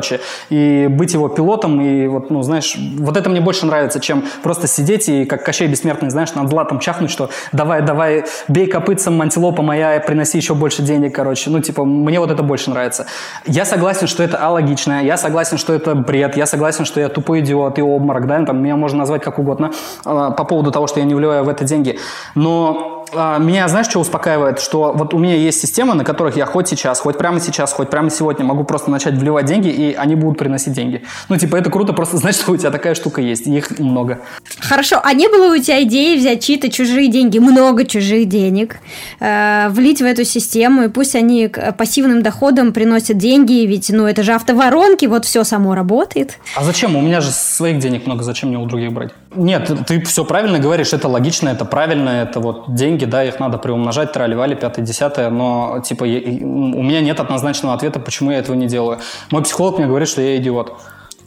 и 0.50 0.88
быть 0.90 1.14
его 1.14 1.28
пилотом, 1.30 1.82
и 1.82 2.08
вот, 2.08 2.30
ну, 2.30 2.42
знаешь, 2.42 2.78
вот 2.98 3.18
это 3.18 3.30
мне 3.30 3.42
больше 3.42 3.66
нравится, 3.66 4.00
чем 4.00 4.24
просто 4.44 4.68
сидеть 4.68 5.10
и 5.10 5.26
как 5.26 5.44
Кощей 5.44 5.68
Бессмертный, 5.68 6.10
знаешь, 6.10 6.34
над 6.34 6.50
златом 6.50 6.80
чахнуть, 6.80 7.12
что 7.12 7.30
давай, 7.52 7.82
давай, 7.82 8.26
бей 8.48 8.68
копытцем, 8.68 9.22
антилопа 9.22 9.62
моя, 9.62 10.00
приноси 10.00 10.38
еще 10.38 10.54
больше 10.54 10.82
денег, 10.82 11.16
короче. 11.16 11.50
Ну, 11.50 11.60
типа, 11.60 11.86
мне 11.86 12.20
вот 12.20 12.32
это 12.32 12.44
больше 12.44 12.70
нравится. 12.70 13.06
Я 13.46 13.66
согласен, 13.66 14.08
что 14.08 14.24
это 14.24 14.38
алогично, 14.38 15.04
я 15.04 15.18
согласен, 15.18 15.58
что 15.58 15.74
это 15.74 15.96
бред, 15.96 16.38
я 16.38 16.46
согласен, 16.46 16.86
что 16.86 17.00
я 17.00 17.10
тупой 17.10 17.42
идиот 17.42 17.80
и 17.80 17.82
обморок, 17.82 18.28
да, 18.28 18.46
там, 18.46 18.62
меня 18.62 18.76
можно 18.76 19.00
назвать 19.00 19.24
как 19.24 19.40
угодно 19.40 19.72
а, 20.06 20.32
по 20.32 20.44
поводу 20.44 20.72
того, 20.72 20.88
что 20.88 21.00
я 21.00 21.06
не 21.06 21.16
вливаю 21.16 21.44
в 21.44 21.50
это 21.50 21.64
деньги. 21.66 22.00
Но 22.36 22.99
меня, 23.14 23.68
знаешь, 23.68 23.88
что 23.88 24.00
успокаивает? 24.00 24.60
Что 24.60 24.94
вот 24.94 25.14
у 25.14 25.18
меня 25.18 25.36
есть 25.36 25.60
системы, 25.62 25.96
на 25.96 26.04
которых 26.04 26.36
я 26.38 26.46
хоть 26.46 26.68
сейчас, 26.68 27.00
хоть 27.00 27.18
прямо 27.18 27.40
сейчас, 27.40 27.74
хоть 27.74 27.90
прямо 27.90 28.10
сегодня 28.10 28.46
могу 28.46 28.64
просто 28.64 28.92
начать 28.92 29.16
вливать 29.16 29.46
деньги, 29.46 29.70
и 29.70 29.94
они 29.94 30.16
будут 30.16 30.38
приносить 30.38 30.74
деньги. 30.74 31.04
Ну, 31.28 31.38
типа, 31.38 31.56
это 31.56 31.70
круто, 31.70 31.94
просто 31.94 32.18
знать, 32.22 32.36
что 32.36 32.52
у 32.52 32.58
тебя 32.58 32.72
такая 32.72 32.96
штука 32.96 33.22
есть, 33.22 33.48
и 33.48 33.58
их 33.58 33.80
много. 33.80 34.20
Хорошо, 34.60 35.00
а 35.04 35.14
не 35.14 35.28
было 35.28 35.54
у 35.54 35.58
тебя 35.58 35.84
идеи 35.84 36.18
взять 36.18 36.44
чьи-то 36.44 36.70
чужие 36.70 37.10
деньги, 37.10 37.40
много 37.40 37.86
чужих 37.86 38.28
денег, 38.28 38.78
э, 39.20 39.68
влить 39.70 40.02
в 40.02 40.06
эту 40.06 40.24
систему, 40.26 40.84
и 40.84 40.88
пусть 40.90 41.16
они 41.16 41.48
к 41.48 41.72
пассивным 41.74 42.22
доходам 42.22 42.74
приносят 42.74 43.18
деньги, 43.18 43.66
ведь, 43.66 43.90
ну, 43.90 44.06
это 44.06 44.24
же 44.24 44.34
автоворонки, 44.34 45.06
вот 45.06 45.26
все 45.26 45.44
само 45.44 45.76
работает. 45.76 46.38
А 46.56 46.64
зачем? 46.64 46.96
У 46.96 47.02
меня 47.02 47.22
же 47.22 47.32
своих 47.32 47.80
денег 47.80 48.06
много, 48.06 48.24
зачем 48.24 48.50
мне 48.50 48.58
у 48.58 48.66
других 48.66 48.92
брать? 48.92 49.12
Нет, 49.36 49.72
ты 49.86 50.02
все 50.02 50.26
правильно 50.26 50.58
говоришь, 50.58 50.92
это 50.92 51.08
логично, 51.08 51.50
это 51.50 51.64
правильно, 51.64 52.10
это 52.10 52.40
вот 52.40 52.74
деньги 52.74 53.06
да, 53.06 53.24
их 53.24 53.40
надо 53.40 53.60
приумножать, 53.60 54.12
трали-вали, 54.12 54.56
пятое, 54.56 54.84
десятое, 54.84 55.30
но, 55.30 55.82
типа, 55.86 56.04
я, 56.06 56.20
у 56.20 56.82
меня 56.82 57.02
нет 57.02 57.20
однозначного 57.20 57.76
ответа, 57.76 58.00
почему 58.00 58.32
я 58.32 58.40
этого 58.40 58.56
не 58.56 58.66
делаю. 58.66 59.00
Мой 59.30 59.44
психолог 59.44 59.78
мне 59.78 59.88
говорит, 59.88 60.08
что 60.08 60.22
я 60.22 60.38
идиот. 60.38 60.74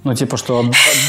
Ну, 0.05 0.14
типа, 0.14 0.36
что 0.36 0.64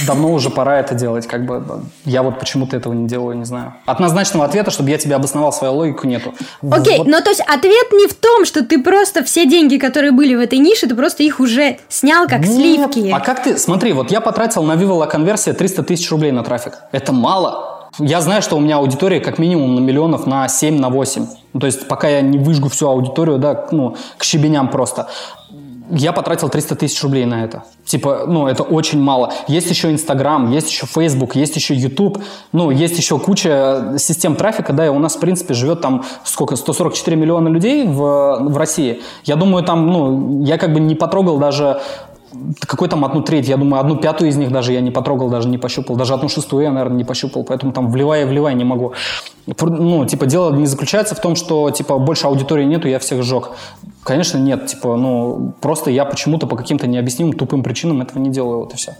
давно 0.08 0.32
уже 0.34 0.50
пора 0.50 0.80
это 0.80 0.94
делать, 0.94 1.26
как 1.26 1.46
бы. 1.46 1.64
Я 2.06 2.22
вот 2.22 2.40
почему-то 2.40 2.78
этого 2.78 2.94
не 2.94 3.08
делаю, 3.08 3.36
не 3.38 3.46
знаю. 3.46 3.74
Однозначного 3.86 4.46
ответа, 4.46 4.70
чтобы 4.70 4.92
я 4.92 4.98
тебе 4.98 5.16
обосновал 5.16 5.52
свою 5.52 5.74
логику, 5.74 6.06
нету. 6.08 6.34
Окей, 6.62 6.96
okay, 6.96 6.98
вот. 7.00 7.08
но 7.08 7.22
то 7.22 7.30
есть 7.30 7.42
ответ 7.42 7.92
не 7.92 8.08
в 8.08 8.14
том, 8.14 8.46
что 8.46 8.64
ты 8.64 8.82
просто 8.82 9.24
все 9.24 9.48
деньги, 9.48 9.78
которые 9.78 10.12
были 10.12 10.36
в 10.36 10.40
этой 10.40 10.60
нише, 10.60 10.88
ты 10.88 10.96
просто 10.96 11.24
их 11.24 11.40
уже 11.40 11.80
снял 11.90 12.28
как 12.28 12.42
Нет. 12.42 12.54
сливки. 12.54 13.12
А 13.12 13.20
как 13.20 13.44
ты, 13.44 13.58
смотри, 13.58 13.94
вот 13.94 14.12
я 14.12 14.22
потратил 14.22 14.64
на 14.64 14.74
Vivo 14.74 15.08
конверсия 15.08 15.54
300 15.54 15.84
тысяч 15.84 16.12
рублей 16.12 16.32
на 16.32 16.44
трафик. 16.44 16.74
Это 16.92 17.12
мало. 17.12 17.74
Я 18.00 18.22
знаю, 18.22 18.42
что 18.42 18.58
у 18.58 18.60
меня 18.60 18.78
аудитория 18.78 19.20
как 19.20 19.38
минимум 19.38 19.76
на 19.76 19.80
миллионов 19.80 20.26
на 20.26 20.48
7, 20.48 20.80
на 20.80 20.90
8. 20.90 21.28
Ну, 21.54 21.60
то 21.60 21.68
есть 21.68 21.88
пока 21.88 22.10
я 22.10 22.22
не 22.22 22.40
выжгу 22.40 22.68
всю 22.70 22.88
аудиторию, 22.88 23.38
да, 23.38 23.68
ну, 23.72 23.96
к 24.18 24.24
щебеням 24.24 24.70
просто. 24.70 25.08
Я 25.90 26.14
потратил 26.14 26.50
300 26.50 26.76
тысяч 26.76 27.02
рублей 27.04 27.26
на 27.26 27.44
это. 27.44 27.64
Типа, 27.86 28.24
ну, 28.28 28.48
это 28.48 28.64
очень 28.64 29.02
мало. 29.02 29.34
Есть 29.48 29.70
еще 29.70 29.92
Инстаграм, 29.92 30.50
есть 30.52 30.70
еще 30.70 30.86
Фейсбук, 30.86 31.36
есть 31.36 31.56
еще 31.56 31.74
Ютуб, 31.74 32.20
ну, 32.54 32.72
есть 32.72 32.98
еще 32.98 33.20
куча 33.20 33.96
систем 33.98 34.36
трафика, 34.36 34.72
да, 34.72 34.86
и 34.86 34.90
у 34.90 35.00
нас, 35.00 35.16
в 35.16 35.20
принципе, 35.20 35.54
живет 35.54 35.82
там, 35.82 36.04
сколько, 36.24 36.56
144 36.56 37.18
миллиона 37.18 37.50
людей 37.50 37.86
в, 37.86 38.38
в 38.40 38.58
России. 38.58 39.02
Я 39.26 39.36
думаю, 39.36 39.64
там, 39.64 39.88
ну, 39.88 40.44
я 40.44 40.58
как 40.58 40.74
бы 40.74 40.80
не 40.80 40.96
потрогал 40.96 41.38
даже 41.38 41.82
какой 42.60 42.88
там 42.88 43.06
одну 43.06 43.22
треть, 43.22 43.48
я 43.48 43.58
думаю, 43.58 43.82
одну 43.82 43.98
пятую 43.98 44.30
из 44.30 44.38
них 44.38 44.52
даже 44.52 44.74
я 44.74 44.82
не 44.82 44.92
потрогал, 44.92 45.30
даже 45.30 45.48
не 45.48 45.58
пощупал, 45.58 45.96
даже 45.96 46.14
одну 46.14 46.30
шестую 46.30 46.64
я, 46.64 46.72
наверное, 46.72 46.98
не 46.98 47.04
пощупал, 47.04 47.44
поэтому 47.44 47.72
там 47.74 47.90
вливая, 47.90 48.26
вливая 48.26 48.54
не 48.54 48.64
могу. 48.64 48.94
Ну, 49.46 50.06
типа, 50.06 50.26
дело 50.26 50.54
не 50.54 50.66
заключается 50.66 51.16
в 51.16 51.22
том, 51.22 51.36
что, 51.36 51.70
типа, 51.72 51.98
больше 51.98 52.28
аудитории 52.28 52.66
нету, 52.66 52.88
я 52.88 53.00
всех 53.00 53.24
сжег. 53.24 53.52
Конечно, 54.04 54.38
нет, 54.38 54.68
типа, 54.68 54.96
ну, 54.96 55.54
просто 55.62 55.92
я 55.92 56.06
почему-то 56.06 56.48
по 56.48 56.56
каким-то 56.56 56.88
необъяснимым 56.88 57.34
тупым 57.34 57.64
причинам 57.64 58.02
этого 58.02 58.20
не 58.20 58.30
делаю, 58.30 58.60
вот 58.60 58.74
и 58.74 58.78
все. 58.78 58.96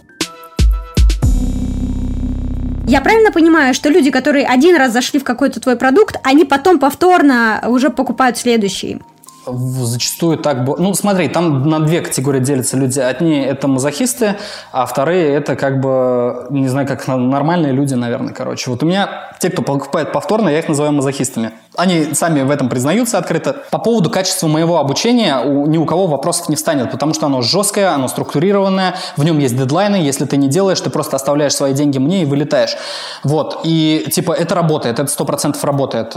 Я 2.86 3.00
правильно 3.00 3.32
понимаю, 3.32 3.72
что 3.72 3.88
люди, 3.88 4.10
которые 4.10 4.46
один 4.46 4.76
раз 4.76 4.92
зашли 4.92 5.18
в 5.18 5.24
какой-то 5.24 5.58
твой 5.58 5.76
продукт, 5.76 6.16
они 6.22 6.44
потом 6.44 6.78
повторно 6.78 7.64
уже 7.66 7.88
покупают 7.88 8.36
следующий? 8.36 9.00
Зачастую 9.46 10.38
так... 10.38 10.66
Ну, 10.78 10.94
смотри, 10.94 11.28
там 11.28 11.68
на 11.68 11.80
две 11.80 12.00
категории 12.00 12.40
делятся 12.40 12.76
люди. 12.76 13.00
Одни– 13.00 13.40
это 13.40 13.68
мазохисты, 13.68 14.36
а 14.72 14.86
вторые– 14.86 15.34
это 15.34 15.56
как 15.56 15.80
бы, 15.80 16.46
не 16.50 16.68
знаю, 16.68 16.86
как 16.86 17.06
нормальные 17.06 17.72
люди, 17.72 17.94
наверное, 17.94 18.32
короче. 18.32 18.70
Вот 18.70 18.82
у 18.82 18.86
меня 18.86 19.08
те, 19.40 19.50
кто 19.50 19.62
покупает 19.62 20.12
повторно, 20.12 20.48
я 20.48 20.58
их 20.58 20.68
называю 20.68 20.92
мазохистами. 20.92 21.52
Они 21.76 22.14
сами 22.14 22.42
в 22.42 22.50
этом 22.50 22.68
признаются 22.68 23.18
открыто. 23.18 23.56
По 23.70 23.78
поводу 23.78 24.08
качества 24.08 24.46
моего 24.46 24.78
обучения 24.78 25.40
у, 25.40 25.66
ни 25.66 25.76
у 25.76 25.84
кого 25.84 26.06
вопросов 26.06 26.48
не 26.48 26.56
встанет, 26.56 26.90
потому 26.90 27.14
что 27.14 27.26
оно 27.26 27.42
жесткое, 27.42 27.90
оно 27.90 28.08
структурированное, 28.08 28.94
в 29.16 29.24
нем 29.24 29.38
есть 29.38 29.56
дедлайны, 29.56 29.96
если 29.96 30.24
ты 30.24 30.36
не 30.36 30.48
делаешь, 30.48 30.80
ты 30.80 30.88
просто 30.88 31.16
оставляешь 31.16 31.54
свои 31.54 31.72
деньги 31.72 31.98
мне 31.98 32.22
и 32.22 32.24
вылетаешь. 32.24 32.76
Вот, 33.24 33.60
и 33.64 34.06
типа 34.12 34.32
это 34.32 34.54
работает, 34.54 35.00
это 35.00 35.10
сто 35.10 35.24
процентов 35.24 35.64
работает. 35.64 36.16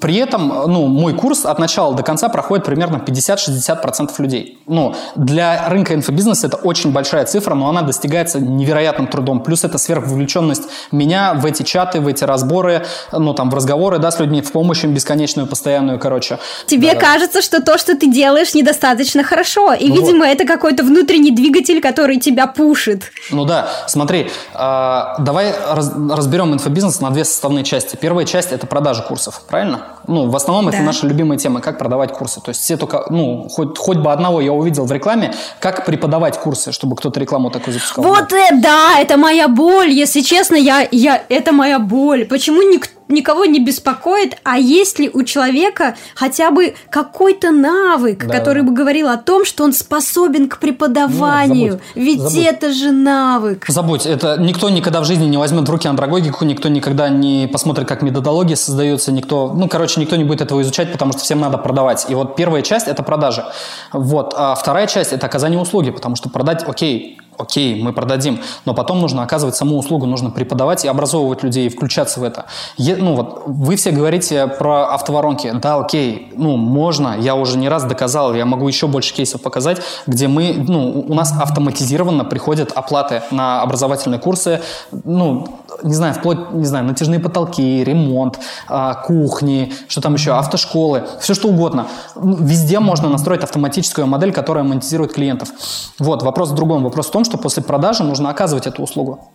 При 0.00 0.16
этом, 0.16 0.48
ну, 0.68 0.86
мой 0.86 1.14
курс 1.14 1.44
от 1.44 1.58
начала 1.58 1.94
до 1.94 2.04
конца 2.04 2.21
проходит 2.28 2.64
примерно 2.64 2.96
50-60% 2.96 4.10
людей. 4.18 4.58
Ну, 4.66 4.94
для 5.16 5.68
рынка 5.68 5.94
инфобизнеса 5.94 6.46
это 6.46 6.56
очень 6.56 6.92
большая 6.92 7.24
цифра, 7.24 7.54
но 7.54 7.68
она 7.68 7.82
достигается 7.82 8.40
невероятным 8.40 9.06
трудом. 9.06 9.42
Плюс 9.42 9.64
это 9.64 9.78
сверхвовлеченность 9.78 10.64
меня 10.90 11.34
в 11.34 11.46
эти 11.46 11.62
чаты, 11.62 12.00
в 12.00 12.06
эти 12.06 12.24
разборы, 12.24 12.84
ну, 13.12 13.34
там, 13.34 13.50
в 13.50 13.54
разговоры, 13.54 13.98
да, 13.98 14.10
с 14.10 14.20
людьми, 14.20 14.42
в 14.42 14.52
помощь 14.52 14.84
им 14.84 14.94
бесконечную, 14.94 15.46
постоянную, 15.46 15.98
короче. 15.98 16.38
Тебе 16.66 16.94
да, 16.94 17.00
кажется, 17.00 17.38
да. 17.38 17.42
что 17.42 17.62
то, 17.62 17.78
что 17.78 17.96
ты 17.96 18.10
делаешь, 18.10 18.54
недостаточно 18.54 19.22
хорошо. 19.22 19.72
И, 19.72 19.88
ну 19.88 19.96
видимо, 19.96 20.26
вот. 20.26 20.26
это 20.26 20.46
какой-то 20.46 20.82
внутренний 20.82 21.30
двигатель, 21.30 21.80
который 21.80 22.18
тебя 22.18 22.46
пушит. 22.46 23.10
Ну 23.30 23.44
да, 23.44 23.68
смотри, 23.86 24.30
э, 24.54 25.02
давай 25.18 25.54
раз, 25.70 25.92
разберем 26.10 26.52
инфобизнес 26.52 27.00
на 27.00 27.10
две 27.10 27.24
составные 27.24 27.64
части. 27.64 27.96
Первая 27.96 28.26
часть– 28.26 28.52
это 28.52 28.66
продажа 28.66 29.02
курсов, 29.02 29.42
правильно? 29.48 29.82
Ну, 30.06 30.28
в 30.28 30.36
основном 30.36 30.70
да. 30.70 30.76
это 30.76 30.84
наша 30.84 31.06
любимая 31.06 31.38
тема, 31.38 31.60
как 31.60 31.78
продавать 31.78 32.11
курсы. 32.12 32.40
То 32.40 32.50
есть 32.50 32.62
все 32.62 32.76
только, 32.76 33.04
ну, 33.10 33.48
хоть, 33.48 33.76
хоть 33.78 33.98
бы 33.98 34.12
одного 34.12 34.40
я 34.40 34.52
увидел 34.52 34.84
в 34.84 34.92
рекламе, 34.92 35.32
как 35.60 35.84
преподавать 35.84 36.38
курсы, 36.38 36.72
чтобы 36.72 36.96
кто-то 36.96 37.20
рекламу 37.20 37.50
такую 37.50 37.74
запускал. 37.74 38.04
Вот, 38.04 38.32
э, 38.32 38.48
да, 38.60 38.98
это 38.98 39.16
моя 39.16 39.48
боль, 39.48 39.90
если 39.90 40.20
честно, 40.20 40.56
я, 40.56 40.86
я, 40.90 41.22
это 41.28 41.52
моя 41.52 41.78
боль. 41.78 42.24
Почему 42.24 42.62
никто 42.62 43.01
никого 43.12 43.44
не 43.44 43.60
беспокоит, 43.60 44.36
а 44.42 44.58
есть 44.58 44.98
ли 44.98 45.10
у 45.12 45.22
человека 45.22 45.96
хотя 46.14 46.50
бы 46.50 46.74
какой-то 46.90 47.50
навык, 47.50 48.26
да. 48.26 48.38
который 48.38 48.62
бы 48.62 48.72
говорил 48.72 49.08
о 49.08 49.16
том, 49.16 49.44
что 49.44 49.64
он 49.64 49.72
способен 49.72 50.48
к 50.48 50.58
преподаванию. 50.58 51.74
Нет, 51.74 51.82
забудь, 51.94 52.04
Ведь 52.06 52.20
забудь. 52.20 52.44
это 52.44 52.72
же 52.72 52.90
навык. 52.90 53.64
Забудь, 53.68 54.06
это 54.06 54.36
никто 54.38 54.68
никогда 54.70 55.00
в 55.00 55.04
жизни 55.04 55.26
не 55.26 55.36
возьмет 55.36 55.68
в 55.68 55.70
руки 55.70 55.86
андрогогику, 55.86 56.44
никто 56.44 56.68
никогда 56.68 57.08
не 57.08 57.48
посмотрит, 57.50 57.86
как 57.86 58.02
методология 58.02 58.56
создается, 58.56 59.12
никто, 59.12 59.52
ну, 59.54 59.68
короче, 59.68 60.00
никто 60.00 60.16
не 60.16 60.24
будет 60.24 60.40
этого 60.40 60.62
изучать, 60.62 60.92
потому 60.92 61.12
что 61.12 61.22
всем 61.22 61.40
надо 61.40 61.58
продавать. 61.58 62.06
И 62.08 62.14
вот 62.14 62.36
первая 62.36 62.62
часть– 62.62 62.86
это 62.88 63.02
продажи. 63.02 63.44
Вот. 63.92 64.34
А 64.36 64.54
вторая 64.54 64.86
часть– 64.86 65.12
это 65.12 65.26
оказание 65.26 65.60
услуги, 65.60 65.90
потому 65.90 66.16
что 66.16 66.28
продать, 66.28 66.64
окей, 66.66 67.18
окей, 67.38 67.82
мы 67.82 67.92
продадим, 67.92 68.40
но 68.64 68.74
потом 68.74 69.00
нужно 69.00 69.22
оказывать 69.22 69.56
саму 69.56 69.78
услугу, 69.78 70.06
нужно 70.06 70.30
преподавать 70.30 70.84
и 70.84 70.88
образовывать 70.88 71.42
людей, 71.42 71.66
и 71.66 71.68
включаться 71.68 72.20
в 72.20 72.24
это. 72.24 72.46
Е, 72.76 72.96
ну 72.96 73.14
вот, 73.14 73.42
вы 73.46 73.76
все 73.76 73.90
говорите 73.90 74.46
про 74.46 74.94
автоворонки. 74.94 75.52
Да, 75.62 75.76
окей, 75.76 76.32
ну, 76.36 76.56
можно, 76.56 77.16
я 77.18 77.34
уже 77.34 77.58
не 77.58 77.68
раз 77.68 77.84
доказал, 77.84 78.34
я 78.34 78.44
могу 78.44 78.68
еще 78.68 78.86
больше 78.86 79.14
кейсов 79.14 79.42
показать, 79.42 79.80
где 80.06 80.28
мы, 80.28 80.54
ну, 80.56 81.04
у 81.08 81.14
нас 81.14 81.32
автоматизированно 81.38 82.24
приходят 82.24 82.72
оплаты 82.72 83.22
на 83.30 83.62
образовательные 83.62 84.20
курсы, 84.20 84.60
ну, 85.04 85.46
не 85.82 85.94
знаю, 85.94 86.14
вплоть, 86.14 86.52
не 86.52 86.64
знаю, 86.64 86.84
натяжные 86.84 87.20
потолки, 87.20 87.82
ремонт, 87.84 88.38
а, 88.68 88.94
кухни, 88.94 89.72
что 89.88 90.00
там 90.00 90.14
еще, 90.14 90.32
автошколы, 90.32 91.04
все 91.20 91.34
что 91.34 91.48
угодно. 91.48 91.86
Везде 92.16 92.80
можно 92.80 93.08
настроить 93.08 93.42
автоматическую 93.42 94.06
модель, 94.06 94.32
которая 94.32 94.64
монетизирует 94.64 95.12
клиентов. 95.12 95.50
Вот, 95.98 96.22
вопрос 96.22 96.50
в 96.50 96.54
другом. 96.54 96.84
Вопрос 96.84 97.06
в 97.06 97.10
том, 97.10 97.21
что 97.24 97.38
после 97.38 97.62
продажи 97.62 98.04
нужно 98.04 98.30
оказывать 98.30 98.66
эту 98.66 98.82
услугу. 98.82 99.32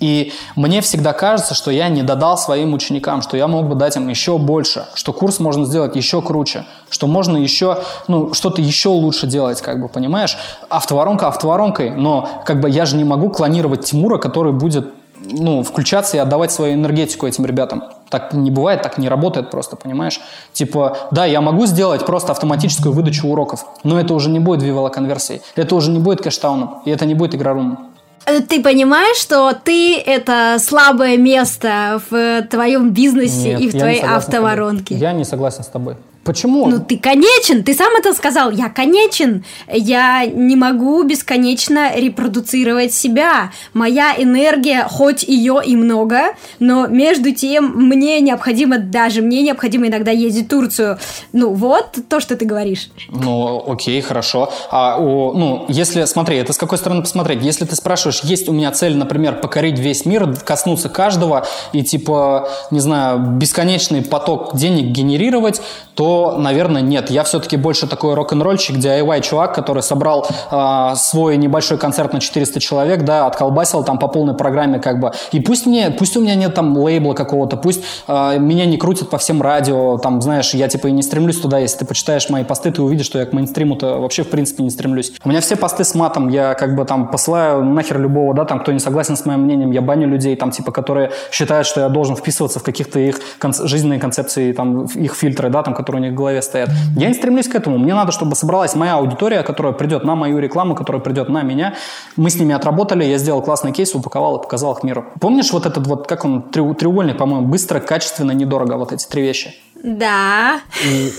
И 0.00 0.32
мне 0.54 0.80
всегда 0.80 1.12
кажется, 1.12 1.54
что 1.54 1.70
я 1.70 1.88
не 1.88 2.02
додал 2.02 2.38
своим 2.38 2.72
ученикам, 2.72 3.20
что 3.22 3.36
я 3.36 3.48
мог 3.48 3.68
бы 3.68 3.74
дать 3.74 3.96
им 3.96 4.08
еще 4.08 4.38
больше, 4.38 4.86
что 4.94 5.12
курс 5.12 5.40
можно 5.40 5.64
сделать 5.64 5.96
еще 5.96 6.22
круче, 6.22 6.66
что 6.88 7.06
можно 7.06 7.36
еще, 7.36 7.78
ну, 8.06 8.32
что-то 8.32 8.62
еще 8.62 8.90
лучше 8.90 9.26
делать, 9.26 9.60
как 9.60 9.80
бы, 9.80 9.88
понимаешь? 9.88 10.36
Автоворонка 10.68 11.28
автоворонкой, 11.28 11.90
но 11.90 12.28
как 12.44 12.60
бы 12.60 12.70
я 12.70 12.86
же 12.86 12.96
не 12.96 13.04
могу 13.04 13.28
клонировать 13.30 13.86
Тимура, 13.86 14.18
который 14.18 14.52
будет 14.52 14.94
ну, 15.30 15.62
включаться 15.62 16.16
и 16.16 16.20
отдавать 16.20 16.52
свою 16.52 16.74
энергетику 16.74 17.26
этим 17.26 17.46
ребятам. 17.46 17.84
Так 18.08 18.32
не 18.32 18.50
бывает, 18.50 18.82
так 18.82 18.98
не 18.98 19.08
работает 19.08 19.50
просто, 19.50 19.76
понимаешь? 19.76 20.20
Типа, 20.52 20.96
да, 21.10 21.26
я 21.26 21.40
могу 21.40 21.66
сделать 21.66 22.06
просто 22.06 22.32
автоматическую 22.32 22.92
выдачу 22.92 23.28
уроков, 23.28 23.66
но 23.84 24.00
это 24.00 24.14
уже 24.14 24.30
не 24.30 24.40
будет 24.40 24.62
вивела 24.62 24.88
конверсии, 24.88 25.42
это 25.56 25.74
уже 25.74 25.90
не 25.90 25.98
будет 25.98 26.22
кэштауном, 26.22 26.82
и 26.84 26.90
это 26.90 27.06
не 27.06 27.14
будет 27.14 27.34
игрорумом. 27.34 27.88
Э, 28.26 28.40
ты 28.40 28.62
понимаешь, 28.62 29.16
что 29.16 29.52
ты 29.52 29.98
это 29.98 30.56
слабое 30.60 31.16
место 31.16 32.00
в 32.10 32.42
твоем 32.48 32.90
бизнесе 32.90 33.54
Нет, 33.54 33.60
и 33.60 33.68
в 33.68 33.78
твоей 33.78 34.02
автоворонке? 34.02 34.94
Я 34.94 35.12
не 35.12 35.24
согласен 35.24 35.62
с 35.62 35.68
тобой. 35.68 35.96
Почему? 36.24 36.66
Ну, 36.66 36.78
ты 36.78 36.98
конечен, 36.98 37.62
ты 37.64 37.72
сам 37.72 37.94
это 37.96 38.12
сказал. 38.12 38.50
Я 38.50 38.68
конечен. 38.68 39.44
Я 39.72 40.26
не 40.26 40.56
могу 40.56 41.02
бесконечно 41.02 41.96
репродуцировать 41.96 42.92
себя. 42.92 43.50
Моя 43.72 44.14
энергия, 44.16 44.84
хоть 44.88 45.22
ее 45.22 45.62
и 45.64 45.74
много, 45.74 46.34
но 46.58 46.86
между 46.86 47.32
тем 47.32 47.72
мне 47.74 48.20
необходимо, 48.20 48.78
даже 48.78 49.22
мне 49.22 49.42
необходимо 49.42 49.86
иногда 49.86 50.10
ездить 50.10 50.46
в 50.46 50.48
Турцию. 50.50 50.98
Ну, 51.32 51.54
вот 51.54 51.98
то, 52.08 52.20
что 52.20 52.36
ты 52.36 52.44
говоришь. 52.44 52.90
Ну, 53.08 53.64
окей, 53.66 54.00
хорошо. 54.02 54.52
А, 54.70 54.98
о, 54.98 55.32
ну, 55.32 55.64
если, 55.68 56.04
смотри, 56.04 56.36
это 56.36 56.52
с 56.52 56.58
какой 56.58 56.76
стороны 56.76 57.02
посмотреть? 57.02 57.42
Если 57.42 57.64
ты 57.64 57.74
спрашиваешь, 57.74 58.20
есть 58.22 58.48
у 58.48 58.52
меня 58.52 58.70
цель, 58.72 58.96
например, 58.96 59.40
покорить 59.40 59.78
весь 59.78 60.04
мир, 60.04 60.36
коснуться 60.44 60.90
каждого 60.90 61.46
и, 61.72 61.82
типа, 61.82 62.50
не 62.70 62.80
знаю, 62.80 63.18
бесконечный 63.18 64.02
поток 64.02 64.54
денег 64.54 64.86
генерировать, 64.86 65.62
то, 65.94 66.17
наверное, 66.38 66.82
нет. 66.82 67.10
Я 67.10 67.24
все-таки 67.24 67.56
больше 67.56 67.86
такой 67.86 68.14
рок-н-ролльщик, 68.14 68.76
DIY-чувак, 68.76 69.54
который 69.54 69.82
собрал 69.82 70.26
э, 70.50 70.94
свой 70.96 71.36
небольшой 71.36 71.78
концерт 71.78 72.12
на 72.12 72.20
400 72.20 72.60
человек, 72.60 73.04
да, 73.04 73.26
отколбасил 73.26 73.84
там 73.84 73.98
по 73.98 74.08
полной 74.08 74.34
программе 74.34 74.78
как 74.78 75.00
бы. 75.00 75.12
И 75.32 75.40
пусть 75.40 75.66
мне, 75.66 75.90
пусть 75.90 76.16
у 76.16 76.20
меня 76.20 76.34
нет 76.34 76.54
там 76.54 76.76
лейбла 76.76 77.14
какого-то, 77.14 77.56
пусть 77.56 77.84
э, 78.06 78.38
меня 78.38 78.66
не 78.66 78.76
крутят 78.76 79.10
по 79.10 79.18
всем 79.18 79.42
радио, 79.42 79.98
там, 79.98 80.20
знаешь, 80.20 80.54
я 80.54 80.68
типа 80.68 80.88
и 80.88 80.92
не 80.92 81.02
стремлюсь 81.02 81.40
туда, 81.40 81.58
если 81.58 81.78
ты 81.78 81.84
почитаешь 81.84 82.28
мои 82.28 82.44
посты, 82.44 82.70
ты 82.70 82.82
увидишь, 82.82 83.06
что 83.06 83.18
я 83.18 83.26
к 83.26 83.32
мейнстриму-то 83.32 83.98
вообще 83.98 84.22
в 84.22 84.30
принципе 84.30 84.62
не 84.62 84.70
стремлюсь. 84.70 85.12
У 85.24 85.28
меня 85.28 85.40
все 85.40 85.56
посты 85.56 85.84
с 85.84 85.94
матом, 85.94 86.28
я 86.28 86.54
как 86.54 86.74
бы 86.74 86.84
там 86.84 87.08
посылаю 87.10 87.64
нахер 87.64 88.00
любого, 88.00 88.34
да, 88.34 88.44
там, 88.44 88.60
кто 88.60 88.72
не 88.72 88.80
согласен 88.80 89.16
с 89.16 89.24
моим 89.24 89.40
мнением, 89.40 89.70
я 89.70 89.80
баню 89.80 90.08
людей, 90.08 90.36
там, 90.36 90.50
типа, 90.50 90.72
которые 90.72 91.10
считают, 91.30 91.66
что 91.66 91.80
я 91.80 91.88
должен 91.88 92.16
вписываться 92.16 92.58
в 92.58 92.62
каких-то 92.62 92.98
их 92.98 93.20
конц- 93.40 93.66
жизненные 93.66 93.98
концепции, 93.98 94.52
там, 94.52 94.84
их 94.84 95.14
фильтры, 95.14 95.50
да, 95.50 95.62
там, 95.62 95.74
которые 95.74 95.97
у 95.98 96.02
них 96.02 96.12
в 96.12 96.16
голове 96.16 96.42
стоят. 96.42 96.70
Я 96.96 97.08
не 97.08 97.14
стремлюсь 97.14 97.48
к 97.48 97.54
этому. 97.54 97.78
Мне 97.78 97.94
надо, 97.94 98.12
чтобы 98.12 98.34
собралась 98.34 98.74
моя 98.74 98.94
аудитория, 98.94 99.42
которая 99.42 99.72
придет 99.72 100.04
на 100.04 100.14
мою 100.14 100.38
рекламу, 100.38 100.74
которая 100.74 101.02
придет 101.02 101.28
на 101.28 101.42
меня. 101.42 101.74
Мы 102.16 102.30
с 102.30 102.36
ними 102.36 102.54
отработали, 102.54 103.04
я 103.04 103.18
сделал 103.18 103.42
классный 103.42 103.72
кейс, 103.72 103.94
упаковал 103.94 104.38
и 104.38 104.42
показал 104.42 104.72
их 104.74 104.82
миру. 104.82 105.06
Помнишь 105.20 105.52
вот 105.52 105.66
этот 105.66 105.86
вот, 105.86 106.06
как 106.06 106.24
он, 106.24 106.42
треугольник, 106.42 107.18
по-моему, 107.18 107.46
быстро, 107.46 107.80
качественно, 107.80 108.32
недорого, 108.32 108.76
вот 108.76 108.92
эти 108.92 109.06
три 109.06 109.22
вещи? 109.22 109.54
Да. 109.82 110.60
И, 110.84 111.12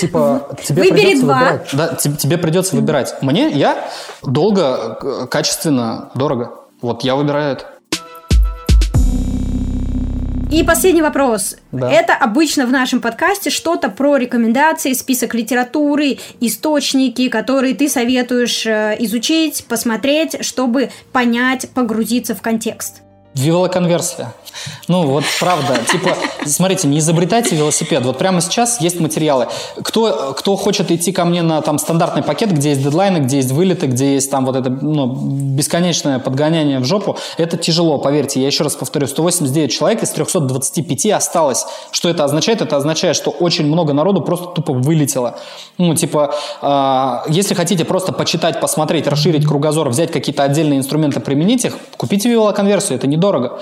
типа, 0.00 0.48
тебе 0.64 0.82
Выбери 0.82 1.00
придется 1.02 1.24
два. 1.26 1.38
выбирать. 1.38 1.68
Да, 1.72 1.94
тебе, 1.94 2.16
тебе 2.16 2.38
придется 2.38 2.76
выбирать. 2.76 3.14
Мне, 3.22 3.50
я 3.50 3.84
долго, 4.22 5.26
качественно, 5.30 6.10
дорого. 6.14 6.52
Вот 6.80 7.04
я 7.04 7.14
выбираю 7.14 7.52
это. 7.52 7.71
И 10.52 10.62
последний 10.64 11.00
вопрос. 11.00 11.56
Да. 11.72 11.90
Это 11.90 12.14
обычно 12.14 12.66
в 12.66 12.70
нашем 12.70 13.00
подкасте 13.00 13.48
что-то 13.48 13.88
про 13.88 14.18
рекомендации, 14.18 14.92
список 14.92 15.34
литературы, 15.34 16.18
источники, 16.40 17.30
которые 17.30 17.74
ты 17.74 17.88
советуешь 17.88 18.66
э, 18.66 18.96
изучить, 18.98 19.64
посмотреть, 19.66 20.44
чтобы 20.44 20.90
понять, 21.10 21.70
погрузиться 21.70 22.34
в 22.34 22.42
контекст. 22.42 23.00
Велоконверсия. 23.34 24.34
Ну, 24.88 25.06
вот 25.06 25.24
правда. 25.40 25.78
Типа, 25.90 26.10
смотрите, 26.44 26.86
не 26.86 26.98
изобретайте 26.98 27.56
велосипед. 27.56 28.04
Вот 28.04 28.18
прямо 28.18 28.40
сейчас 28.40 28.80
есть 28.80 29.00
материалы. 29.00 29.48
Кто, 29.82 30.34
кто 30.36 30.56
хочет 30.56 30.90
идти 30.90 31.12
ко 31.12 31.24
мне 31.24 31.42
на 31.42 31.62
там 31.62 31.78
стандартный 31.78 32.22
пакет, 32.22 32.52
где 32.52 32.70
есть 32.70 32.82
дедлайны, 32.82 33.18
где 33.18 33.36
есть 33.36 33.50
вылеты, 33.50 33.86
где 33.86 34.14
есть 34.14 34.30
там 34.30 34.44
вот 34.44 34.56
это 34.56 34.68
ну, 34.68 35.06
бесконечное 35.06 36.18
подгоняние 36.18 36.78
в 36.78 36.84
жопу, 36.84 37.16
это 37.38 37.56
тяжело, 37.56 37.98
поверьте. 37.98 38.40
Я 38.40 38.46
еще 38.46 38.64
раз 38.64 38.74
повторю, 38.74 39.06
189 39.06 39.72
человек 39.72 40.02
из 40.02 40.10
325 40.10 41.06
осталось. 41.06 41.64
Что 41.90 42.08
это 42.08 42.24
означает? 42.24 42.60
Это 42.60 42.76
означает, 42.76 43.16
что 43.16 43.30
очень 43.30 43.66
много 43.66 43.92
народу 43.92 44.20
просто 44.20 44.48
тупо 44.48 44.72
вылетело. 44.72 45.38
Ну, 45.78 45.94
типа, 45.94 46.34
э, 46.60 47.32
если 47.32 47.54
хотите 47.54 47.84
просто 47.84 48.12
почитать, 48.12 48.60
посмотреть, 48.60 49.06
расширить 49.06 49.46
кругозор, 49.46 49.88
взять 49.88 50.12
какие-то 50.12 50.42
отдельные 50.42 50.78
инструменты, 50.78 51.20
применить 51.20 51.64
их, 51.64 51.78
купите 51.96 52.28
велоконверсию, 52.28 52.98
это 52.98 53.06
не 53.06 53.16
недорого. 53.22 53.60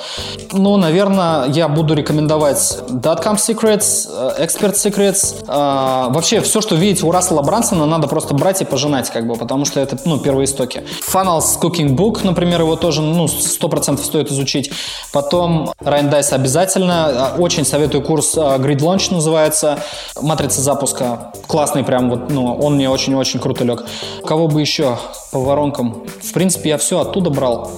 Ну, 0.52 0.76
наверное, 0.76 1.46
я 1.48 1.68
буду 1.68 1.94
рекомендовать 1.94 2.78
Dotcom 2.88 3.36
Secrets, 3.36 4.08
э, 4.10 4.44
Expert 4.44 4.74
Secrets. 4.74 5.44
А, 5.46 6.08
вообще, 6.08 6.40
все, 6.40 6.60
что 6.60 6.76
видите 6.76 7.04
у 7.04 7.10
Рассела 7.10 7.42
Брансона, 7.42 7.86
надо 7.86 8.08
просто 8.08 8.34
брать 8.34 8.62
и 8.62 8.64
пожинать, 8.64 9.10
как 9.10 9.26
бы, 9.26 9.34
потому 9.34 9.64
что 9.66 9.80
это, 9.80 9.98
ну, 10.06 10.18
первые 10.18 10.46
истоки. 10.46 10.82
Funnels 11.12 11.60
Cooking 11.60 11.94
Book, 11.94 12.20
например, 12.24 12.62
его 12.62 12.76
тоже, 12.76 13.02
ну, 13.02 13.26
100% 13.26 14.02
стоит 14.02 14.30
изучить. 14.30 14.72
Потом 15.12 15.72
Райан 15.80 16.08
Дайс 16.08 16.32
обязательно. 16.32 17.34
Очень 17.38 17.64
советую 17.64 18.02
курс 18.02 18.36
э, 18.36 18.40
Grid 18.40 18.78
Launch 18.78 19.12
называется. 19.12 19.78
Матрица 20.20 20.62
запуска. 20.62 21.32
Классный 21.46 21.84
прям, 21.84 22.10
вот, 22.10 22.30
ну, 22.30 22.54
он 22.54 22.76
мне 22.76 22.88
очень-очень 22.88 23.40
круто 23.40 23.64
лег. 23.64 23.84
Кого 24.24 24.48
бы 24.48 24.60
еще 24.60 24.96
по 25.30 25.40
воронкам? 25.40 26.04
В 26.22 26.32
принципе, 26.32 26.70
я 26.70 26.78
все 26.78 27.00
оттуда 27.00 27.30
брал. 27.30 27.70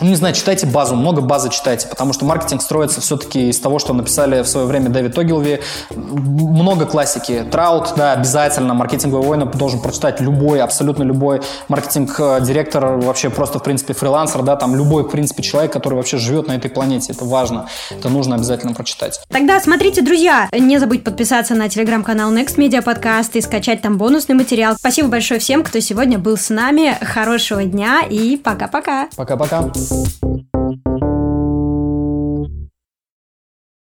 Ну, 0.00 0.06
не 0.10 0.14
знаю, 0.14 0.32
читайте 0.32 0.64
базу, 0.64 0.94
много 0.94 1.20
базы 1.22 1.50
читайте, 1.50 1.88
потому 1.88 2.12
что 2.12 2.24
маркетинг 2.24 2.62
строится 2.62 3.00
все-таки 3.00 3.48
из 3.48 3.58
того, 3.58 3.80
что 3.80 3.94
написали 3.94 4.42
в 4.42 4.46
свое 4.46 4.64
время 4.64 4.90
Дэвид 4.90 5.18
Огилви. 5.18 5.60
Много 5.90 6.86
классики. 6.86 7.44
Траут, 7.50 7.94
да, 7.96 8.12
обязательно. 8.12 8.74
Маркетинговый 8.74 9.26
война 9.26 9.46
должен 9.46 9.80
прочитать 9.80 10.20
любой, 10.20 10.60
абсолютно 10.60 11.02
любой 11.02 11.40
маркетинг-директор, 11.66 12.98
вообще 12.98 13.28
просто, 13.28 13.58
в 13.58 13.64
принципе, 13.64 13.92
фрилансер, 13.92 14.42
да, 14.42 14.54
там 14.54 14.76
любой, 14.76 15.02
в 15.02 15.08
принципе, 15.08 15.42
человек, 15.42 15.72
который 15.72 15.94
вообще 15.94 16.16
живет 16.16 16.46
на 16.46 16.52
этой 16.52 16.70
планете. 16.70 17.12
Это 17.12 17.24
важно. 17.24 17.68
Это 17.90 18.08
нужно 18.08 18.36
обязательно 18.36 18.74
прочитать. 18.74 19.20
Тогда 19.28 19.58
смотрите, 19.58 20.02
друзья, 20.02 20.48
не 20.52 20.78
забудь 20.78 21.02
подписаться 21.02 21.56
на 21.56 21.68
телеграм-канал 21.68 22.32
Next 22.32 22.56
Media 22.56 22.84
Podcast 22.84 23.30
и 23.32 23.40
скачать 23.40 23.82
там 23.82 23.98
бонусный 23.98 24.36
материал. 24.36 24.76
Спасибо 24.76 25.08
большое 25.08 25.40
всем, 25.40 25.64
кто 25.64 25.80
сегодня 25.80 26.20
был 26.20 26.36
с 26.36 26.50
нами. 26.50 26.96
Хорошего 27.00 27.64
дня 27.64 28.02
и 28.08 28.36
пока-пока. 28.36 29.08
Пока-пока. 29.16 29.70